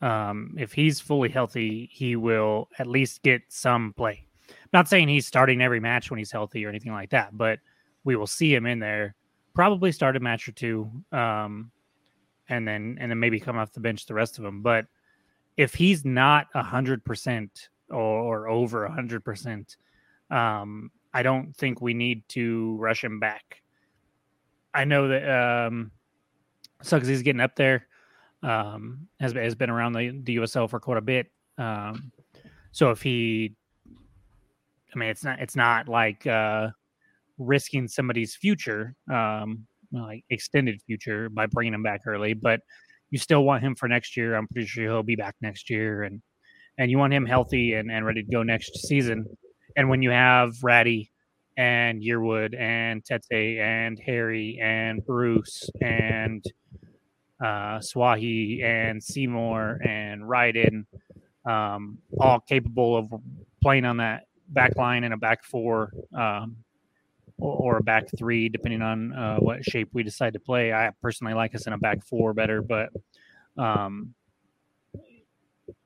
Um, 0.00 0.54
if 0.58 0.72
he's 0.72 1.00
fully 1.00 1.28
healthy, 1.28 1.88
he 1.92 2.16
will 2.16 2.68
at 2.78 2.86
least 2.86 3.22
get 3.22 3.42
some 3.48 3.92
play. 3.96 4.26
not 4.72 4.88
saying 4.88 5.08
he's 5.08 5.26
starting 5.26 5.62
every 5.62 5.80
match 5.80 6.10
when 6.10 6.18
he's 6.18 6.32
healthy 6.32 6.64
or 6.64 6.68
anything 6.68 6.92
like 6.92 7.10
that, 7.10 7.36
but 7.36 7.58
we 8.04 8.16
will 8.16 8.26
see 8.26 8.54
him 8.54 8.66
in 8.66 8.78
there. 8.78 9.14
Probably 9.54 9.92
start 9.92 10.16
a 10.16 10.20
match 10.20 10.48
or 10.48 10.52
two, 10.52 10.90
um, 11.12 11.70
and 12.48 12.66
then 12.66 12.98
and 13.00 13.10
then 13.10 13.20
maybe 13.20 13.40
come 13.40 13.56
off 13.56 13.72
the 13.72 13.80
bench 13.80 14.04
the 14.04 14.14
rest 14.14 14.38
of 14.38 14.44
them. 14.44 14.62
But 14.62 14.86
if 15.56 15.74
he's 15.74 16.04
not 16.04 16.48
a 16.54 16.62
hundred 16.62 17.04
percent 17.04 17.68
or 17.88 18.48
over 18.48 18.84
a 18.84 18.92
hundred 18.92 19.24
percent, 19.24 19.76
um, 20.30 20.90
I 21.14 21.22
don't 21.22 21.56
think 21.56 21.80
we 21.80 21.94
need 21.94 22.28
to 22.30 22.76
rush 22.78 23.04
him 23.04 23.20
back. 23.20 23.62
I 24.74 24.84
know 24.84 25.08
that 25.08 25.28
um, 25.28 25.92
Suggs 26.82 27.22
getting 27.22 27.40
up 27.40 27.54
there. 27.54 27.86
Um, 28.44 29.08
has 29.20 29.32
has 29.32 29.54
been 29.54 29.70
around 29.70 29.94
the, 29.94 30.20
the 30.22 30.36
USL 30.36 30.68
for 30.68 30.78
quite 30.78 30.98
a 30.98 31.02
bit. 31.02 31.28
Um, 31.56 32.12
so 32.72 32.90
if 32.90 33.00
he, 33.00 33.54
I 34.94 34.98
mean, 34.98 35.08
it's 35.08 35.24
not 35.24 35.40
it's 35.40 35.56
not 35.56 35.88
like 35.88 36.26
uh, 36.26 36.68
risking 37.38 37.88
somebody's 37.88 38.36
future, 38.36 38.94
um, 39.12 39.66
like 39.92 40.24
extended 40.30 40.80
future 40.86 41.28
by 41.28 41.46
bringing 41.46 41.74
him 41.74 41.82
back 41.82 42.02
early, 42.06 42.34
but 42.34 42.60
you 43.10 43.18
still 43.18 43.44
want 43.44 43.62
him 43.62 43.74
for 43.74 43.88
next 43.88 44.16
year. 44.16 44.34
I'm 44.34 44.48
pretty 44.48 44.66
sure 44.66 44.84
he'll 44.84 45.02
be 45.02 45.16
back 45.16 45.36
next 45.40 45.70
year, 45.70 46.02
and 46.02 46.20
and 46.78 46.90
you 46.90 46.98
want 46.98 47.12
him 47.12 47.26
healthy 47.26 47.74
and, 47.74 47.90
and 47.90 48.04
ready 48.04 48.22
to 48.22 48.30
go 48.30 48.42
next 48.42 48.76
season. 48.86 49.24
And 49.76 49.88
when 49.88 50.02
you 50.02 50.10
have 50.10 50.52
Ratty 50.62 51.10
and 51.56 52.02
Yearwood 52.02 52.58
and 52.58 53.04
Tete 53.04 53.58
and 53.60 53.98
Harry 54.04 54.58
and 54.60 55.04
Bruce 55.06 55.68
and 55.80 56.44
uh, 57.40 57.78
Souahy 57.78 58.62
and 58.62 59.00
Seymore 59.00 59.84
and 59.86 60.22
Ryden, 60.22 60.86
um, 61.44 61.98
all 62.20 62.40
capable 62.40 62.96
of 62.96 63.12
playing 63.62 63.84
on 63.84 63.98
that 63.98 64.24
back 64.48 64.76
line 64.76 65.04
and 65.04 65.14
a 65.14 65.16
back 65.16 65.44
four 65.44 65.92
um, 66.16 66.56
or, 67.38 67.78
a 67.78 67.82
back 67.82 68.04
three, 68.16 68.48
depending 68.48 68.82
on 68.82 69.12
uh, 69.12 69.36
what 69.38 69.64
shape 69.64 69.88
we 69.92 70.02
decide 70.02 70.34
to 70.34 70.40
play. 70.40 70.72
I 70.72 70.90
personally 71.02 71.34
like 71.34 71.54
us 71.54 71.66
in 71.66 71.72
a 71.72 71.78
back 71.78 72.04
four 72.04 72.32
better, 72.32 72.62
but 72.62 72.90
um, 73.56 74.14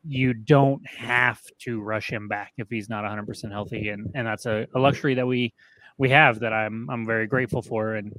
you 0.06 0.34
don't 0.34 0.86
have 0.86 1.40
to 1.60 1.80
rush 1.80 2.10
him 2.10 2.28
back 2.28 2.52
if 2.58 2.68
he's 2.68 2.88
not 2.88 3.04
100% 3.04 3.50
healthy 3.50 3.88
and 3.90 4.10
and 4.14 4.26
that's 4.26 4.46
a, 4.46 4.66
a, 4.74 4.78
luxury 4.78 5.14
that 5.14 5.26
we 5.26 5.52
we 5.98 6.08
have 6.08 6.40
that 6.40 6.52
I'm 6.52 6.88
I'm 6.88 7.04
very 7.06 7.26
grateful 7.26 7.62
for 7.62 7.94
and 7.94 8.18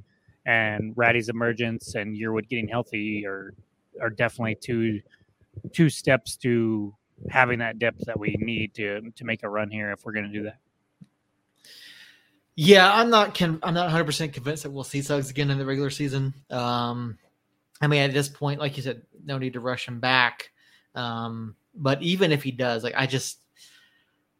and 0.50 0.92
Ratty's 0.96 1.28
emergence 1.28 1.94
and 1.94 2.16
Yearwood 2.16 2.48
getting 2.48 2.66
healthy 2.66 3.24
are 3.24 3.54
are 4.00 4.10
definitely 4.10 4.56
two 4.60 5.00
two 5.72 5.88
steps 5.88 6.36
to 6.38 6.94
having 7.28 7.60
that 7.60 7.78
depth 7.78 8.04
that 8.06 8.18
we 8.18 8.36
need 8.40 8.74
to 8.74 9.00
to 9.14 9.24
make 9.24 9.44
a 9.44 9.48
run 9.48 9.70
here 9.70 9.92
if 9.92 10.04
we're 10.04 10.12
going 10.12 10.26
to 10.26 10.32
do 10.32 10.44
that. 10.44 10.58
Yeah, 12.56 12.92
I'm 12.92 13.10
not 13.10 13.38
con- 13.38 13.60
I'm 13.62 13.74
not 13.74 13.84
100 13.84 14.04
percent 14.04 14.32
convinced 14.32 14.64
that 14.64 14.70
we'll 14.70 14.84
see 14.84 15.02
Suggs 15.02 15.30
again 15.30 15.50
in 15.50 15.58
the 15.58 15.66
regular 15.66 15.90
season. 15.90 16.34
Um, 16.50 17.16
I 17.80 17.86
mean, 17.86 18.02
at 18.02 18.12
this 18.12 18.28
point, 18.28 18.58
like 18.58 18.76
you 18.76 18.82
said, 18.82 19.02
no 19.24 19.38
need 19.38 19.52
to 19.52 19.60
rush 19.60 19.86
him 19.86 20.00
back. 20.00 20.50
Um, 20.96 21.54
but 21.74 22.02
even 22.02 22.32
if 22.32 22.42
he 22.42 22.50
does, 22.50 22.82
like 22.82 22.94
I 22.96 23.06
just, 23.06 23.38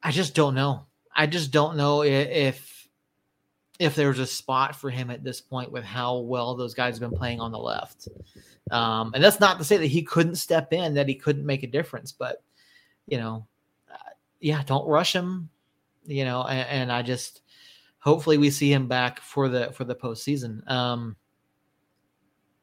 I 0.02 0.11
just 0.11 0.34
don't 0.34 0.54
know. 0.54 0.86
I 1.14 1.26
just 1.26 1.52
don't 1.52 1.76
know 1.76 2.02
if 2.02 2.80
if 3.81 3.95
there's 3.95 4.18
a 4.18 4.26
spot 4.26 4.76
for 4.76 4.91
him 4.91 5.11
at 5.11 5.24
this 5.24 5.41
point 5.41 5.72
with 5.72 5.83
how 5.83 6.18
well 6.18 6.55
those 6.55 6.74
guys 6.74 6.99
have 6.99 7.11
been 7.11 7.18
playing 7.18 7.41
on 7.41 7.51
the 7.51 7.59
left. 7.59 8.09
Um, 8.70 9.12
and 9.14 9.24
that's 9.24 9.41
not 9.41 9.57
to 9.57 9.64
say 9.64 9.78
that 9.78 9.87
he 9.87 10.03
couldn't 10.03 10.35
step 10.35 10.74
in, 10.74 10.93
that 10.95 11.09
he 11.09 11.14
couldn't 11.14 11.47
make 11.47 11.62
a 11.62 11.66
difference, 11.66 12.12
but 12.12 12.43
you 13.07 13.16
know, 13.16 13.47
uh, 13.91 14.11
yeah, 14.39 14.62
don't 14.66 14.87
rush 14.87 15.14
him. 15.14 15.49
You 16.05 16.26
know, 16.26 16.43
and, 16.43 16.68
and, 16.68 16.93
I 16.93 17.03
just 17.03 17.43
hopefully 17.99 18.37
we 18.39 18.51
see 18.51 18.72
him 18.72 18.87
back 18.87 19.20
for 19.20 19.49
the 19.49 19.72
for 19.72 19.85
the 19.85 19.95
postseason. 19.95 20.68
Um, 20.70 21.16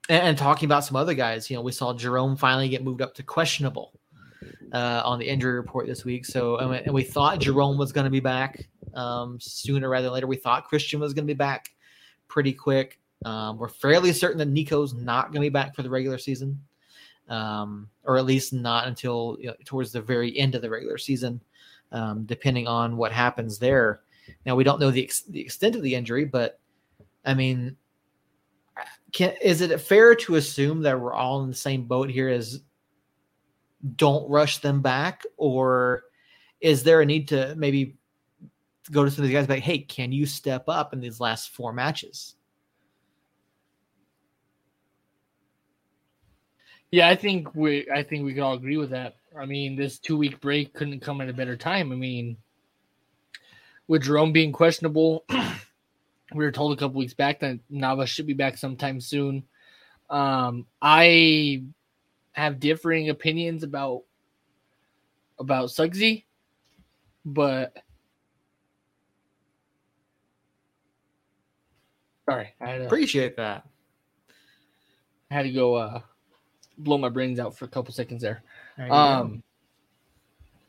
and, 0.10 0.22
and 0.22 0.38
talking 0.38 0.68
about 0.68 0.86
some 0.86 0.96
other 0.96 1.14
guys, 1.14 1.50
you 1.50 1.56
know, 1.56 1.62
we 1.62 1.72
saw 1.72 1.94
Jerome 1.94 2.36
finally 2.36 2.70
get 2.70 2.84
moved 2.84 3.02
up 3.02 3.16
to 3.16 3.24
questionable 3.24 4.00
uh, 4.72 5.02
on 5.04 5.18
the 5.20 5.28
injury 5.28 5.54
report 5.54 5.88
this 5.88 6.06
week. 6.06 6.26
So, 6.26 6.68
we, 6.70 6.78
and 6.78 6.94
we 6.94 7.04
thought 7.04 7.40
Jerome 7.40 7.78
was 7.78 7.92
going 7.92 8.06
to 8.06 8.12
be 8.12 8.20
back 8.20 8.68
um, 8.98 9.40
sooner 9.40 9.88
rather 9.88 10.06
than 10.06 10.14
later. 10.14 10.28
We 10.28 10.36
thought 10.36 10.68
Christian 10.68 11.00
was 11.00 11.14
going 11.14 11.26
to 11.26 11.34
be 11.34 11.38
back 11.38 11.74
pretty 12.28 12.52
quick. 12.52 13.00
Um, 13.24 13.58
we're 13.58 13.70
fairly 13.70 14.12
certain 14.12 14.38
that 14.40 14.50
Nico's 14.50 14.94
not 14.94 15.28
going 15.32 15.42
to 15.42 15.46
be 15.46 15.50
back 15.50 15.76
for 15.76 15.84
the 15.84 15.90
regular 15.90 16.18
season, 16.18 16.60
um, 17.30 17.90
or 18.04 18.18
at 18.18 18.26
least 18.26 18.54
not 18.54 18.88
until 18.88 19.38
you 19.40 19.48
know, 19.48 19.56
towards 19.66 19.92
the 19.92 20.02
very 20.02 20.38
end 20.38 20.56
of 20.56 20.62
the 20.62 20.70
regular 20.70 20.98
season, 20.98 21.42
um, 21.92 22.26
depending 22.26 22.68
on 22.68 22.98
what 22.98 23.12
happens 23.12 23.60
there. 23.60 24.02
Now 24.46 24.56
we 24.56 24.64
don't 24.64 24.80
know 24.80 24.92
the 24.92 25.04
ex- 25.04 25.24
the 25.24 25.40
extent 25.40 25.76
of 25.76 25.84
the 25.84 25.96
injury, 25.96 26.26
but 26.26 26.60
I 27.24 27.34
mean, 27.34 27.78
can, 29.14 29.34
is 29.42 29.62
it 29.62 29.80
fair 29.80 30.16
to 30.16 30.36
assume 30.36 30.82
that 30.82 31.00
we're 31.00 31.14
all 31.14 31.44
in 31.44 31.50
the 31.50 31.56
same 31.56 31.86
boat 31.86 32.10
here 32.10 32.30
as 32.30 32.62
don't 33.96 34.30
rush 34.30 34.58
them 34.60 34.82
back, 34.82 35.24
or 35.38 36.04
is 36.62 36.84
there 36.84 37.02
a 37.02 37.06
need 37.06 37.28
to 37.30 37.56
maybe 37.56 37.98
go 38.92 39.04
to 39.04 39.12
some 39.12 39.24
of 39.24 39.30
these 39.30 39.38
guys 39.38 39.50
like, 39.50 39.64
hey, 39.64 39.80
can 39.80 40.12
you 40.12 40.26
step 40.26 40.66
up 40.68 40.94
in 40.94 41.00
these 41.00 41.20
last 41.20 41.50
four 41.50 41.74
matches? 41.74 42.36
Yeah, 46.92 47.10
I 47.10 47.16
think 47.16 47.54
we 47.54 47.90
I 47.94 48.02
think 48.04 48.24
we 48.24 48.34
can 48.34 48.44
all 48.44 48.54
agree 48.54 48.78
with 48.78 48.92
that. 48.92 49.16
I 49.38 49.46
mean, 49.46 49.76
this 49.76 50.00
two 50.00 50.18
week 50.18 50.40
break 50.40 50.74
couldn't 50.74 51.02
come 51.02 51.20
at 51.22 51.30
a 51.30 51.34
better 51.34 51.58
time. 51.58 51.92
I 51.92 51.96
mean, 51.96 52.38
with 53.88 54.04
Jerome 54.04 54.32
being 54.32 54.52
questionable, 54.52 55.26
we 55.30 56.46
were 56.46 56.52
told 56.52 56.74
a 56.74 56.80
couple 56.80 57.00
weeks 57.00 57.14
back 57.14 57.42
that 57.42 57.60
Nava 57.72 58.08
should 58.08 58.26
be 58.26 58.34
back 58.34 58.58
sometime 58.58 59.02
soon. 59.02 59.44
Um, 60.10 60.66
I 60.82 61.64
have 62.32 62.60
differing 62.60 63.10
opinions 63.10 63.64
about 63.64 64.04
about 65.40 65.70
Suggsy, 65.70 66.24
but 67.26 67.76
sorry, 72.30 72.54
I 72.62 72.70
had 72.70 72.82
appreciate 72.82 73.38
that. 73.38 73.66
I 75.30 75.34
had 75.34 75.44
to 75.44 75.52
go 75.52 75.76
uh, 75.76 76.02
blow 76.78 76.98
my 76.98 77.10
brains 77.10 77.40
out 77.40 77.58
for 77.58 77.66
a 77.66 77.68
couple 77.68 77.94
seconds 77.94 78.22
there. 78.22 78.44
there 78.78 78.92
um, 78.92 79.38
go. 79.38 79.42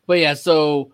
but 0.06 0.18
yeah, 0.18 0.34
so 0.34 0.92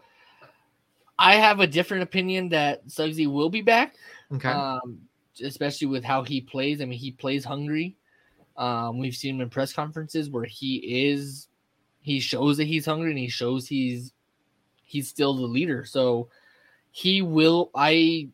I 1.18 1.36
have 1.36 1.60
a 1.60 1.66
different 1.66 2.02
opinion 2.02 2.48
that 2.50 2.86
Suggsy 2.86 3.30
will 3.30 3.50
be 3.50 3.62
back. 3.62 3.94
Okay. 4.32 4.48
Um, 4.48 5.00
especially 5.42 5.86
with 5.86 6.04
how 6.04 6.22
he 6.22 6.40
plays. 6.40 6.80
I 6.80 6.84
mean, 6.84 6.98
he 6.98 7.10
plays 7.10 7.44
hungry. 7.44 7.96
Um, 8.56 8.98
we've 8.98 9.16
seen 9.16 9.36
him 9.36 9.40
in 9.40 9.50
press 9.50 9.72
conferences 9.72 10.30
where 10.30 10.44
he 10.44 11.08
is, 11.08 11.48
he 12.00 12.20
shows 12.20 12.56
that 12.58 12.64
he's 12.66 12.86
hungry 12.86 13.10
and 13.10 13.18
he 13.18 13.28
shows 13.28 13.66
he's 13.66 14.12
he's 14.84 15.08
still 15.08 15.34
the 15.34 15.42
leader. 15.42 15.84
So 15.84 16.28
he 16.90 17.22
will. 17.22 17.70
I 17.74 18.28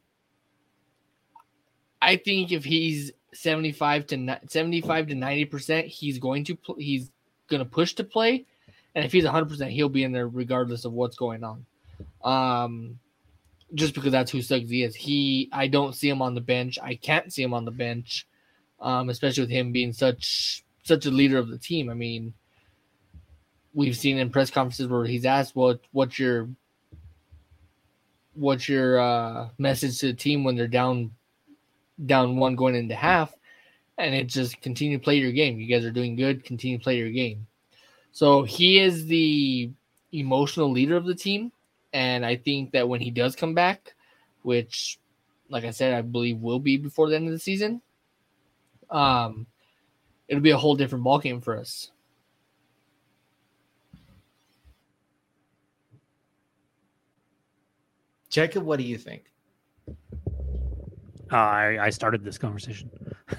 I 2.03 2.17
think 2.17 2.53
if 2.53 2.65
he's 2.65 3.13
75 3.33 4.07
to 4.09 4.41
75 4.49 5.09
to 5.09 5.15
90 5.15 5.45
percent, 5.47 5.87
he's 5.87 6.19
going 6.19 6.45
to 6.45 6.57
pl- 6.57 6.77
he's 6.79 7.11
going 7.49 7.63
to 7.63 7.69
push 7.69 7.95
to 7.95 8.05
play, 8.05 8.47
and 8.95 9.05
if 9.05 9.13
he's 9.13 9.25
100 9.25 9.49
percent, 9.49 9.71
he'll 9.73 9.89
be 9.89 10.05
in 10.05 10.13
there 10.13 10.29
regardless 10.29 10.85
of 10.85 10.93
what's 10.93 11.17
going 11.17 11.45
on. 11.45 11.67
Um, 12.23 12.99
just 13.75 13.95
because 13.95 14.11
that's 14.11 14.33
who 14.33 14.39
Suggsy 14.39 14.85
is. 14.85 14.97
He, 14.97 15.49
I 15.53 15.69
don't 15.69 15.95
see 15.95 16.09
him 16.09 16.23
on 16.23 16.35
the 16.35 16.41
bench. 16.41 16.77
I 16.83 16.97
can't 16.97 17.33
see 17.33 17.43
him 17.43 17.55
on 17.55 17.65
the 17.65 17.71
bench 17.71 18.27
um, 18.81 19.11
especially 19.11 19.43
with 19.43 19.51
him 19.51 19.73
being 19.73 19.93
such 19.93 20.65
such 20.83 21.07
a 21.07 21.11
leader 21.11 21.39
of 21.39 21.49
the 21.49 21.59
team. 21.59 21.91
I 21.91 21.95
mean, 21.95 22.33
we've 23.75 23.97
seen 23.97 24.19
in 24.19 24.31
press 24.31 24.51
conferences 24.51 24.89
where 24.89 25.05
he's 25.05 25.27
asked, 25.27 25.55
"What 25.55 25.81
what's 25.93 26.19
your 26.19 26.49
what's 28.35 28.69
your 28.69 28.99
uh, 28.99 29.49
message 29.59 29.99
to 29.99 30.07
the 30.09 30.15
team 30.15 30.45
when 30.45 30.57
they're 30.57 30.69
down 30.69 31.13
down 32.07 32.37
one 32.37 32.57
going 32.57 32.75
into 32.75 32.95
half?" 32.95 33.35
And 33.99 34.15
it 34.15 34.27
just 34.29 34.61
continue 34.63 34.99
to 34.99 35.05
play 35.05 35.17
your 35.17 35.33
game. 35.33 35.61
You 35.61 35.67
guys 35.67 35.85
are 35.85 35.91
doing 35.91 36.17
good. 36.17 36.45
Continue 36.45 36.79
to 36.79 36.83
play 36.83 36.97
your 36.97 37.11
game. 37.11 37.47
So 38.13 38.43
he 38.43 38.79
is 38.79 39.07
the 39.07 39.71
emotional 40.13 40.71
leader 40.71 40.97
of 40.97 41.05
the 41.05 41.15
team, 41.15 41.53
and 41.93 42.25
I 42.27 42.37
think 42.37 42.73
that 42.73 42.89
when 42.89 43.01
he 43.01 43.11
does 43.11 43.37
come 43.37 43.55
back, 43.55 43.95
which, 44.43 44.99
like 45.49 45.65
I 45.65 45.71
said, 45.71 45.95
I 45.95 46.03
believe 46.03 46.39
will 46.39 46.59
be 46.59 46.77
before 46.77 47.09
the 47.09 47.17
end 47.17 47.27
of 47.27 47.33
the 47.33 47.39
season, 47.39 47.81
um, 48.91 49.47
it'll 50.29 50.43
be 50.43 50.51
a 50.51 50.57
whole 50.59 50.75
different 50.75 51.05
ballgame 51.05 51.43
for 51.43 51.57
us. 51.57 51.91
Jacob, 58.29 58.63
what 58.65 58.79
do 58.79 58.85
you 58.85 58.97
think? 58.97 59.30
Uh, 61.33 61.37
I, 61.37 61.79
I 61.87 61.91
started 61.91 62.25
this 62.25 62.39
conversation. 62.39 62.91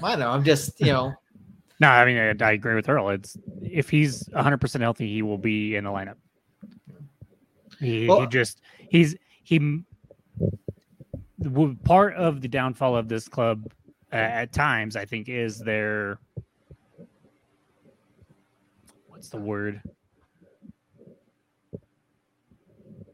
I 0.02 0.16
know. 0.16 0.30
I'm 0.30 0.44
just, 0.44 0.80
you 0.80 0.88
know, 0.94 1.14
No, 1.82 1.89
I 1.89 2.06
mean 2.06 2.18
I, 2.18 2.46
I 2.46 2.52
agree 2.52 2.76
with 2.76 2.88
Earl. 2.88 3.10
It's 3.10 3.36
if 3.64 3.89
he's 3.89 4.30
100 4.34 4.58
percent 4.62 4.84
healthy, 4.84 5.08
he 5.12 5.24
will 5.24 5.39
be 5.39 5.76
in 5.76 5.84
the 5.84 5.89
lineup. 5.89 6.16
He, 7.80 8.08
Well- 8.08 8.22
he 8.22 8.28
just 8.28 8.62
he's 8.89 9.16
he. 9.44 9.82
Part 11.84 12.14
of 12.14 12.42
the 12.42 12.48
downfall 12.48 12.96
of 12.96 13.08
this 13.10 13.28
club 13.28 13.74
uh, 14.14 14.16
at 14.16 14.54
times, 14.54 14.96
I 14.96 15.06
think, 15.06 15.28
is 15.28 15.58
their 15.58 16.20
what's 19.08 19.30
the 19.30 19.38
word? 19.39 19.82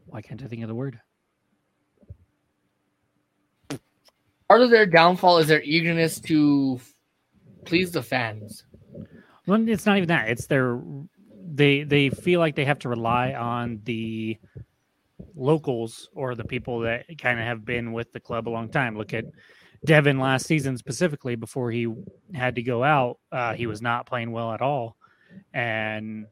Why 0.04 0.20
can't 0.20 0.42
I 0.42 0.46
think 0.46 0.60
of 0.60 0.68
the 0.68 0.74
word? 0.74 1.00
Part 4.48 4.62
of 4.62 4.70
their 4.70 4.86
downfall 4.86 5.38
is 5.38 5.48
their 5.48 5.62
eagerness 5.62 6.20
to 6.20 6.80
please 7.64 7.92
the 7.92 8.02
fans. 8.02 8.64
Well, 9.46 9.68
it's 9.68 9.86
not 9.86 9.98
even 9.98 10.08
that. 10.08 10.28
It's 10.28 10.46
their 10.46 10.80
they 11.54 11.82
they 11.82 12.10
feel 12.10 12.40
like 12.40 12.54
they 12.54 12.64
have 12.64 12.78
to 12.80 12.88
rely 12.88 13.32
on 13.32 13.80
the 13.84 14.38
locals 15.34 16.08
or 16.14 16.34
the 16.34 16.44
people 16.44 16.80
that 16.80 17.06
kind 17.18 17.38
of 17.38 17.46
have 17.46 17.64
been 17.64 17.92
with 17.92 18.12
the 18.12 18.20
club 18.20 18.48
a 18.48 18.50
long 18.50 18.68
time. 18.68 18.96
Look 18.96 19.14
at 19.14 19.24
Devin 19.84 20.18
last 20.18 20.46
season 20.46 20.76
specifically 20.76 21.36
before 21.36 21.70
he 21.70 21.86
had 22.34 22.54
to 22.56 22.62
go 22.62 22.82
out. 22.82 23.18
Uh, 23.30 23.54
he 23.54 23.66
was 23.66 23.82
not 23.82 24.06
playing 24.06 24.32
well 24.32 24.52
at 24.52 24.60
all, 24.62 24.96
and 25.52 26.26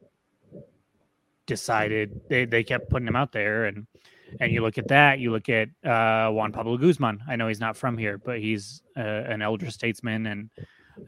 decided 1.46 2.20
they, 2.28 2.44
they 2.44 2.64
kept 2.64 2.90
putting 2.90 3.06
him 3.08 3.16
out 3.16 3.32
there 3.32 3.66
and 3.66 3.86
and 4.41 4.53
you 4.53 4.62
look 4.62 4.78
at 4.78 4.89
that 4.89 5.18
you 5.18 5.30
look 5.30 5.49
at 5.49 5.68
uh, 5.84 6.30
Juan 6.30 6.53
Pablo 6.53 6.76
Guzman 6.76 7.22
I 7.28 7.37
know 7.37 7.49
he's 7.49 7.61
not 7.61 7.76
from 7.76 7.97
here 7.97 8.18
but 8.18 8.39
he's 8.39 8.82
uh, 8.97 9.01
an 9.01 9.43
elder 9.43 9.70
statesman 9.70 10.26
and 10.26 10.51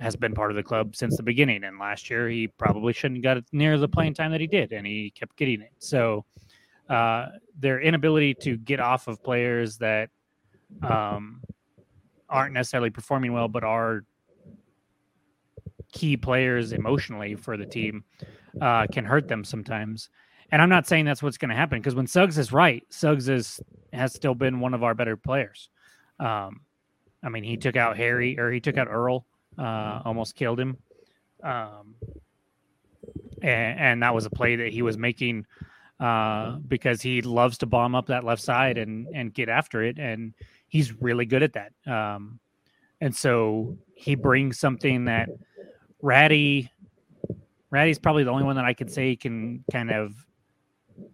has 0.01 0.17
been 0.17 0.35
part 0.35 0.51
of 0.51 0.57
the 0.57 0.63
club 0.63 0.95
since 0.95 1.17
the 1.17 1.23
beginning. 1.23 1.65
And 1.65 1.79
last 1.79 2.11
year, 2.11 2.29
he 2.29 2.49
probably 2.49 2.93
shouldn't 2.93 3.25
have 3.25 3.37
got 3.37 3.45
near 3.53 3.79
the 3.79 3.89
playing 3.89 4.15
time 4.15 4.31
that 4.33 4.41
he 4.41 4.47
did, 4.47 4.73
and 4.73 4.87
he 4.87 5.11
kept 5.11 5.37
getting 5.37 5.61
it. 5.61 5.73
So, 5.79 6.25
uh, 6.89 7.29
their 7.59 7.81
inability 7.81 8.35
to 8.35 8.57
get 8.57 8.81
off 8.81 9.09
of 9.09 9.23
players 9.23 9.79
that 9.79 10.11
um, 10.83 11.43
aren't 12.29 12.55
necessarily 12.55 12.91
performing 12.91 13.33
well, 13.33 13.49
but 13.49 13.65
are 13.65 14.05
key 15.93 16.17
players 16.17 16.73
emotionally 16.73 17.35
for 17.35 17.57
the 17.57 17.67
team, 17.67 18.05
uh, 18.61 18.87
can 18.87 19.05
hurt 19.05 19.29
them 19.29 19.45
sometimes. 19.45 20.11
And 20.51 20.63
I'm 20.63 20.71
not 20.71 20.87
saying 20.87 21.05
that's 21.05 21.23
what's 21.23 21.39
going 21.39 21.51
to 21.51 21.55
happen 21.55 21.79
because 21.79 21.95
when 21.95 22.07
Suggs 22.07 22.39
is 22.39 22.53
right, 22.53 22.85
Suggs 22.89 23.29
is 23.29 23.61
has 23.93 24.15
still 24.15 24.35
been 24.35 24.61
one 24.61 24.75
of 24.75 24.83
our 24.83 24.95
better 24.95 25.17
players. 25.17 25.69
Um, 26.19 26.61
I 27.23 27.29
mean, 27.29 27.45
he 27.45 27.57
took 27.57 27.77
out 27.77 27.97
Harry 27.97 28.39
or 28.39 28.51
he 28.51 28.61
took 28.61 28.77
out 28.77 28.89
Earl 28.89 29.27
uh, 29.59 30.01
almost 30.05 30.35
killed 30.35 30.61
him. 30.61 30.77
Um, 31.43 31.95
and, 33.43 33.81
and 33.81 34.03
that 34.03 34.15
was 34.15 34.27
a 34.27 34.31
play 34.31 34.57
that 34.57 34.69
he 34.69 34.83
was 34.83 34.97
making 34.97 35.47
uh, 36.01 36.57
because 36.69 37.03
he 37.03 37.23
loves 37.23 37.59
to 37.59 37.67
bomb 37.67 37.95
up 37.95 38.07
that 38.07 38.25
left 38.25 38.43
side 38.43 38.79
and 38.79 39.09
and 39.15 39.35
get 39.35 39.49
after 39.49 39.83
it, 39.83 39.99
and 39.99 40.33
he's 40.69 40.93
really 41.01 41.27
good 41.27 41.43
at 41.43 41.55
that. 41.55 41.73
Um, 41.87 42.39
and 43.01 43.15
so 43.15 43.77
he 43.95 44.15
brings 44.15 44.59
something 44.59 45.07
that 45.07 45.29
Ratty, 46.01 46.71
Ratty's 47.71 47.99
probably 47.99 48.25
the 48.25 48.31
only 48.31 48.45
one 48.45 48.57
that 48.57 48.65
I 48.65 48.75
could 48.75 48.93
say 48.93 49.17
can 49.17 49.65
kind 49.73 49.91
of 49.91 50.15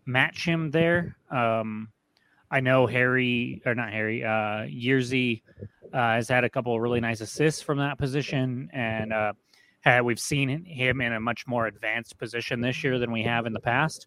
match 0.07 0.45
him 0.45 0.71
there. 0.71 1.17
Um, 1.31 1.89
I 2.51 2.61
know 2.61 2.87
Harry 2.87 3.63
or 3.67 3.75
not 3.75 3.93
Harry, 3.93 4.25
uh, 4.25 4.67
Yearsy 4.69 5.43
uh, 5.93 6.15
has 6.15 6.29
had 6.29 6.45
a 6.45 6.51
couple 6.51 6.75
of 6.75 6.81
really 6.81 7.01
nice 7.01 7.21
assists 7.21 7.63
from 7.63 7.79
that 7.79 7.99
position, 7.99 8.69
and 8.73 9.13
uh, 9.13 9.33
had, 9.81 10.03
we've 10.03 10.21
seen 10.21 10.65
him 10.65 11.01
in 11.01 11.13
a 11.13 11.21
much 11.21 11.47
more 11.47 11.67
advanced 11.67 12.19
position 12.19 12.61
this 12.61 12.85
year 12.85 12.99
than 12.99 13.11
we 13.13 13.23
have 13.23 13.47
in 13.47 13.53
the 13.53 13.61
past. 13.61 14.07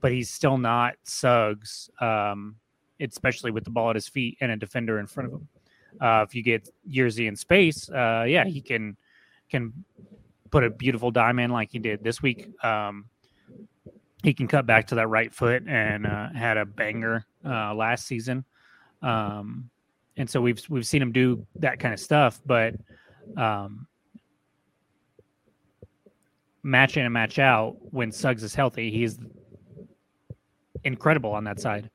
But 0.00 0.12
he's 0.12 0.30
still 0.30 0.58
not 0.58 0.94
Suggs, 1.04 1.88
um, 2.00 2.56
especially 3.00 3.50
with 3.50 3.64
the 3.64 3.70
ball 3.70 3.90
at 3.90 3.96
his 3.96 4.08
feet 4.08 4.36
and 4.40 4.52
a 4.52 4.56
defender 4.56 4.98
in 4.98 5.06
front 5.06 5.32
of 5.32 5.40
him. 5.40 5.48
Uh, 6.00 6.24
if 6.28 6.34
you 6.34 6.42
get 6.42 6.68
Yearsy 6.88 7.28
in 7.28 7.36
space, 7.36 7.88
uh, 7.88 8.24
yeah, 8.28 8.44
he 8.44 8.60
can 8.60 8.96
can 9.50 9.72
put 10.50 10.64
a 10.64 10.70
beautiful 10.70 11.10
dime 11.10 11.38
in 11.38 11.50
like 11.50 11.70
he 11.72 11.78
did 11.78 12.04
this 12.04 12.20
week. 12.20 12.48
Um, 12.64 13.06
he 14.22 14.34
can 14.34 14.48
cut 14.48 14.66
back 14.66 14.86
to 14.88 14.94
that 14.96 15.08
right 15.08 15.32
foot 15.32 15.64
and 15.68 16.06
uh, 16.06 16.30
had 16.30 16.56
a 16.56 16.64
banger 16.64 17.24
uh, 17.44 17.74
last 17.74 18.06
season. 18.06 18.44
Um, 19.02 19.70
and 20.16 20.28
so 20.28 20.40
we've 20.40 20.62
we've 20.68 20.86
seen 20.86 21.02
him 21.02 21.12
do 21.12 21.46
that 21.56 21.78
kind 21.78 21.92
of 21.92 22.00
stuff, 22.00 22.40
but 22.46 22.74
um, 23.36 23.86
match 26.62 26.96
in 26.96 27.04
and 27.04 27.12
match 27.12 27.38
out 27.38 27.76
when 27.92 28.10
Suggs 28.10 28.42
is 28.42 28.54
healthy, 28.54 28.90
he's 28.90 29.18
incredible 30.84 31.32
on 31.32 31.44
that 31.44 31.60
side. 31.60 31.90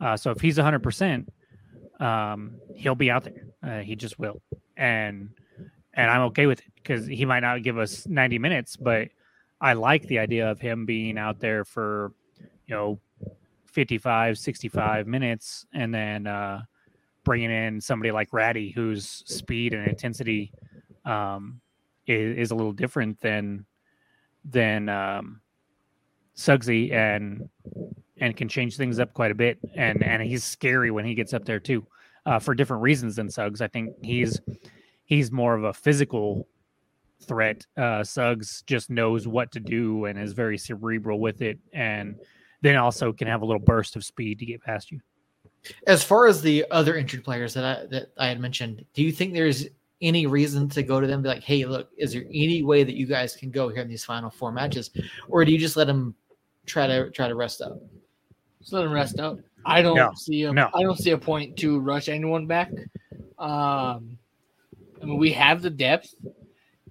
Uh, 0.00 0.16
so 0.16 0.30
if 0.30 0.40
he's 0.40 0.58
100%, 0.58 1.26
um, 2.00 2.54
he'll 2.74 2.94
be 2.94 3.10
out 3.10 3.24
there. 3.24 3.46
Uh, 3.62 3.78
he 3.78 3.96
just 3.96 4.18
will, 4.18 4.42
and 4.76 5.30
and 5.94 6.10
I'm 6.10 6.22
okay 6.22 6.46
with 6.46 6.60
it 6.60 6.72
because 6.74 7.06
he 7.06 7.24
might 7.24 7.40
not 7.40 7.62
give 7.62 7.78
us 7.78 8.06
90 8.06 8.38
minutes, 8.38 8.76
but 8.76 9.08
I 9.62 9.74
like 9.74 10.02
the 10.08 10.18
idea 10.18 10.50
of 10.50 10.60
him 10.60 10.84
being 10.84 11.16
out 11.16 11.38
there 11.38 11.64
for 11.64 12.12
you 12.66 12.74
know 12.74 13.00
55, 13.66 14.36
65 14.36 15.06
minutes, 15.06 15.66
and 15.72 15.94
then 15.94 16.26
uh, 16.26 16.62
bringing 17.24 17.50
in 17.50 17.80
somebody 17.80 18.10
like 18.10 18.32
Ratty, 18.32 18.70
whose 18.70 19.06
speed 19.26 19.72
and 19.72 19.86
intensity 19.86 20.52
um, 21.04 21.60
is, 22.06 22.36
is 22.36 22.50
a 22.50 22.54
little 22.56 22.72
different 22.72 23.20
than 23.20 23.64
than 24.44 24.88
um, 24.88 25.40
Suggsy, 26.36 26.92
and 26.92 27.48
and 28.18 28.36
can 28.36 28.48
change 28.48 28.76
things 28.76 28.98
up 28.98 29.14
quite 29.14 29.30
a 29.30 29.36
bit. 29.36 29.58
And 29.76 30.02
and 30.02 30.22
he's 30.22 30.42
scary 30.42 30.90
when 30.90 31.04
he 31.04 31.14
gets 31.14 31.32
up 31.32 31.44
there 31.44 31.60
too, 31.60 31.86
uh, 32.26 32.40
for 32.40 32.52
different 32.54 32.82
reasons 32.82 33.14
than 33.14 33.30
Suggs. 33.30 33.60
I 33.60 33.68
think 33.68 33.94
he's 34.02 34.40
he's 35.04 35.30
more 35.30 35.54
of 35.54 35.62
a 35.62 35.72
physical 35.72 36.48
threat. 37.22 37.66
Uh, 37.76 38.04
Suggs 38.04 38.62
just 38.66 38.90
knows 38.90 39.26
what 39.26 39.52
to 39.52 39.60
do 39.60 40.06
and 40.06 40.18
is 40.18 40.32
very 40.32 40.58
cerebral 40.58 41.18
with 41.20 41.42
it, 41.42 41.58
and 41.72 42.16
then 42.60 42.76
also 42.76 43.12
can 43.12 43.28
have 43.28 43.42
a 43.42 43.44
little 43.44 43.60
burst 43.60 43.96
of 43.96 44.04
speed 44.04 44.38
to 44.38 44.46
get 44.46 44.62
past 44.62 44.90
you. 44.90 45.00
As 45.86 46.02
far 46.02 46.26
as 46.26 46.42
the 46.42 46.66
other 46.70 46.96
injured 46.96 47.24
players 47.24 47.54
that 47.54 47.64
I 47.64 47.86
that 47.86 48.12
I 48.18 48.28
had 48.28 48.40
mentioned, 48.40 48.84
do 48.94 49.02
you 49.02 49.12
think 49.12 49.32
there's 49.32 49.66
any 50.00 50.26
reason 50.26 50.68
to 50.68 50.82
go 50.82 51.00
to 51.00 51.06
them 51.06 51.14
and 51.14 51.22
be 51.22 51.28
like, 51.28 51.44
hey, 51.44 51.64
look, 51.64 51.88
is 51.96 52.12
there 52.12 52.24
any 52.34 52.62
way 52.62 52.82
that 52.82 52.96
you 52.96 53.06
guys 53.06 53.36
can 53.36 53.50
go 53.50 53.68
here 53.68 53.82
in 53.82 53.88
these 53.88 54.04
final 54.04 54.30
four 54.30 54.50
matches? 54.50 54.90
Or 55.28 55.44
do 55.44 55.52
you 55.52 55.58
just 55.58 55.76
let 55.76 55.86
them 55.86 56.14
try 56.66 56.88
to 56.88 57.10
try 57.10 57.28
to 57.28 57.36
rest 57.36 57.62
up? 57.62 57.78
Just 58.60 58.72
let 58.72 58.82
them 58.82 58.92
rest 58.92 59.20
up. 59.20 59.38
I 59.64 59.80
don't 59.80 59.96
No, 59.96 60.10
see 60.16 60.42
a 60.42 60.52
no. 60.52 60.70
I 60.74 60.82
don't 60.82 60.98
see 60.98 61.10
a 61.12 61.18
point 61.18 61.56
to 61.58 61.78
rush 61.78 62.08
anyone 62.08 62.46
back. 62.46 62.72
Um, 63.38 64.18
I 65.00 65.04
mean, 65.04 65.18
we 65.18 65.32
have 65.32 65.62
the 65.62 65.70
depth, 65.70 66.14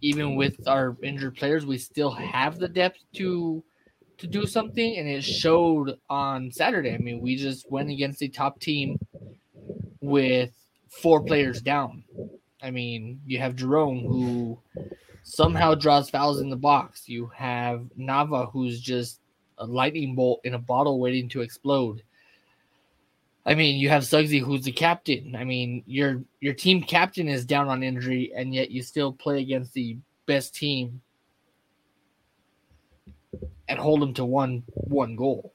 even 0.02 0.36
with 0.36 0.68
our 0.68 0.98
injured 1.04 1.36
players. 1.36 1.66
We 1.66 1.78
still 1.78 2.12
have 2.12 2.58
the 2.58 2.68
depth 2.68 3.00
to 3.16 3.64
to 4.18 4.28
do 4.28 4.46
something, 4.46 4.98
and 4.98 5.08
it 5.08 5.24
showed 5.24 5.98
on 6.10 6.52
Saturday. 6.52 6.94
I 6.94 7.00
mean, 7.00 7.22
we 7.22 7.36
just 7.36 7.70
went 7.72 7.90
against 7.90 8.20
the 8.20 8.30
top 8.30 8.60
team 8.60 9.00
with 10.00 10.52
four 10.90 11.24
players 11.24 11.62
down. 11.62 12.04
I 12.62 12.70
mean, 12.70 13.20
you 13.26 13.40
have 13.40 13.56
Jerome 13.56 14.02
who 14.02 14.60
somehow 15.24 15.74
draws 15.76 16.10
fouls 16.10 16.42
in 16.42 16.50
the 16.50 16.56
box. 16.56 17.08
You 17.08 17.32
have 17.36 17.88
Nava 17.98 18.52
who's 18.52 18.80
just 18.80 19.20
a 19.58 19.66
lightning 19.66 20.16
bolt 20.16 20.42
in 20.44 20.54
a 20.54 20.60
bottle 20.60 21.00
waiting 21.00 21.30
to 21.30 21.42
explode. 21.42 22.04
I 23.46 23.56
mean, 23.56 23.80
you 23.80 23.90
have 23.90 24.04
Suggsy 24.04 24.40
who's 24.40 24.64
the 24.64 24.72
captain. 24.72 25.36
I 25.36 25.44
mean, 25.44 25.84
your 25.88 26.24
your 26.40 26.54
team 26.54 26.84
captain 26.84 27.28
is 27.28 27.46
down 27.46 27.68
on 27.68 27.82
injury, 27.84 28.32
and 28.36 28.54
yet 28.54 28.70
you 28.70 28.84
still 28.84 29.12
play 29.12 29.42
against 29.42 29.74
the 29.74 29.98
best 30.28 30.54
team 30.54 31.02
and 33.68 33.80
hold 33.80 34.02
them 34.02 34.14
to 34.16 34.26
one 34.26 34.64
one 34.74 35.16
goal. 35.16 35.54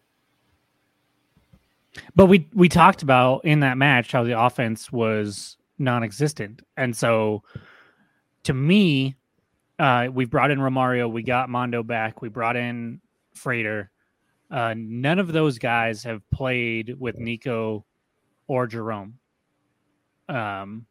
But 2.16 2.26
we 2.26 2.48
we 2.54 2.68
talked 2.68 3.02
about 3.02 3.44
in 3.44 3.60
that 3.60 3.78
match 3.78 4.10
how 4.10 4.24
the 4.24 4.38
offense 4.38 4.90
was 4.90 5.56
non-existent, 5.78 6.62
and 6.76 6.96
so 6.96 7.44
to 8.44 8.54
me, 8.54 9.16
uh, 9.78 10.08
we 10.12 10.24
brought 10.24 10.50
in 10.50 10.58
Romario, 10.58 11.10
we 11.10 11.22
got 11.22 11.48
Mondo 11.48 11.82
back, 11.82 12.22
we 12.22 12.28
brought 12.28 12.56
in 12.56 13.00
Frater. 13.34 13.90
Uh, 14.50 14.74
none 14.76 15.18
of 15.18 15.32
those 15.32 15.58
guys 15.58 16.02
have 16.04 16.28
played 16.30 16.94
with 16.98 17.18
Nico 17.18 17.84
or 18.46 18.66
Jerome. 18.66 19.18
Um, 20.28 20.86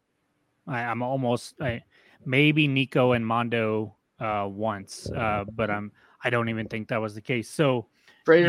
I, 0.68 0.82
I'm 0.84 1.01
almost 1.01 1.56
I, 1.62 1.84
maybe 2.26 2.68
Nico 2.68 3.14
and 3.14 3.26
Mondo 3.26 3.95
uh, 4.20 4.47
once, 4.49 5.10
uh, 5.12 5.45
but 5.53 5.70
I'm 5.70 5.91
I 6.24 6.30
don't 6.30 6.49
even 6.49 6.68
think 6.68 6.88
that 6.89 6.99
was 7.01 7.16
the 7.16 7.22
case. 7.22 7.49
So 7.49 7.88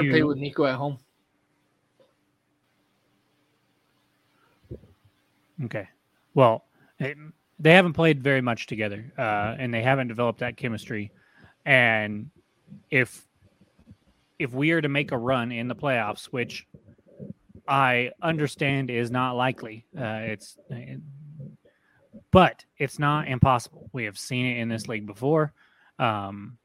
You- 0.03 0.11
played 0.11 0.25
with 0.25 0.39
Nico 0.39 0.65
at 0.65 0.75
home. 0.75 0.99
Okay. 5.65 5.89
Well, 6.35 6.65
it, 6.99 7.17
they 7.59 7.73
haven't 7.73 7.95
played 7.95 8.23
very 8.23 8.43
much 8.43 8.67
together, 8.67 9.11
uh, 9.17 9.57
and 9.59 9.73
they 9.73 9.83
haven't 9.83 10.09
developed 10.09 10.41
that 10.41 10.57
chemistry. 10.57 11.11
And 11.65 12.31
if 12.91 13.26
if 14.39 14.53
we 14.53 14.71
are 14.73 14.81
to 14.81 14.89
make 14.89 15.13
a 15.13 15.19
run 15.19 15.53
in 15.53 15.69
the 15.69 15.75
playoffs, 15.75 16.27
which 16.27 16.67
I 17.69 18.11
understand 18.23 18.91
is 18.91 19.11
not 19.11 19.37
likely, 19.37 19.87
uh, 19.99 20.21
it's 20.23 20.59
but 22.31 22.65
it's 22.79 22.99
not 22.99 23.29
impossible. 23.29 23.89
We 23.93 24.05
have 24.05 24.19
seen 24.19 24.47
it 24.47 24.59
in 24.59 24.69
this 24.69 24.89
league 24.89 25.07
before. 25.07 25.53
Um, 25.99 26.59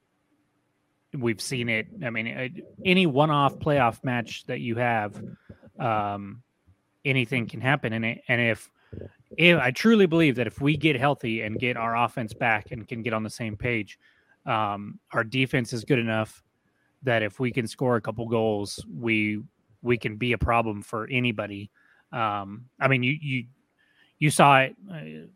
we've 1.18 1.42
seen 1.42 1.70
it. 1.70 1.88
I 2.04 2.10
mean, 2.10 2.28
uh, 2.28 2.48
any 2.86 3.06
one-off 3.06 3.58
playoff 3.60 4.04
match 4.04 4.46
that 4.46 4.60
you 4.60 4.76
have, 4.76 5.22
um, 5.80 6.42
anything 7.06 7.48
can 7.48 7.62
happen 7.62 7.94
in 7.94 8.04
it. 8.04 8.22
And 8.28 8.42
if, 8.42 8.70
if 9.38 9.60
I 9.60 9.72
truly 9.72 10.06
believe 10.06 10.36
that 10.36 10.48
if 10.48 10.62
we 10.62 10.78
get 10.78 11.00
healthy 11.00 11.42
and 11.42 11.60
get 11.60 11.78
our 11.78 11.96
offense 11.96 12.34
back 12.34 12.72
and 12.72 12.88
can 12.88 13.02
get 13.02 13.14
on 13.14 13.24
the 13.24 13.30
same 13.30 13.56
page, 13.56 13.98
um, 14.46 15.00
our 15.14 15.24
defense 15.24 15.74
is 15.74 15.86
good 15.86 16.00
enough 16.00 16.44
that 17.04 17.24
if 17.24 17.40
we 17.40 17.52
can 17.52 17.68
score 17.68 17.96
a 17.96 18.02
couple 18.02 18.28
goals, 18.28 18.84
we 18.94 19.42
we 19.82 19.98
can 19.98 20.18
be 20.18 20.34
a 20.34 20.38
problem 20.38 20.82
for 20.82 21.08
anybody. 21.10 21.72
Um, 22.12 22.66
I 22.80 22.88
mean, 22.88 23.04
you 23.04 23.18
you 23.20 23.46
you 24.20 24.30
saw 24.30 24.60
it. 24.60 24.76
Uh, 24.92 25.28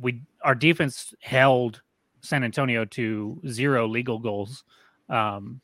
we 0.00 0.22
our 0.42 0.54
defense 0.54 1.14
held 1.20 1.82
San 2.22 2.44
Antonio 2.44 2.84
to 2.86 3.40
zero 3.48 3.86
legal 3.86 4.18
goals, 4.18 4.64
um, 5.08 5.60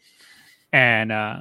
and 0.73 1.13
uh, 1.13 1.41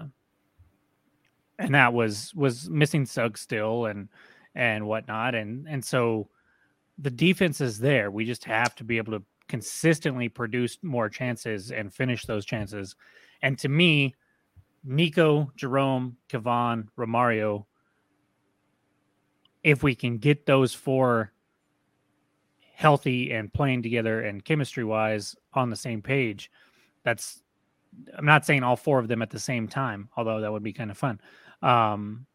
and 1.60 1.76
that 1.76 1.94
was 1.94 2.34
was 2.36 2.70
missing 2.70 3.06
Suggs 3.06 3.42
still 3.42 3.86
and 3.86 4.10
and 4.56 4.88
whatnot, 4.88 5.36
and 5.36 5.68
and 5.68 5.84
so 5.84 6.30
the 6.98 7.12
defense 7.12 7.60
is 7.60 7.80
there. 7.80 8.10
We 8.12 8.26
just 8.26 8.46
have 8.46 8.76
to 8.76 8.84
be 8.84 8.98
able 8.98 9.14
to 9.20 9.24
consistently 9.48 10.30
produce 10.30 10.78
more 10.82 11.10
chances 11.10 11.72
and 11.72 11.94
finish 11.94 12.26
those 12.26 12.46
chances. 12.46 12.96
And 13.46 13.60
to 13.60 13.70
me, 13.70 14.16
Nico, 14.84 15.52
Jerome, 15.56 16.18
Kavan, 16.30 16.88
Romario, 16.98 17.66
if 19.64 19.84
we 19.84 19.94
can 19.94 20.18
get 20.18 20.48
those 20.48 20.74
four 20.74 21.32
healthy 22.74 23.32
and 23.32 23.54
playing 23.54 23.84
together 23.84 24.22
and 24.22 24.44
chemistry 24.44 24.84
wise 24.84 25.36
on 25.54 25.70
the 25.70 25.76
same 25.76 26.02
page, 26.02 26.50
that's 27.04 27.44
I'm 28.18 28.26
not 28.26 28.48
saying 28.48 28.64
all 28.64 28.76
four 28.76 28.98
of 28.98 29.08
them 29.08 29.22
at 29.22 29.30
the 29.30 29.40
same 29.40 29.68
time, 29.68 30.10
although 30.18 30.42
that 30.42 30.52
would 30.52 30.64
be 30.64 30.74
kind 30.74 30.90
of 30.90 30.98
fun. 30.98 31.22
Um, 31.62 32.26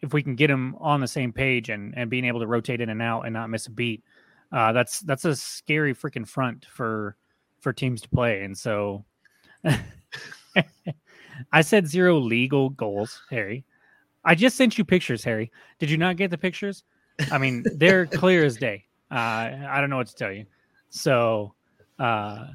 if 0.00 0.14
we 0.14 0.22
can 0.22 0.36
get 0.36 0.48
them 0.48 0.74
on 0.80 1.02
the 1.02 1.06
same 1.06 1.34
page 1.34 1.68
and 1.68 1.92
and 1.98 2.08
being 2.08 2.24
able 2.24 2.40
to 2.40 2.46
rotate 2.46 2.80
in 2.80 2.88
and 2.88 3.02
out 3.02 3.26
and 3.26 3.34
not 3.34 3.50
miss 3.50 3.66
a 3.66 3.70
beat, 3.70 4.02
uh, 4.52 4.72
that's 4.72 5.00
that's 5.00 5.26
a 5.26 5.36
scary 5.36 5.94
freaking 5.94 6.26
front 6.26 6.64
for 6.64 7.14
for 7.60 7.74
teams 7.74 8.00
to 8.00 8.08
play. 8.08 8.42
And 8.42 8.56
so, 8.56 9.04
I 11.52 11.60
said 11.62 11.86
zero 11.86 12.18
legal 12.18 12.70
goals, 12.70 13.22
Harry. 13.30 13.64
I 14.24 14.34
just 14.34 14.56
sent 14.56 14.78
you 14.78 14.84
pictures, 14.84 15.24
Harry. 15.24 15.50
Did 15.78 15.90
you 15.90 15.96
not 15.96 16.16
get 16.16 16.30
the 16.30 16.38
pictures? 16.38 16.84
I 17.30 17.38
mean, 17.38 17.64
they're 17.76 18.06
clear 18.20 18.44
as 18.44 18.56
day. 18.56 18.84
Uh, 19.10 19.68
I 19.68 19.80
don't 19.80 19.90
know 19.90 19.96
what 19.96 20.08
to 20.08 20.14
tell 20.14 20.32
you. 20.32 20.46
So, 20.88 21.54
uh, 21.98 22.46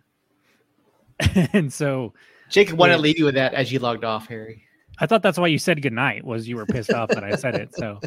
and 1.53 1.72
so 1.72 2.14
Jacob 2.49 2.78
wanted 2.78 2.95
to 2.95 3.01
leave 3.01 3.20
you 3.20 3.26
with 3.26 3.36
that 3.36 3.53
as 3.53 3.72
you 3.72 3.80
logged 3.80 4.03
off, 4.03 4.28
Harry. 4.28 4.64
I 4.99 5.05
thought 5.05 5.22
that's 5.22 5.38
why 5.38 5.47
you 5.47 5.60
said 5.60 5.82
goodnight 5.82 6.26
was 6.26 6.47
you 6.47 6.57
were 6.57 6.66
pissed 6.66 6.91
off 6.91 7.10
that 7.10 7.24
I 7.24 7.36
said 7.36 7.55
it. 7.55 7.74
So 7.76 7.99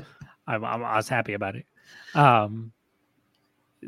I, 0.47 0.57
I, 0.57 0.97
was 0.97 1.09
happy 1.09 1.33
about 1.33 1.57
it. 1.57 1.67
Um, 2.15 2.73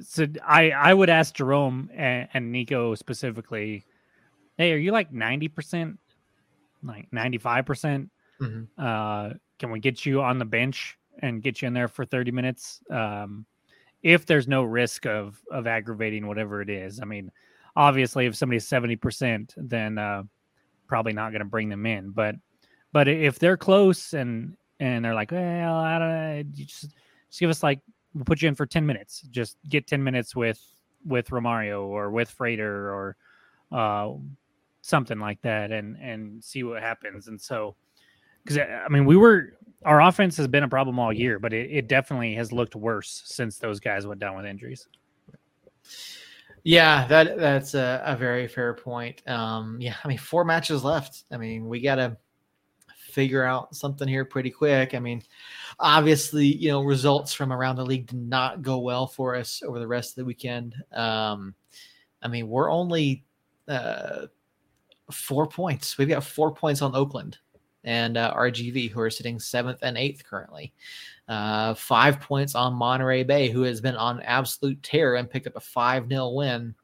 so 0.01 0.27
I, 0.47 0.71
I 0.71 0.95
would 0.95 1.11
ask 1.11 1.35
Jerome 1.35 1.91
and, 1.95 2.29
and 2.33 2.51
Nico 2.51 2.95
specifically, 2.95 3.85
Hey, 4.57 4.73
are 4.73 4.77
you 4.77 4.93
like 4.93 5.13
90%, 5.13 5.97
like 6.83 7.11
95%? 7.11 7.67
percent 7.67 8.11
mm-hmm. 8.41 8.63
Uh, 8.79 9.31
can 9.59 9.71
we 9.71 9.81
get 9.81 10.05
you 10.05 10.23
on 10.23 10.39
the 10.39 10.45
bench 10.45 10.99
and 11.21 11.43
get 11.43 11.63
you 11.63 11.69
in 11.69 11.75
there 11.75 11.89
for 11.89 12.05
30 12.05 12.31
minutes? 12.31 12.81
Um, 12.91 13.47
if 14.05 14.27
there's 14.27 14.47
no 14.47 14.63
risk 14.63 15.07
of 15.07 15.41
of 15.51 15.67
aggravating 15.67 16.29
whatever 16.29 16.61
it 16.61 16.71
is. 16.71 17.01
I 17.01 17.07
mean, 17.07 17.33
obviously, 17.75 18.27
if 18.27 18.37
somebody's 18.37 18.69
seventy 18.69 18.95
percent, 18.95 19.55
then 19.57 19.99
uh, 19.99 20.23
probably 20.87 21.15
not 21.15 21.31
going 21.31 21.41
to 21.41 21.47
bring 21.47 21.71
them 21.71 21.87
in. 21.87 22.11
But 22.11 22.37
but 22.93 23.09
if 23.09 23.41
they're 23.41 23.57
close 23.57 24.13
and 24.13 24.57
and 24.79 25.05
they're 25.05 25.15
like, 25.15 25.33
well, 25.33 25.77
I 25.77 25.99
don't 25.99 26.09
know, 26.09 26.43
just 26.53 26.95
just 27.29 27.41
give 27.41 27.51
us 27.51 27.63
like 27.63 27.81
we'll 28.13 28.25
put 28.25 28.43
you 28.43 28.49
in 28.49 28.55
for 28.55 28.67
ten 28.67 28.87
minutes. 28.87 29.23
Just 29.31 29.57
get 29.69 29.87
ten 29.87 30.05
minutes 30.05 30.37
with 30.37 30.61
with 31.05 31.31
Romario 31.31 31.85
or 31.85 32.11
with 32.11 32.31
Frater 32.31 32.93
or 32.93 33.17
uh, 33.73 34.13
something 34.85 35.19
like 35.19 35.41
that, 35.43 35.73
and 35.73 35.97
and 35.97 36.45
see 36.45 36.63
what 36.63 36.83
happens. 36.83 37.29
And 37.29 37.41
so, 37.41 37.75
because 38.45 38.59
I 38.59 38.89
mean, 38.91 39.07
we 39.07 39.17
were 39.17 39.55
our 39.85 40.01
offense 40.03 40.37
has 40.37 40.49
been 40.49 40.63
a 40.63 40.69
problem 40.69 40.99
all 40.99 41.13
year, 41.13 41.39
but 41.39 41.53
it, 41.53 41.71
it 41.71 41.89
definitely 41.89 42.35
has 42.35 42.53
looked 42.53 42.75
worse 42.75 43.23
since 43.25 43.59
those 43.59 43.81
guys 43.81 44.07
went 44.07 44.21
down 44.21 44.37
with 44.37 44.47
injuries. 44.47 44.89
Yeah, 46.63 47.07
that 47.09 47.39
that's 47.39 47.75
a, 47.75 48.03
a 48.05 48.17
very 48.17 48.47
fair 48.49 48.75
point. 48.75 49.27
Um, 49.29 49.79
yeah, 49.81 49.95
I 50.03 50.09
mean, 50.09 50.19
four 50.19 50.45
matches 50.45 50.85
left. 50.85 51.25
I 51.31 51.37
mean, 51.37 51.69
we 51.69 51.81
got 51.81 51.97
to 51.97 52.17
figure 52.97 53.45
out 53.45 53.75
something 53.75 54.09
here 54.09 54.25
pretty 54.25 54.51
quick. 54.51 54.95
I 54.95 54.99
mean, 54.99 55.23
obviously, 55.79 56.47
you 56.47 56.71
know, 56.71 56.83
results 56.83 57.33
from 57.33 57.53
around 57.53 57.77
the 57.77 57.85
league 57.85 58.07
did 58.07 58.19
not 58.19 58.63
go 58.63 58.79
well 58.79 59.07
for 59.07 59.37
us 59.37 59.63
over 59.63 59.79
the 59.79 59.87
rest 59.87 60.13
of 60.13 60.17
the 60.17 60.25
weekend. 60.25 60.75
Um, 60.93 61.55
I 62.23 62.29
mean, 62.29 62.49
we're 62.49 62.71
only 62.71 63.25
uh, 63.69 64.27
four 65.11 65.47
points. 65.47 65.99
We've 65.99 66.09
got 66.09 66.25
four 66.25 66.53
points 66.53 66.83
on 66.83 66.95
Oakland 66.95 67.39
and 67.85 68.17
uh, 68.17 68.35
RGV, 68.35 68.91
who 68.91 69.01
are 69.01 69.11
sitting 69.11 69.39
seventh 69.39 69.81
and 69.83 69.97
eighth 69.97 70.25
currently. 70.25 70.73
Uh, 71.29 71.75
five 71.75 72.21
points 72.21 72.55
on 72.55 72.75
Monterey 72.75 73.23
Bay, 73.23 73.49
who 73.49 73.63
has 73.63 73.81
been 73.81 73.97
on 73.97 74.21
absolute 74.23 74.83
tear 74.83 75.17
and 75.17 75.31
picked 75.31 75.47
up 75.47 75.57
a 75.57 75.61
5 75.61 76.09
0 76.09 76.31
win 76.31 76.75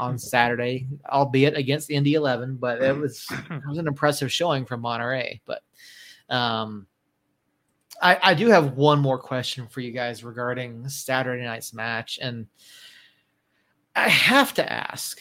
on 0.00 0.18
Saturday, 0.18 0.86
albeit 1.08 1.56
against 1.56 1.88
the 1.88 1.94
Indy 1.94 2.14
11, 2.14 2.56
but 2.56 2.82
it 2.82 2.96
was, 2.96 3.26
it 3.50 3.62
was 3.68 3.78
an 3.78 3.88
impressive 3.88 4.32
showing 4.32 4.64
from 4.64 4.80
Monterey. 4.80 5.40
But 5.44 5.62
um, 6.28 6.86
I, 8.02 8.18
I 8.22 8.34
do 8.34 8.48
have 8.48 8.72
one 8.72 9.00
more 9.00 9.18
question 9.18 9.66
for 9.68 9.80
you 9.80 9.92
guys 9.92 10.24
regarding 10.24 10.88
Saturday 10.88 11.44
night's 11.44 11.72
match. 11.72 12.18
And 12.20 12.46
I 13.94 14.08
have 14.08 14.54
to 14.54 14.72
ask 14.72 15.18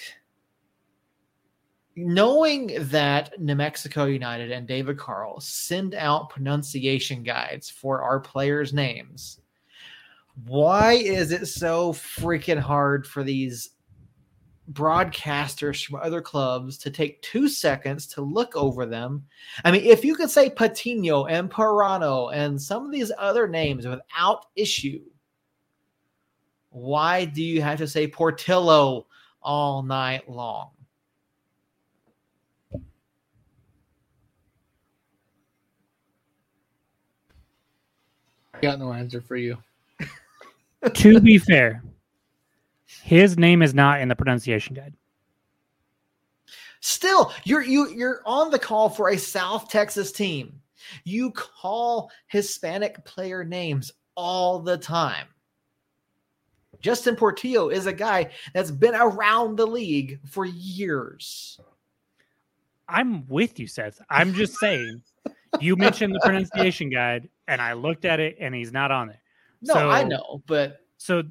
knowing 1.96 2.74
that 2.90 3.40
New 3.40 3.56
Mexico 3.56 4.06
United 4.06 4.52
and 4.52 4.68
David 4.68 4.98
Carl 4.98 5.40
send 5.40 5.96
out 5.96 6.30
pronunciation 6.30 7.24
guides 7.24 7.70
for 7.70 8.02
our 8.02 8.20
players' 8.20 8.74
names, 8.74 9.40
why 10.46 10.94
is 10.94 11.32
it 11.32 11.46
so 11.48 11.94
freaking 11.94 12.60
hard 12.60 13.08
for 13.08 13.24
these 13.24 13.72
broadcasters 14.74 15.86
from 15.86 16.00
other 16.02 16.22
clubs 16.22 16.78
to 16.80 16.90
take 16.90 17.22
two 17.22 17.48
seconds 17.48 18.08
to 18.08 18.22
look 18.22 18.56
over 18.58 18.86
them? 18.86 19.26
I 19.64 19.72
mean, 19.72 19.86
if 19.86 20.04
you 20.04 20.16
could 20.16 20.30
say 20.30 20.50
Patino 20.50 21.26
and 21.26 21.50
Parano 21.50 22.34
and 22.34 22.62
some 22.62 22.86
of 22.86 22.92
these 22.92 23.12
other 23.18 23.48
names 23.48 23.88
without 23.88 24.48
issue, 24.58 25.02
why 26.72 27.24
do 27.24 27.42
you 27.42 27.62
have 27.62 27.78
to 27.78 27.88
say 27.88 28.06
Portillo 28.06 29.08
all 29.42 29.82
night 29.82 30.30
long? 30.30 30.72
Got 38.66 38.80
no 38.80 38.92
answer 38.92 39.22
for 39.22 39.36
you. 39.36 39.58
to 40.94 41.20
be 41.22 41.38
fair, 41.38 41.84
his 43.04 43.38
name 43.38 43.62
is 43.62 43.74
not 43.74 44.02
in 44.02 44.08
the 44.08 44.16
pronunciation 44.16 44.76
guide. 44.76 44.94
Still, 46.82 47.32
you're 47.44 47.64
you 47.64 47.90
you're 47.90 48.22
on 48.26 48.52
the 48.52 48.60
call 48.60 48.90
for 48.90 49.10
a 49.10 49.18
South 49.18 49.70
Texas 49.70 50.12
team. 50.12 50.62
You 51.04 51.32
call 51.32 52.12
Hispanic 52.28 53.04
player 53.06 53.44
names 53.44 53.92
all 54.16 54.60
the 54.60 54.78
time. 54.78 55.28
Justin 56.80 57.16
Portillo 57.16 57.70
is 57.70 57.88
a 57.88 57.94
guy 57.94 58.30
that's 58.54 58.70
been 58.70 58.94
around 58.94 59.56
the 59.56 59.66
league 59.66 60.20
for 60.30 60.46
years. 60.46 61.60
I'm 62.88 63.28
with 63.28 63.60
you, 63.60 63.68
Seth. 63.68 64.00
I'm 64.10 64.34
just 64.34 64.60
saying 64.60 65.02
you 65.60 65.76
mentioned 65.76 66.14
the 66.14 66.20
pronunciation 66.20 66.90
guide, 66.90 67.30
and 67.48 67.62
I 67.62 67.74
looked 67.74 68.06
at 68.06 68.20
it, 68.20 68.38
and 68.40 68.54
he's 68.54 68.72
not 68.72 68.92
on 68.92 69.08
there. 69.08 69.22
No, 69.62 69.74
so, 69.74 69.90
I 69.90 70.04
know, 70.04 70.44
but 70.46 70.82
so 70.98 71.24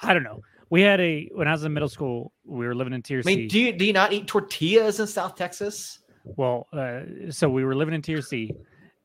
I 0.00 0.14
don't 0.14 0.22
know. 0.22 0.42
We 0.70 0.82
had 0.82 1.00
a 1.00 1.28
when 1.34 1.48
I 1.48 1.52
was 1.52 1.64
in 1.64 1.72
middle 1.72 1.88
school, 1.88 2.32
we 2.44 2.66
were 2.66 2.74
living 2.74 2.92
in 2.92 3.02
Tier 3.02 3.20
I 3.20 3.22
mean, 3.26 3.48
Do 3.48 3.58
you 3.58 3.72
do 3.72 3.84
you 3.84 3.92
not 3.92 4.12
eat 4.12 4.26
tortillas 4.26 5.00
in 5.00 5.06
South 5.06 5.34
Texas? 5.34 5.98
Well, 6.24 6.68
uh, 6.72 7.00
so 7.30 7.48
we 7.48 7.64
were 7.64 7.74
living 7.74 7.94
in 7.94 8.02
T 8.02 8.14
or 8.14 8.22
C, 8.22 8.52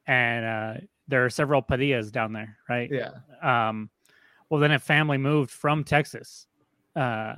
and 0.06 0.46
uh, 0.46 0.74
there 1.08 1.26
are 1.26 1.30
several 1.30 1.62
padillas 1.62 2.12
down 2.12 2.34
there, 2.34 2.58
right? 2.70 2.90
Yeah. 2.92 3.12
Um, 3.42 3.90
Well, 4.50 4.60
then 4.60 4.72
a 4.72 4.80
family 4.80 5.18
moved 5.18 5.50
from 5.50 5.84
Texas, 5.84 6.46
uh, 6.96 7.36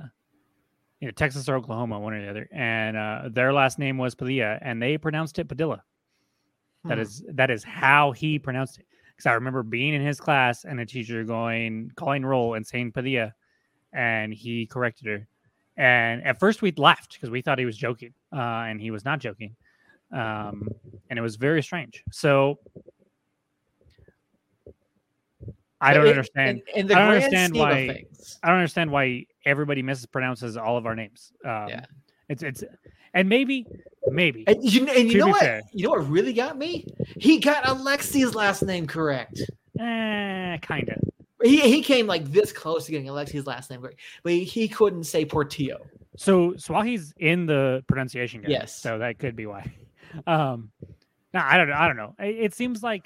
you 1.00 1.08
know, 1.08 1.12
Texas 1.12 1.48
or 1.48 1.56
Oklahoma, 1.56 1.98
one 1.98 2.12
or 2.12 2.20
the 2.20 2.28
other, 2.28 2.48
and 2.52 2.96
uh, 2.96 3.28
their 3.30 3.52
last 3.52 3.78
name 3.78 3.98
was 3.98 4.14
Padilla, 4.14 4.58
and 4.60 4.82
they 4.82 4.98
pronounced 4.98 5.38
it 5.38 5.48
Padilla. 5.48 5.82
That 6.84 6.94
Hmm. 6.98 7.02
is 7.02 7.24
that 7.32 7.50
is 7.50 7.64
how 7.64 8.12
he 8.12 8.38
pronounced 8.38 8.78
it. 8.78 8.86
Because 9.10 9.26
I 9.26 9.32
remember 9.32 9.62
being 9.64 9.94
in 9.94 10.00
his 10.00 10.20
class 10.20 10.64
and 10.64 10.78
a 10.78 10.86
teacher 10.86 11.24
going 11.24 11.90
calling 11.96 12.24
roll 12.24 12.54
and 12.54 12.64
saying 12.66 12.92
Padilla, 12.92 13.34
and 13.92 14.32
he 14.32 14.66
corrected 14.66 15.06
her. 15.08 15.28
And 15.76 16.22
at 16.24 16.38
first 16.38 16.62
we 16.62 16.72
laughed 16.72 17.14
because 17.14 17.30
we 17.30 17.42
thought 17.42 17.58
he 17.58 17.64
was 17.64 17.76
joking, 17.76 18.12
uh, 18.32 18.36
and 18.68 18.80
he 18.80 18.90
was 18.90 19.04
not 19.04 19.18
joking, 19.18 19.56
um, 20.12 20.68
and 21.10 21.18
it 21.18 21.22
was 21.22 21.36
very 21.36 21.62
strange. 21.62 22.04
So 22.12 22.58
I 25.80 25.94
don't 25.94 26.04
In- 26.04 26.10
understand. 26.10 26.62
In, 26.74 26.80
in 26.80 26.86
the 26.88 26.94
I 26.96 26.98
don't 27.00 27.14
understand 27.14 27.54
why- 27.54 28.04
I 28.42 28.48
don't 28.48 28.56
understand 28.56 28.90
why 28.90 29.26
everybody 29.44 29.82
mispronounces 29.82 30.56
all 30.60 30.76
of 30.76 30.86
our 30.86 30.94
names. 30.96 31.32
Um, 31.44 31.68
Yeah. 31.68 31.84
It's 32.28 32.42
it's 32.42 32.62
and 33.14 33.28
maybe 33.28 33.66
maybe 34.08 34.44
And 34.46 34.62
you, 34.62 34.86
and 34.86 35.10
you 35.10 35.18
know 35.18 35.28
what? 35.28 35.40
fair. 35.40 35.62
You 35.72 35.84
know 35.84 35.90
what 35.90 36.08
really 36.08 36.32
got 36.32 36.58
me? 36.58 36.86
He 37.18 37.38
got 37.40 37.64
Alexi's 37.64 38.34
last 38.34 38.62
name 38.62 38.86
correct. 38.86 39.40
eh, 39.80 40.56
kind 40.58 40.88
of. 40.88 40.98
He 41.42 41.60
he 41.60 41.82
came 41.82 42.06
like 42.06 42.24
this 42.26 42.52
close 42.52 42.86
to 42.86 42.90
getting 42.92 43.06
Alexi's 43.06 43.46
last 43.46 43.70
name 43.70 43.80
correct, 43.80 44.00
but 44.22 44.32
he, 44.32 44.44
he 44.44 44.68
couldn't 44.68 45.04
say 45.04 45.24
Portillo. 45.24 45.78
So 46.16 46.50
Souahy's 46.52 47.14
in 47.18 47.46
the 47.46 47.84
pronunciation 47.86 48.42
guide. 48.42 48.50
Yes. 48.50 48.74
So 48.74 48.98
that 48.98 49.18
could 49.18 49.36
be 49.36 49.46
why. 49.46 49.72
Um 50.26 50.70
no, 51.34 51.40
I 51.44 51.56
don't 51.58 51.68
know. 51.68 51.74
I 51.76 51.86
don't 51.86 51.96
know. 51.96 52.14
It, 52.18 52.36
it 52.36 52.54
seems 52.54 52.82
like 52.82 53.04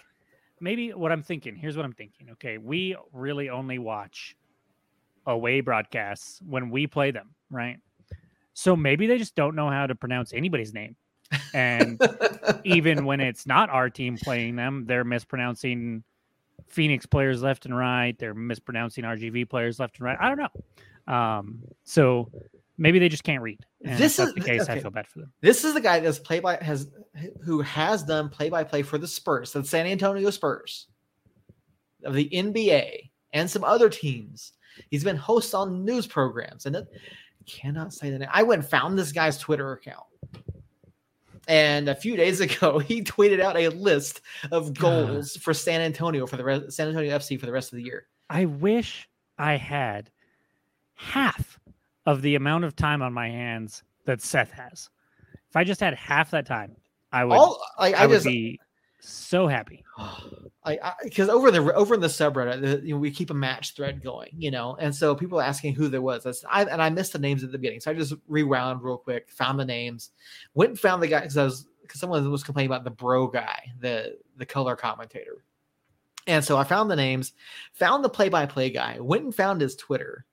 maybe 0.60 0.90
what 0.90 1.12
I'm 1.12 1.22
thinking. 1.22 1.56
Here's 1.56 1.76
what 1.76 1.84
I'm 1.84 1.92
thinking. 1.92 2.30
Okay, 2.32 2.56
we 2.58 2.96
really 3.12 3.50
only 3.50 3.78
watch 3.78 4.36
away 5.26 5.60
broadcasts 5.60 6.40
when 6.46 6.70
we 6.70 6.86
play 6.86 7.10
them, 7.10 7.30
right? 7.50 7.78
So 8.54 8.76
maybe 8.76 9.06
they 9.06 9.18
just 9.18 9.34
don't 9.34 9.54
know 9.54 9.68
how 9.70 9.86
to 9.86 9.94
pronounce 9.94 10.32
anybody's 10.32 10.74
name. 10.74 10.96
And 11.54 12.00
even 12.64 13.04
when 13.04 13.20
it's 13.28 13.46
not 13.46 13.70
our 13.70 13.88
team 13.88 14.16
playing 14.16 14.56
them, 14.56 14.84
they're 14.86 15.04
mispronouncing 15.04 16.02
Phoenix 16.68 17.06
players 17.06 17.42
left 17.42 17.64
and 17.66 17.76
right. 17.76 18.18
They're 18.18 18.34
mispronouncing 18.34 19.04
RGV 19.04 19.48
players 19.48 19.80
left 19.80 19.98
and 19.98 20.04
right. 20.06 20.18
I 20.20 20.28
don't 20.28 20.38
know. 20.38 21.12
Um, 21.14 21.62
so 21.84 22.30
maybe 22.78 22.98
they 22.98 23.08
just 23.08 23.24
can't 23.24 23.42
read. 23.42 23.60
And 23.84 23.98
This 23.98 24.18
is- 24.18 24.34
the 24.34 24.40
case. 24.40 24.68
I 24.68 24.78
feel 24.80 24.90
bad 24.90 25.06
for 25.08 25.20
them. 25.20 25.32
This 25.40 25.64
is 25.64 25.74
the 25.74 25.80
guy 25.80 26.00
that's 26.00 26.18
play 26.18 26.40
by 26.40 26.58
has 26.62 26.88
who 27.42 27.60
has 27.62 28.02
done 28.02 28.28
play 28.28 28.48
by 28.50 28.64
play 28.64 28.82
for 28.82 28.98
the 28.98 29.08
Spurs, 29.08 29.52
the 29.52 29.64
San 29.64 29.86
Antonio 29.86 30.30
Spurs 30.30 30.86
of 32.04 32.14
the 32.14 32.28
NBA 32.30 33.10
and 33.32 33.50
some 33.50 33.64
other 33.64 33.88
teams. 33.88 34.52
He's 34.90 35.04
been 35.04 35.16
host 35.16 35.54
on 35.54 35.84
news 35.84 36.06
programs 36.06 36.66
and 36.66 36.76
it, 36.76 36.88
cannot 37.42 37.92
say 37.92 38.10
the 38.10 38.18
name. 38.18 38.28
I 38.32 38.42
went 38.42 38.62
and 38.62 38.70
found 38.70 38.98
this 38.98 39.12
guy's 39.12 39.38
Twitter 39.38 39.72
account. 39.72 40.04
And 41.48 41.88
a 41.88 41.94
few 41.94 42.16
days 42.16 42.40
ago, 42.40 42.78
he 42.78 43.02
tweeted 43.02 43.40
out 43.40 43.56
a 43.56 43.68
list 43.68 44.20
of 44.50 44.74
goals 44.78 45.36
for 45.36 45.54
San 45.54 45.80
Antonio 45.80 46.26
for 46.26 46.36
the 46.36 46.44
rest, 46.44 46.72
San 46.72 46.88
Antonio 46.88 47.16
FC 47.16 47.38
for 47.38 47.46
the 47.46 47.52
rest 47.52 47.72
of 47.72 47.76
the 47.76 47.84
year. 47.84 48.06
I 48.30 48.46
wish 48.46 49.08
I 49.38 49.56
had 49.56 50.10
half 50.94 51.58
of 52.06 52.22
the 52.22 52.34
amount 52.34 52.64
of 52.64 52.76
time 52.76 53.02
on 53.02 53.12
my 53.12 53.28
hands 53.28 53.82
that 54.04 54.22
Seth 54.22 54.50
has. 54.52 54.88
If 55.48 55.56
I 55.56 55.64
just 55.64 55.80
had 55.80 55.94
half 55.94 56.30
that 56.30 56.46
time, 56.46 56.76
I 57.12 57.24
would. 57.24 57.34
All 57.34 57.60
like 57.78 57.94
I, 57.94 58.04
I, 58.04 58.06
would 58.06 58.14
just 58.14 58.26
be 58.26 58.58
so 59.04 59.46
happy. 59.46 59.84
I 60.64 60.92
because 61.02 61.28
over 61.28 61.50
the 61.50 61.74
over 61.74 61.94
in 61.94 62.00
the 62.00 62.06
subreddit, 62.06 62.60
the, 62.60 62.86
you 62.86 62.94
know, 62.94 63.00
we 63.00 63.10
keep 63.10 63.30
a 63.30 63.34
match 63.34 63.74
thread 63.74 64.00
going, 64.00 64.30
you 64.36 64.52
know, 64.52 64.76
and 64.78 64.94
so 64.94 65.12
people 65.14 65.40
are 65.40 65.44
asking 65.44 65.74
who 65.74 65.88
there 65.88 66.00
was. 66.00 66.44
I, 66.48 66.64
and 66.64 66.80
I 66.80 66.88
missed 66.88 67.12
the 67.12 67.18
names 67.18 67.42
at 67.42 67.50
the 67.50 67.58
beginning, 67.58 67.80
so 67.80 67.90
I 67.90 67.94
just 67.94 68.14
rewound 68.28 68.80
real 68.80 68.96
quick, 68.96 69.28
found 69.30 69.58
the 69.58 69.64
names, 69.64 70.10
went 70.54 70.70
and 70.70 70.78
found 70.78 71.02
the 71.02 71.08
guy 71.08 71.20
because 71.20 71.36
I 71.36 71.44
was 71.44 71.66
because 71.82 71.98
someone 71.98 72.30
was 72.30 72.44
complaining 72.44 72.70
about 72.70 72.84
the 72.84 72.90
bro 72.90 73.26
guy, 73.26 73.72
the 73.80 74.18
the 74.36 74.46
color 74.46 74.76
commentator, 74.76 75.44
and 76.28 76.44
so 76.44 76.56
I 76.56 76.62
found 76.62 76.88
the 76.88 76.96
names, 76.96 77.32
found 77.72 78.04
the 78.04 78.08
play 78.08 78.28
by 78.28 78.46
play 78.46 78.70
guy, 78.70 78.98
went 79.00 79.24
and 79.24 79.34
found 79.34 79.60
his 79.60 79.74
Twitter, 79.74 80.26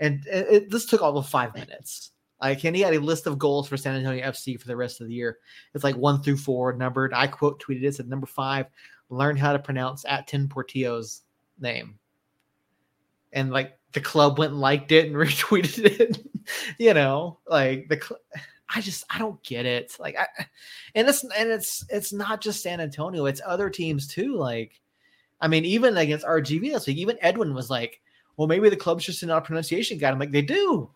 and 0.00 0.26
it, 0.26 0.46
it, 0.50 0.70
this 0.70 0.86
took 0.86 1.02
all 1.02 1.16
of 1.16 1.28
five 1.28 1.54
minutes. 1.54 2.11
Like, 2.42 2.64
and 2.64 2.74
he 2.74 2.82
had 2.82 2.94
a 2.94 3.00
list 3.00 3.26
of 3.26 3.38
goals 3.38 3.68
for 3.68 3.76
San 3.76 3.96
Antonio 3.96 4.24
FC 4.24 4.60
for 4.60 4.66
the 4.66 4.76
rest 4.76 5.00
of 5.00 5.06
the 5.06 5.14
year. 5.14 5.38
It's 5.74 5.84
like 5.84 5.96
one 5.96 6.22
through 6.22 6.38
four 6.38 6.72
numbered. 6.72 7.14
I 7.14 7.28
quote 7.28 7.62
tweeted 7.62 7.84
it 7.84 7.94
said 7.94 8.08
number 8.08 8.26
five 8.26 8.66
learn 9.12 9.36
how 9.36 9.52
to 9.52 9.58
pronounce 9.58 10.04
at 10.06 10.26
10 10.26 10.48
Portillo's 10.48 11.22
name. 11.60 11.98
And 13.32 13.50
like 13.50 13.78
the 13.92 14.00
club 14.00 14.38
went 14.38 14.52
and 14.52 14.60
liked 14.60 14.90
it 14.90 15.06
and 15.06 15.14
retweeted 15.16 16.00
it. 16.00 16.26
you 16.78 16.94
know, 16.94 17.38
like 17.46 17.88
the 17.88 18.00
cl- 18.00 18.20
I 18.74 18.80
just 18.80 19.04
I 19.10 19.18
don't 19.18 19.42
get 19.42 19.66
it. 19.66 19.94
Like 20.00 20.16
I 20.18 20.26
and 20.94 21.08
it's 21.08 21.24
and 21.24 21.50
it's 21.50 21.84
it's 21.90 22.12
not 22.12 22.40
just 22.40 22.62
San 22.62 22.80
Antonio, 22.80 23.26
it's 23.26 23.40
other 23.44 23.70
teams 23.70 24.06
too. 24.08 24.36
Like 24.36 24.80
I 25.40 25.48
mean, 25.48 25.64
even 25.64 25.96
against 25.96 26.26
RGV 26.26 26.72
this 26.72 26.86
week, 26.86 26.96
even 26.96 27.18
Edwin 27.20 27.54
was 27.54 27.68
like, 27.68 28.00
well, 28.36 28.48
maybe 28.48 28.70
the 28.70 28.76
club's 28.76 29.04
just 29.04 29.22
out 29.24 29.30
a 29.30 29.40
pronunciation 29.40 29.98
guide. 29.98 30.12
I'm 30.12 30.18
like, 30.18 30.30
they 30.30 30.42
do. 30.42 30.90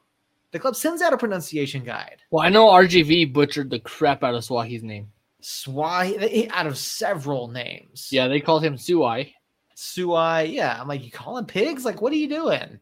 The 0.56 0.60
club 0.60 0.74
sends 0.74 1.02
out 1.02 1.12
a 1.12 1.18
pronunciation 1.18 1.84
guide. 1.84 2.22
Well, 2.30 2.42
I 2.42 2.48
know 2.48 2.68
RGV 2.68 3.30
butchered 3.34 3.68
the 3.68 3.78
crap 3.78 4.24
out 4.24 4.34
of 4.34 4.42
Souahy's 4.42 4.82
name. 4.82 5.08
Swai 5.42 6.48
out 6.50 6.66
of 6.66 6.78
several 6.78 7.48
names. 7.48 8.08
Yeah, 8.10 8.26
they 8.26 8.40
called 8.40 8.64
him 8.64 8.76
Suai. 8.76 9.34
Suai. 9.76 10.50
Yeah, 10.50 10.80
I'm 10.80 10.88
like, 10.88 11.04
you 11.04 11.10
calling 11.10 11.44
pigs? 11.44 11.84
Like, 11.84 12.00
what 12.00 12.10
are 12.10 12.16
you 12.16 12.30
doing? 12.30 12.80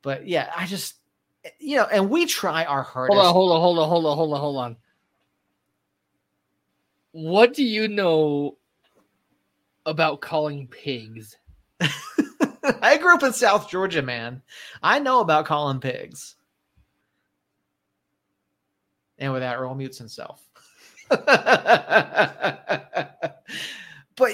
But 0.00 0.26
yeah, 0.26 0.50
I 0.56 0.64
just, 0.64 0.94
you 1.58 1.76
know, 1.76 1.84
and 1.92 2.08
we 2.08 2.24
try 2.24 2.64
our 2.64 2.84
hardest. 2.84 3.14
Hold 3.14 3.26
on, 3.26 3.34
hold 3.34 3.52
on, 3.52 3.60
hold 3.60 3.78
on, 3.78 3.88
hold 3.90 4.06
on, 4.06 4.16
hold 4.16 4.32
on, 4.32 4.40
hold 4.40 4.56
on. 4.56 4.76
What 7.12 7.52
do 7.52 7.64
you 7.64 7.86
know 7.86 8.56
about 9.84 10.22
calling 10.22 10.66
pigs? 10.68 11.36
I 12.80 12.96
grew 12.96 13.12
up 13.12 13.22
in 13.22 13.34
South 13.34 13.68
Georgia, 13.68 14.00
man. 14.00 14.40
I 14.82 15.00
know 15.00 15.20
about 15.20 15.44
calling 15.44 15.80
pigs. 15.80 16.36
And 19.18 19.32
with 19.32 19.42
that, 19.42 19.56
Earl 19.56 19.74
mutes 19.74 19.98
himself. 19.98 20.42
but 21.08 21.26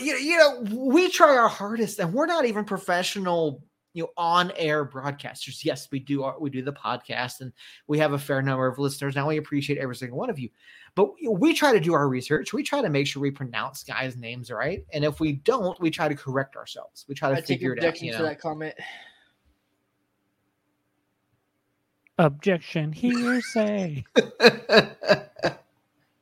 you, 0.02 0.14
you 0.16 0.36
know, 0.36 0.60
we 0.72 1.10
try 1.10 1.36
our 1.36 1.48
hardest, 1.48 1.98
and 1.98 2.12
we're 2.12 2.26
not 2.26 2.44
even 2.44 2.64
professional, 2.64 3.62
you 3.92 4.02
know, 4.02 4.10
on-air 4.16 4.84
broadcasters. 4.84 5.64
Yes, 5.64 5.88
we 5.90 6.00
do 6.00 6.24
our, 6.24 6.38
we 6.38 6.50
do 6.50 6.62
the 6.62 6.72
podcast, 6.72 7.40
and 7.40 7.52
we 7.86 7.98
have 7.98 8.12
a 8.12 8.18
fair 8.18 8.42
number 8.42 8.66
of 8.66 8.78
listeners. 8.78 9.14
Now 9.14 9.28
we 9.28 9.36
appreciate 9.36 9.78
every 9.78 9.96
single 9.96 10.18
one 10.18 10.30
of 10.30 10.38
you. 10.38 10.48
But 10.96 11.10
we 11.28 11.54
try 11.54 11.72
to 11.72 11.80
do 11.80 11.94
our 11.94 12.08
research. 12.08 12.52
We 12.52 12.62
try 12.62 12.82
to 12.82 12.90
make 12.90 13.06
sure 13.06 13.22
we 13.22 13.30
pronounce 13.30 13.84
guys' 13.84 14.16
names 14.16 14.50
right, 14.50 14.84
and 14.92 15.04
if 15.04 15.20
we 15.20 15.32
don't, 15.32 15.78
we 15.80 15.90
try 15.90 16.08
to 16.08 16.14
correct 16.14 16.56
ourselves. 16.56 17.04
We 17.08 17.14
try 17.14 17.30
to 17.30 17.36
I 17.36 17.40
take 17.40 17.46
figure 17.46 17.72
it 17.72 17.78
out. 17.78 17.84
objection 17.84 18.06
You 18.06 18.12
to 18.12 18.18
know? 18.18 18.24
that 18.24 18.40
comment. 18.40 18.74
Objection, 22.18 22.92
hearsay. 22.92 24.04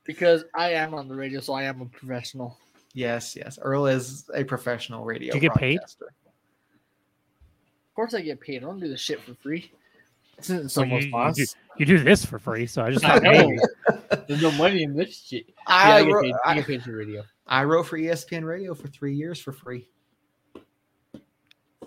Because 0.05 0.45
I 0.53 0.70
am 0.72 0.95
on 0.95 1.07
the 1.07 1.14
radio, 1.14 1.38
so 1.40 1.53
I 1.53 1.62
am 1.62 1.80
a 1.80 1.86
professional. 1.86 2.59
yes, 2.93 3.36
yes. 3.36 3.57
Earl 3.62 3.86
is 3.86 4.28
a 4.34 4.43
professional 4.43 5.05
radio. 5.05 5.30
Do 5.32 5.36
you 5.38 5.40
get 5.40 5.55
paid? 5.55 5.78
Of 5.78 5.95
course, 7.95 8.12
I 8.12 8.20
get 8.20 8.40
paid. 8.40 8.64
I 8.64 8.66
don't 8.66 8.80
do 8.80 8.88
this 8.88 9.01
shit 9.01 9.20
for 9.22 9.34
free. 9.36 9.70
This 10.36 10.51
isn't 10.51 10.62
Well, 10.62 10.68
so 10.70 10.82
you- 10.82 10.99
you 11.07 11.11
boss. 11.12 11.36
do- 11.36 11.47
You 11.78 11.86
do 11.86 11.99
this 12.03 12.24
for 12.24 12.40
free, 12.40 12.66
so 12.66 12.82
I 12.82 12.90
just 12.90 13.05
I 13.05 13.12
thought 13.14 13.22
maybe. 13.22 13.57
know. 13.57 13.62
There's 14.28 14.43
no 14.43 14.51
money 14.53 14.82
in 14.82 14.97
this 14.97 15.16
shit. 15.24 15.47
Yeah, 15.47 15.53
I, 15.68 15.93
I, 15.99 16.03
get 16.05 16.12
wrote, 16.12 16.24
paid. 16.24 16.34
I 16.45 16.51
I, 16.51 16.55
get 16.57 16.66
paid 16.66 16.82
for 16.82 16.97
radio. 16.97 17.22
I 17.47 17.62
wrote 17.64 17.84
for 17.86 17.97
ESPN 17.97 18.45
Radio 18.45 18.74
for 18.74 18.88
three 18.88 19.14
years 19.14 19.38
for 19.40 19.53
free. 19.53 19.88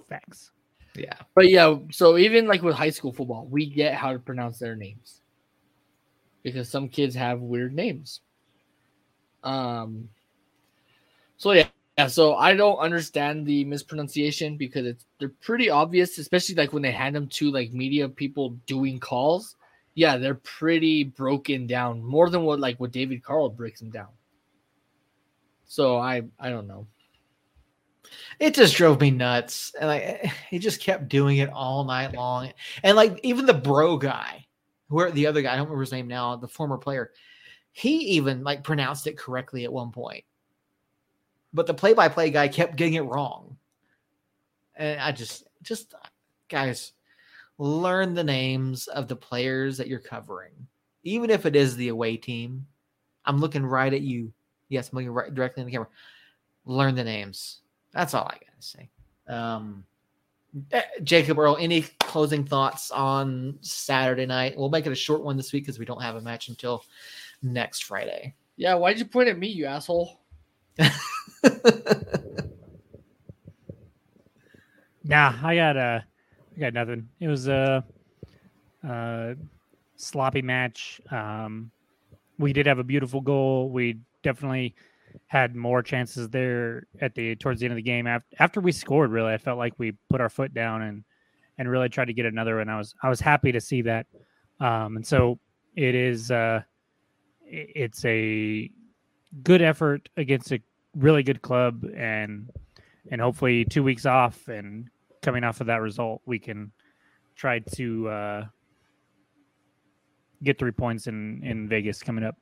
Facts. 0.08 0.52
Yeah. 0.96 1.18
But 1.36 1.50
yeah, 1.50 1.78
so 1.92 2.18
even 2.18 2.48
like 2.48 2.62
with 2.62 2.76
high 2.76 2.90
school 2.90 3.12
football, 3.12 3.48
we 3.50 3.66
get 3.68 3.96
how 3.96 4.14
to 4.14 4.20
pronounce 4.20 4.60
their 4.60 4.76
names 4.76 5.22
because 6.44 6.70
some 6.70 6.88
kids 6.88 7.16
have 7.16 7.42
weird 7.42 7.74
names. 7.74 8.22
Um. 9.44 10.10
So 11.38 11.52
yeah, 11.52 11.68
yeah. 11.98 12.08
So 12.08 12.36
I 12.36 12.54
don't 12.54 12.78
understand 12.78 13.46
the 13.46 13.64
mispronunciation 13.66 14.58
because 14.58 14.86
it's 14.86 15.06
they're 15.20 15.30
pretty 15.42 15.70
obvious, 15.70 16.18
especially 16.18 16.56
like 16.56 16.74
when 16.74 16.84
they 16.84 16.92
hand 16.92 17.16
them 17.16 17.28
to 17.30 17.52
like 17.52 17.72
media 17.74 18.08
people 18.10 18.52
doing 18.68 19.00
calls. 19.00 19.56
Yeah, 19.96 20.18
they're 20.18 20.36
pretty 20.36 21.04
broken 21.06 21.68
down 21.68 22.04
more 22.04 22.30
than 22.30 22.44
what 22.44 22.60
like 22.60 22.80
what 22.80 22.92
David 22.92 23.24
Carl 23.24 23.50
breaks 23.50 23.80
them 23.80 23.92
down. 23.92 24.10
So 25.66 25.98
I 25.98 26.24
I 26.40 26.50
don't 26.50 26.68
know. 26.68 26.88
It 28.40 28.54
just 28.54 28.76
drove 28.76 29.00
me 29.02 29.12
nuts. 29.12 29.74
And 29.80 29.88
like 29.88 30.26
he 30.50 30.60
just 30.60 30.82
kept 30.82 31.08
doing 31.08 31.38
it 31.38 31.50
all 31.50 31.84
night 31.84 32.14
long. 32.14 32.52
And 32.84 32.96
like 32.96 33.20
even 33.24 33.46
the 33.46 33.54
bro 33.54 33.98
guy, 33.98 34.46
where 34.88 35.12
the 35.12 35.28
other 35.28 35.42
guy, 35.42 35.54
I 35.54 35.56
don't 35.56 35.66
remember 35.66 35.82
his 35.82 35.92
name 35.92 36.08
now, 36.08 36.36
the 36.36 36.48
former 36.48 36.78
player, 36.78 37.12
he 37.72 37.98
even 38.16 38.44
like 38.44 38.64
pronounced 38.64 39.08
it 39.08 39.18
correctly 39.18 39.64
at 39.64 39.74
one 39.74 39.92
point. 39.92 40.24
But 41.54 41.68
the 41.68 41.74
play 41.74 41.94
by 41.94 42.10
play 42.10 42.30
guy 42.30 42.48
kept 42.48 42.76
getting 42.76 42.96
it 42.96 43.02
wrong. 43.02 43.58
And 44.76 45.00
I 45.00 45.12
just, 45.12 45.48
just 45.62 45.94
guys, 46.50 46.92
learn 47.58 48.14
the 48.14 48.24
names 48.24 48.88
of 48.88 49.08
the 49.08 49.16
players 49.16 49.78
that 49.78 49.88
you're 49.88 50.00
covering, 50.00 50.52
even 51.04 51.30
if 51.30 51.46
it 51.46 51.56
is 51.56 51.76
the 51.76 51.90
away 51.90 52.18
team. 52.18 52.66
I'm 53.26 53.40
looking 53.40 53.66
right 53.66 53.94
at 53.94 54.02
you. 54.02 54.32
Yes, 54.70 54.90
I'm 54.90 54.98
looking 54.98 55.12
right 55.12 55.34
directly 55.34 55.62
in 55.62 55.68
the 55.68 55.72
camera. 55.72 55.88
Learn 56.66 56.96
the 56.96 57.04
names. 57.04 57.62
That's 57.96 58.14
all 58.14 58.26
I 58.26 58.34
gotta 58.34 58.60
say. 58.60 58.90
Um, 59.28 59.84
eh, 60.72 60.84
Jacob 61.04 61.40
Earl, 61.40 61.58
any 61.60 61.82
closing 62.02 62.46
thoughts 62.46 62.92
on 62.92 63.58
Saturday 63.62 64.28
night? 64.28 64.56
We'll 64.56 64.70
make 64.70 64.86
it 64.86 64.92
a 64.92 64.96
short 64.96 65.24
one 65.24 65.38
this 65.38 65.52
week 65.52 65.64
because 65.64 65.80
we 65.80 65.86
don't 65.86 66.02
have 66.02 66.16
a 66.16 66.22
match 66.22 66.50
until 66.50 66.84
next 67.42 67.86
Friday. 67.86 68.36
Yeah, 68.58 68.76
why'd 68.76 69.00
you 69.00 69.06
point 69.06 69.30
at 69.30 69.40
me, 69.40 69.48
you 69.48 69.66
asshole? 69.66 70.20
Nah, 75.08 75.36
I 75.44 75.56
got 75.56 75.78
uh, 75.78 76.00
I 76.56 76.60
got 76.60 76.74
nothing. 76.74 77.08
It 77.20 77.28
was 77.28 77.48
a, 77.48 77.86
a 78.84 79.36
sloppy 79.98 80.42
match. 80.42 81.00
Um, 81.12 81.70
we 82.40 82.54
did 82.54 82.66
have 82.66 82.80
a 82.80 82.84
beautiful 82.84 83.22
goal. 83.22 83.70
We 83.70 84.00
definitely 84.24 84.74
had 85.28 85.56
more 85.56 85.82
chances 85.82 86.30
there 86.30 86.88
at 87.02 87.16
the 87.16 87.36
towards 87.36 87.60
the 87.60 87.66
end 87.66 87.74
of 87.74 87.78
the 87.78 87.82
game. 87.82 88.08
After 88.08 88.36
after 88.40 88.62
we 88.62 88.72
scored, 88.72 89.12
really, 89.12 89.34
I 89.34 89.38
felt 89.38 89.58
like 89.58 89.74
we 89.78 89.94
put 90.10 90.22
our 90.22 90.30
foot 90.30 90.54
down 90.54 90.82
and 90.82 91.04
and 91.58 91.70
really 91.70 91.90
tried 91.90 92.06
to 92.06 92.14
get 92.14 92.26
another. 92.26 92.60
And 92.60 92.70
I 92.70 92.78
was 92.78 92.96
I 93.02 93.10
was 93.10 93.20
happy 93.20 93.52
to 93.52 93.62
see 93.62 93.82
that. 93.84 94.08
Um, 94.60 94.98
and 94.98 95.06
so 95.06 95.40
it 95.76 95.96
is. 95.96 96.32
Uh, 96.32 96.62
it's 97.48 98.04
a 98.06 98.70
good 99.44 99.62
effort 99.62 100.10
against 100.18 100.52
a 100.52 100.60
really 100.96 101.24
good 101.24 101.42
club, 101.42 101.86
and 101.96 102.50
and 103.12 103.22
hopefully 103.22 103.66
two 103.66 103.84
weeks 103.84 104.06
off 104.06 104.48
and 104.48 104.90
coming 105.22 105.44
off 105.44 105.62
of 105.62 105.68
that 105.68 105.82
result, 105.82 106.22
we 106.26 106.40
can 106.40 106.72
try 107.36 107.60
to 107.60 108.08
uh, 108.10 108.46
get 110.44 110.58
three 110.58 110.72
points 110.72 111.08
in 111.08 111.42
in 111.44 111.68
Vegas 111.68 112.02
coming 112.02 112.24
up. 112.24 112.36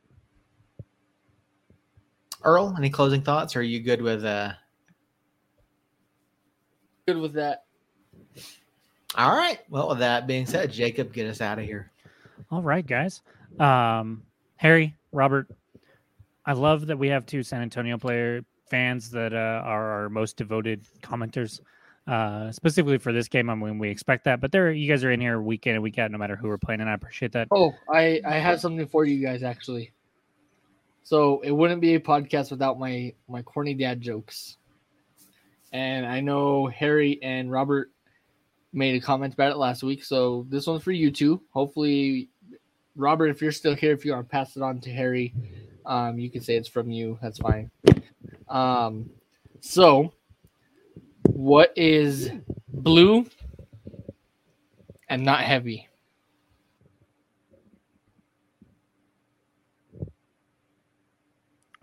Earl, 2.43 2.75
any 2.77 2.89
closing 2.89 3.21
thoughts? 3.21 3.55
Or 3.55 3.59
are 3.59 3.63
you 3.63 3.79
good 3.79 4.01
with 4.01 4.23
uh 4.23 4.53
Good 7.07 7.17
with 7.17 7.33
that. 7.33 7.65
all 9.15 9.35
right. 9.35 9.59
Well, 9.69 9.89
with 9.89 9.99
that 9.99 10.25
being 10.25 10.45
said, 10.45 10.71
Jacob, 10.71 11.11
get 11.11 11.27
us 11.27 11.41
out 11.41 11.59
of 11.59 11.65
here. 11.65 11.91
All 12.49 12.61
right, 12.61 12.85
guys. 12.85 13.21
Um, 13.59 14.23
Harry, 14.55 14.95
Robert, 15.11 15.47
I 16.45 16.53
love 16.53 16.87
that 16.87 16.97
we 16.97 17.09
have 17.09 17.25
two 17.25 17.43
San 17.43 17.61
Antonio 17.61 17.97
player 17.97 18.45
fans 18.69 19.09
that 19.11 19.33
uh, 19.33 19.61
are 19.65 19.91
our 19.91 20.09
most 20.09 20.37
devoted 20.37 20.85
commenters. 21.01 21.59
Uh, 22.07 22.51
specifically 22.51 22.97
for 22.97 23.13
this 23.13 23.27
game, 23.27 23.49
I 23.49 23.55
mean, 23.55 23.79
we 23.79 23.89
expect 23.89 24.25
that, 24.25 24.41
but 24.41 24.51
they're 24.51 24.71
you 24.71 24.89
guys 24.89 25.03
are 25.05 25.11
in 25.11 25.21
here 25.21 25.41
week 25.41 25.67
in 25.67 25.75
and 25.75 25.83
week 25.83 25.99
out, 25.99 26.11
no 26.11 26.17
matter 26.17 26.35
who 26.35 26.49
we're 26.49 26.57
playing, 26.57 26.81
and 26.81 26.89
I 26.89 26.93
appreciate 26.93 27.31
that. 27.31 27.47
Oh, 27.51 27.73
I 27.89 28.19
I 28.25 28.35
have 28.35 28.59
something 28.59 28.87
for 28.87 29.05
you 29.05 29.25
guys 29.25 29.41
actually. 29.41 29.93
So 31.03 31.41
it 31.41 31.51
wouldn't 31.51 31.81
be 31.81 31.95
a 31.95 31.99
podcast 31.99 32.49
without 32.51 32.79
my 32.79 33.13
my 33.27 33.41
corny 33.41 33.73
dad 33.73 34.01
jokes. 34.01 34.57
And 35.71 36.05
I 36.05 36.21
know 36.21 36.67
Harry 36.67 37.21
and 37.21 37.51
Robert 37.51 37.91
made 38.71 38.95
a 38.95 39.05
comment 39.05 39.33
about 39.33 39.51
it 39.51 39.57
last 39.57 39.83
week, 39.83 40.03
so 40.03 40.45
this 40.49 40.65
one's 40.67 40.83
for 40.83 40.91
you 40.91 41.11
two. 41.11 41.41
Hopefully, 41.51 42.29
Robert, 42.95 43.27
if 43.27 43.41
you're 43.41 43.51
still 43.51 43.75
here, 43.75 43.91
if 43.91 44.05
you 44.05 44.13
to 44.15 44.23
pass 44.23 44.55
it 44.55 44.61
on 44.61 44.79
to 44.81 44.91
Harry, 44.91 45.33
um, 45.85 46.19
you 46.19 46.29
can 46.29 46.41
say 46.41 46.55
it's 46.55 46.69
from 46.69 46.89
you. 46.89 47.17
That's 47.21 47.39
fine. 47.39 47.69
Um, 48.47 49.09
so 49.61 50.13
what 51.23 51.73
is 51.75 52.29
blue 52.69 53.25
and 55.09 55.23
not 55.23 55.41
heavy? 55.41 55.87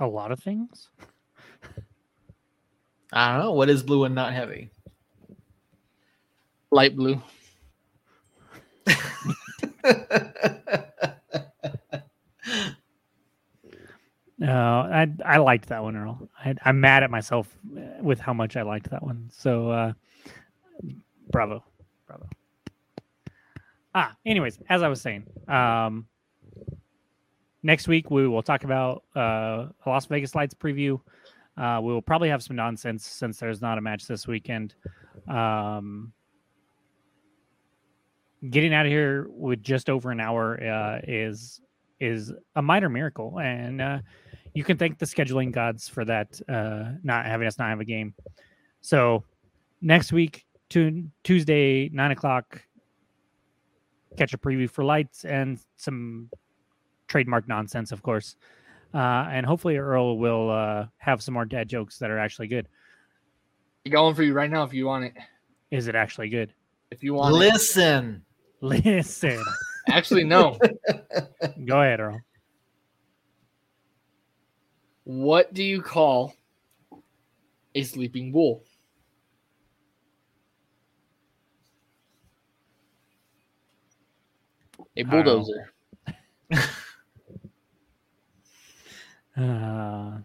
A 0.01 0.07
lot 0.07 0.33
of 0.33 0.41
things. 0.41 0.89
I 3.13 3.33
don't 3.33 3.45
know. 3.45 3.53
What 3.53 3.71
is 3.71 3.83
blue 3.83 4.05
and 4.05 4.15
not 4.15 4.33
heavy? 4.33 4.71
Light 6.71 6.97
blue. 6.97 7.23
No, 14.41 14.89
I 14.91 15.07
I 15.25 15.37
liked 15.37 15.69
that 15.69 15.83
one, 15.83 15.97
Earl. 15.97 16.29
I, 16.43 16.55
I'm 16.65 16.81
mad 16.81 17.03
at 17.03 17.11
myself 17.11 17.47
uh, 17.77 18.03
with 18.03 18.21
how 18.21 18.33
much 18.33 18.57
I 18.57 18.63
liked 18.63 18.89
that 18.91 19.03
one. 19.03 19.29
So, 19.31 19.71
uh, 19.71 19.93
bravo, 21.31 21.63
bravo. 22.07 22.27
Ah, 23.95 24.17
anyways, 24.25 24.59
as 24.71 24.83
I 24.83 24.89
was 24.89 25.03
saying, 25.03 25.25
um, 25.47 26.07
next 27.63 27.89
week 27.89 28.11
we 28.11 28.27
will 28.27 28.43
talk 28.43 28.65
about 28.65 29.05
uh, 29.17 29.67
a 29.85 29.87
Las 29.87 30.07
Vegas 30.07 30.35
Lights 30.35 30.55
preview. 30.55 31.01
Uh, 31.57 31.81
we 31.83 31.93
will 31.93 32.03
probably 32.03 32.29
have 32.29 32.43
some 32.43 32.57
nonsense 32.57 33.07
since 33.07 33.39
there's 33.39 33.61
not 33.61 33.79
a 33.79 33.81
match 33.81 34.07
this 34.07 34.27
weekend. 34.27 34.75
Um, 35.29 36.13
getting 38.49 38.73
out 38.73 38.87
of 38.87 38.93
here 38.93 39.27
with 39.31 39.63
just 39.63 39.91
over 39.91 40.11
an 40.11 40.21
hour 40.21 40.63
uh, 40.63 41.01
is 41.07 41.61
is 41.99 42.33
a 42.57 42.63
minor 42.63 42.89
miracle, 42.89 43.39
and 43.41 43.83
uh, 43.83 43.99
you 44.55 44.65
can 44.65 44.79
thank 44.79 44.99
the 44.99 45.05
scheduling 45.05 45.53
gods 45.53 45.87
for 45.87 46.05
that, 46.07 46.41
uh, 46.49 46.93
not 47.03 47.27
having 47.27 47.47
us 47.47 47.59
not 47.59 47.69
have 47.69 47.81
a 47.81 47.85
game. 47.85 48.15
So 48.81 49.23
next 49.83 50.11
week, 50.11 50.47
tu- 50.71 51.11
Tuesday, 51.25 51.91
nine 51.91 52.11
o'clock, 52.11 52.63
catch 54.17 54.33
a 54.33 54.39
preview 54.39 54.69
for 54.71 54.83
lights 54.83 55.27
and 55.27 55.61
some 55.77 56.31
trademark 57.11 57.47
nonsense, 57.49 57.93
of 57.93 58.03
course. 58.03 58.37
Uh, 58.95 59.29
and 59.31 59.45
hopefully 59.45 59.77
Earl 59.77 60.17
will 60.17 60.51
uh, 60.51 60.87
have 60.97 61.23
some 61.23 61.35
more 61.35 61.45
dad 61.45 61.69
jokes 61.69 61.99
that 61.99 62.11
are 62.11 62.19
actually 62.19 62.47
good. 62.49 62.67
I 63.87 63.91
got 63.91 64.05
one 64.05 64.15
for 64.15 64.23
you 64.23 64.33
right 64.33 64.51
now 64.51 64.63
if 64.63 64.73
you 64.73 64.87
want 64.87 65.05
it. 65.05 65.15
Is 65.71 65.89
it 65.89 65.95
actually 65.95 66.29
good? 66.29 66.53
If 66.91 67.03
you 67.03 67.15
want 67.15 67.35
it. 67.35 67.39
Listen. 67.39 68.23
Listen, 68.63 69.43
Actually, 69.89 70.25
no. 70.25 70.59
go 71.65 71.81
ahead, 71.81 71.99
Earl. 72.01 72.21
what 75.05 75.55
do 75.55 75.65
you 75.65 75.81
call 75.81 76.35
a 77.75 77.83
sleeping 77.83 78.33
bull? 78.33 78.65
A 84.97 85.03
bulldozer. 85.05 85.73
Uh, 89.41 90.19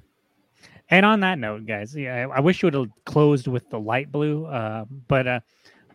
and 0.90 1.06
on 1.06 1.20
that 1.22 1.40
note, 1.40 1.66
guys, 1.66 1.96
yeah, 1.96 2.28
I, 2.28 2.38
I 2.38 2.40
wish 2.42 2.62
you 2.62 2.68
would 2.68 2.74
have 2.74 2.90
closed 3.06 3.48
with 3.48 3.70
the 3.70 3.80
light 3.80 4.12
blue, 4.12 4.46
uh, 4.46 4.86
but 5.08 5.28
uh, 5.28 5.40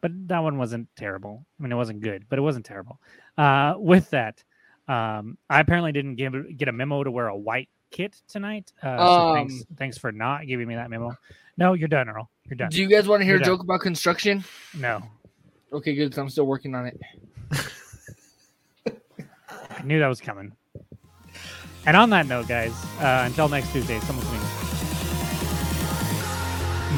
but 0.01 0.11
that 0.29 0.39
one 0.41 0.57
wasn't 0.59 0.89
terrible. 0.97 1.45
I 1.59 1.63
mean, 1.63 1.71
it 1.73 1.77
wasn't 1.77 2.01
good, 2.01 2.25
but 2.29 2.39
it 2.39 2.43
wasn't 2.43 2.65
terrible. 2.67 2.99
Uh, 3.37 3.75
with 3.77 4.11
that, 4.11 4.43
um, 4.89 5.37
I 5.49 5.61
apparently 5.61 5.93
didn't 5.93 6.17
give 6.17 6.35
get 6.57 6.69
a 6.69 6.73
memo 6.73 7.05
to 7.05 7.11
wear 7.11 7.29
a 7.29 7.37
white 7.37 7.69
kit 7.91 8.17
tonight. 8.29 8.73
Uh, 8.83 8.97
so 8.99 9.35
thanks, 9.35 9.55
Um, 9.55 9.77
thanks 9.77 9.99
for 9.99 10.11
not 10.13 10.47
giving 10.47 10.67
me 10.67 10.75
that 10.77 10.91
memo. 10.91 11.17
No, 11.57 11.75
you're 11.75 11.89
done, 11.89 12.09
Earl. 12.09 12.31
You're 12.47 12.57
done. 12.57 12.71
Do 12.71 12.81
you 12.81 12.89
guys 12.89 13.07
want 13.07 13.21
to 13.21 13.25
hear 13.25 13.35
You're 13.35 13.43
a 13.43 13.45
done. 13.45 13.55
joke 13.59 13.63
about 13.63 13.81
construction? 13.83 14.43
No, 14.77 15.03
Okay, 15.73 15.95
good. 15.95 16.17
I'm 16.19 16.29
still 16.29 16.47
working 16.47 16.75
on 16.75 16.87
it. 16.87 16.99
I 19.71 19.83
knew 19.85 19.99
that 20.01 20.09
was 20.09 20.21
coming. 20.21 20.53
And 21.87 21.97
on 21.97 22.11
that 22.11 22.27
note, 22.27 22.47
guys, 22.47 22.73
uh, 23.01 23.25
until 23.27 23.49
next 23.49 23.73
Tuesday, 23.73 23.99
someone's 24.01 24.29
coming. 24.29 24.41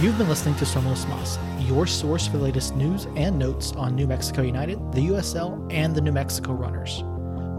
You've 0.03 0.18
been 0.18 0.28
listening 0.28 0.57
to 0.57 0.64
Somos 0.64 1.09
Mas, 1.09 1.39
your 1.68 1.87
source 1.87 2.26
for 2.26 2.39
the 2.39 2.43
latest 2.43 2.74
news 2.74 3.07
and 3.14 3.39
notes 3.39 3.72
on 3.72 3.95
New 3.95 4.09
Mexico 4.09 4.43
United, 4.43 4.78
the 4.93 5.09
USL, 5.09 5.72
and 5.72 5.95
the 5.95 6.01
New 6.01 6.11
Mexico 6.11 6.53
Runners. 6.55 7.05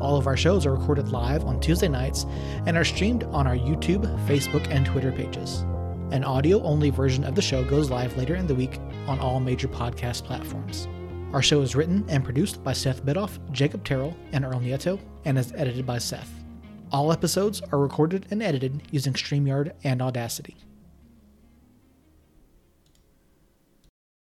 All 0.02 0.18
of 0.18 0.28
our 0.28 0.36
shows 0.36 0.66
are 0.66 0.76
recorded 0.76 1.10
live 1.10 1.46
on 1.46 1.62
Tuesday 1.62 1.88
nights 1.88 2.26
and 2.66 2.76
are 2.76 2.84
streamed 2.84 3.24
on 3.26 3.48
our 3.48 3.56
YouTube, 3.56 4.04
Facebook, 4.28 4.68
and 4.70 4.86
Twitter 4.86 5.14
pages. 5.14 5.62
An 6.12 6.26
audio 6.26 6.62
only 6.64 6.90
version 6.90 7.24
of 7.24 7.36
the 7.36 7.42
show 7.42 7.64
goes 7.64 7.90
live 7.90 8.18
later 8.18 8.36
in 8.36 8.46
the 8.46 8.56
week 8.56 8.80
on 9.08 9.20
all 9.20 9.40
major 9.40 9.70
podcast 9.70 10.26
platforms. 10.26 10.90
Our 11.32 11.42
show 11.42 11.62
is 11.62 11.76
written 11.76 12.04
and 12.10 12.26
produced 12.26 12.62
by 12.64 12.74
Seth 12.74 13.06
Bidoff, 13.06 13.40
Jacob 13.54 13.86
Terrell, 13.86 14.18
and 14.34 14.44
Earl 14.44 14.60
Nieto, 14.60 15.00
and 15.24 15.40
is 15.40 15.54
edited 15.54 15.86
by 15.86 16.00
Seth. 16.00 16.43
All 16.94 17.12
episodes 17.12 17.60
are 17.72 17.80
recorded 17.80 18.28
and 18.30 18.44
edited 18.44 18.84
using 18.92 19.14
StreamYard 19.14 19.72
and 19.84 20.00
Audacity. 20.00 20.58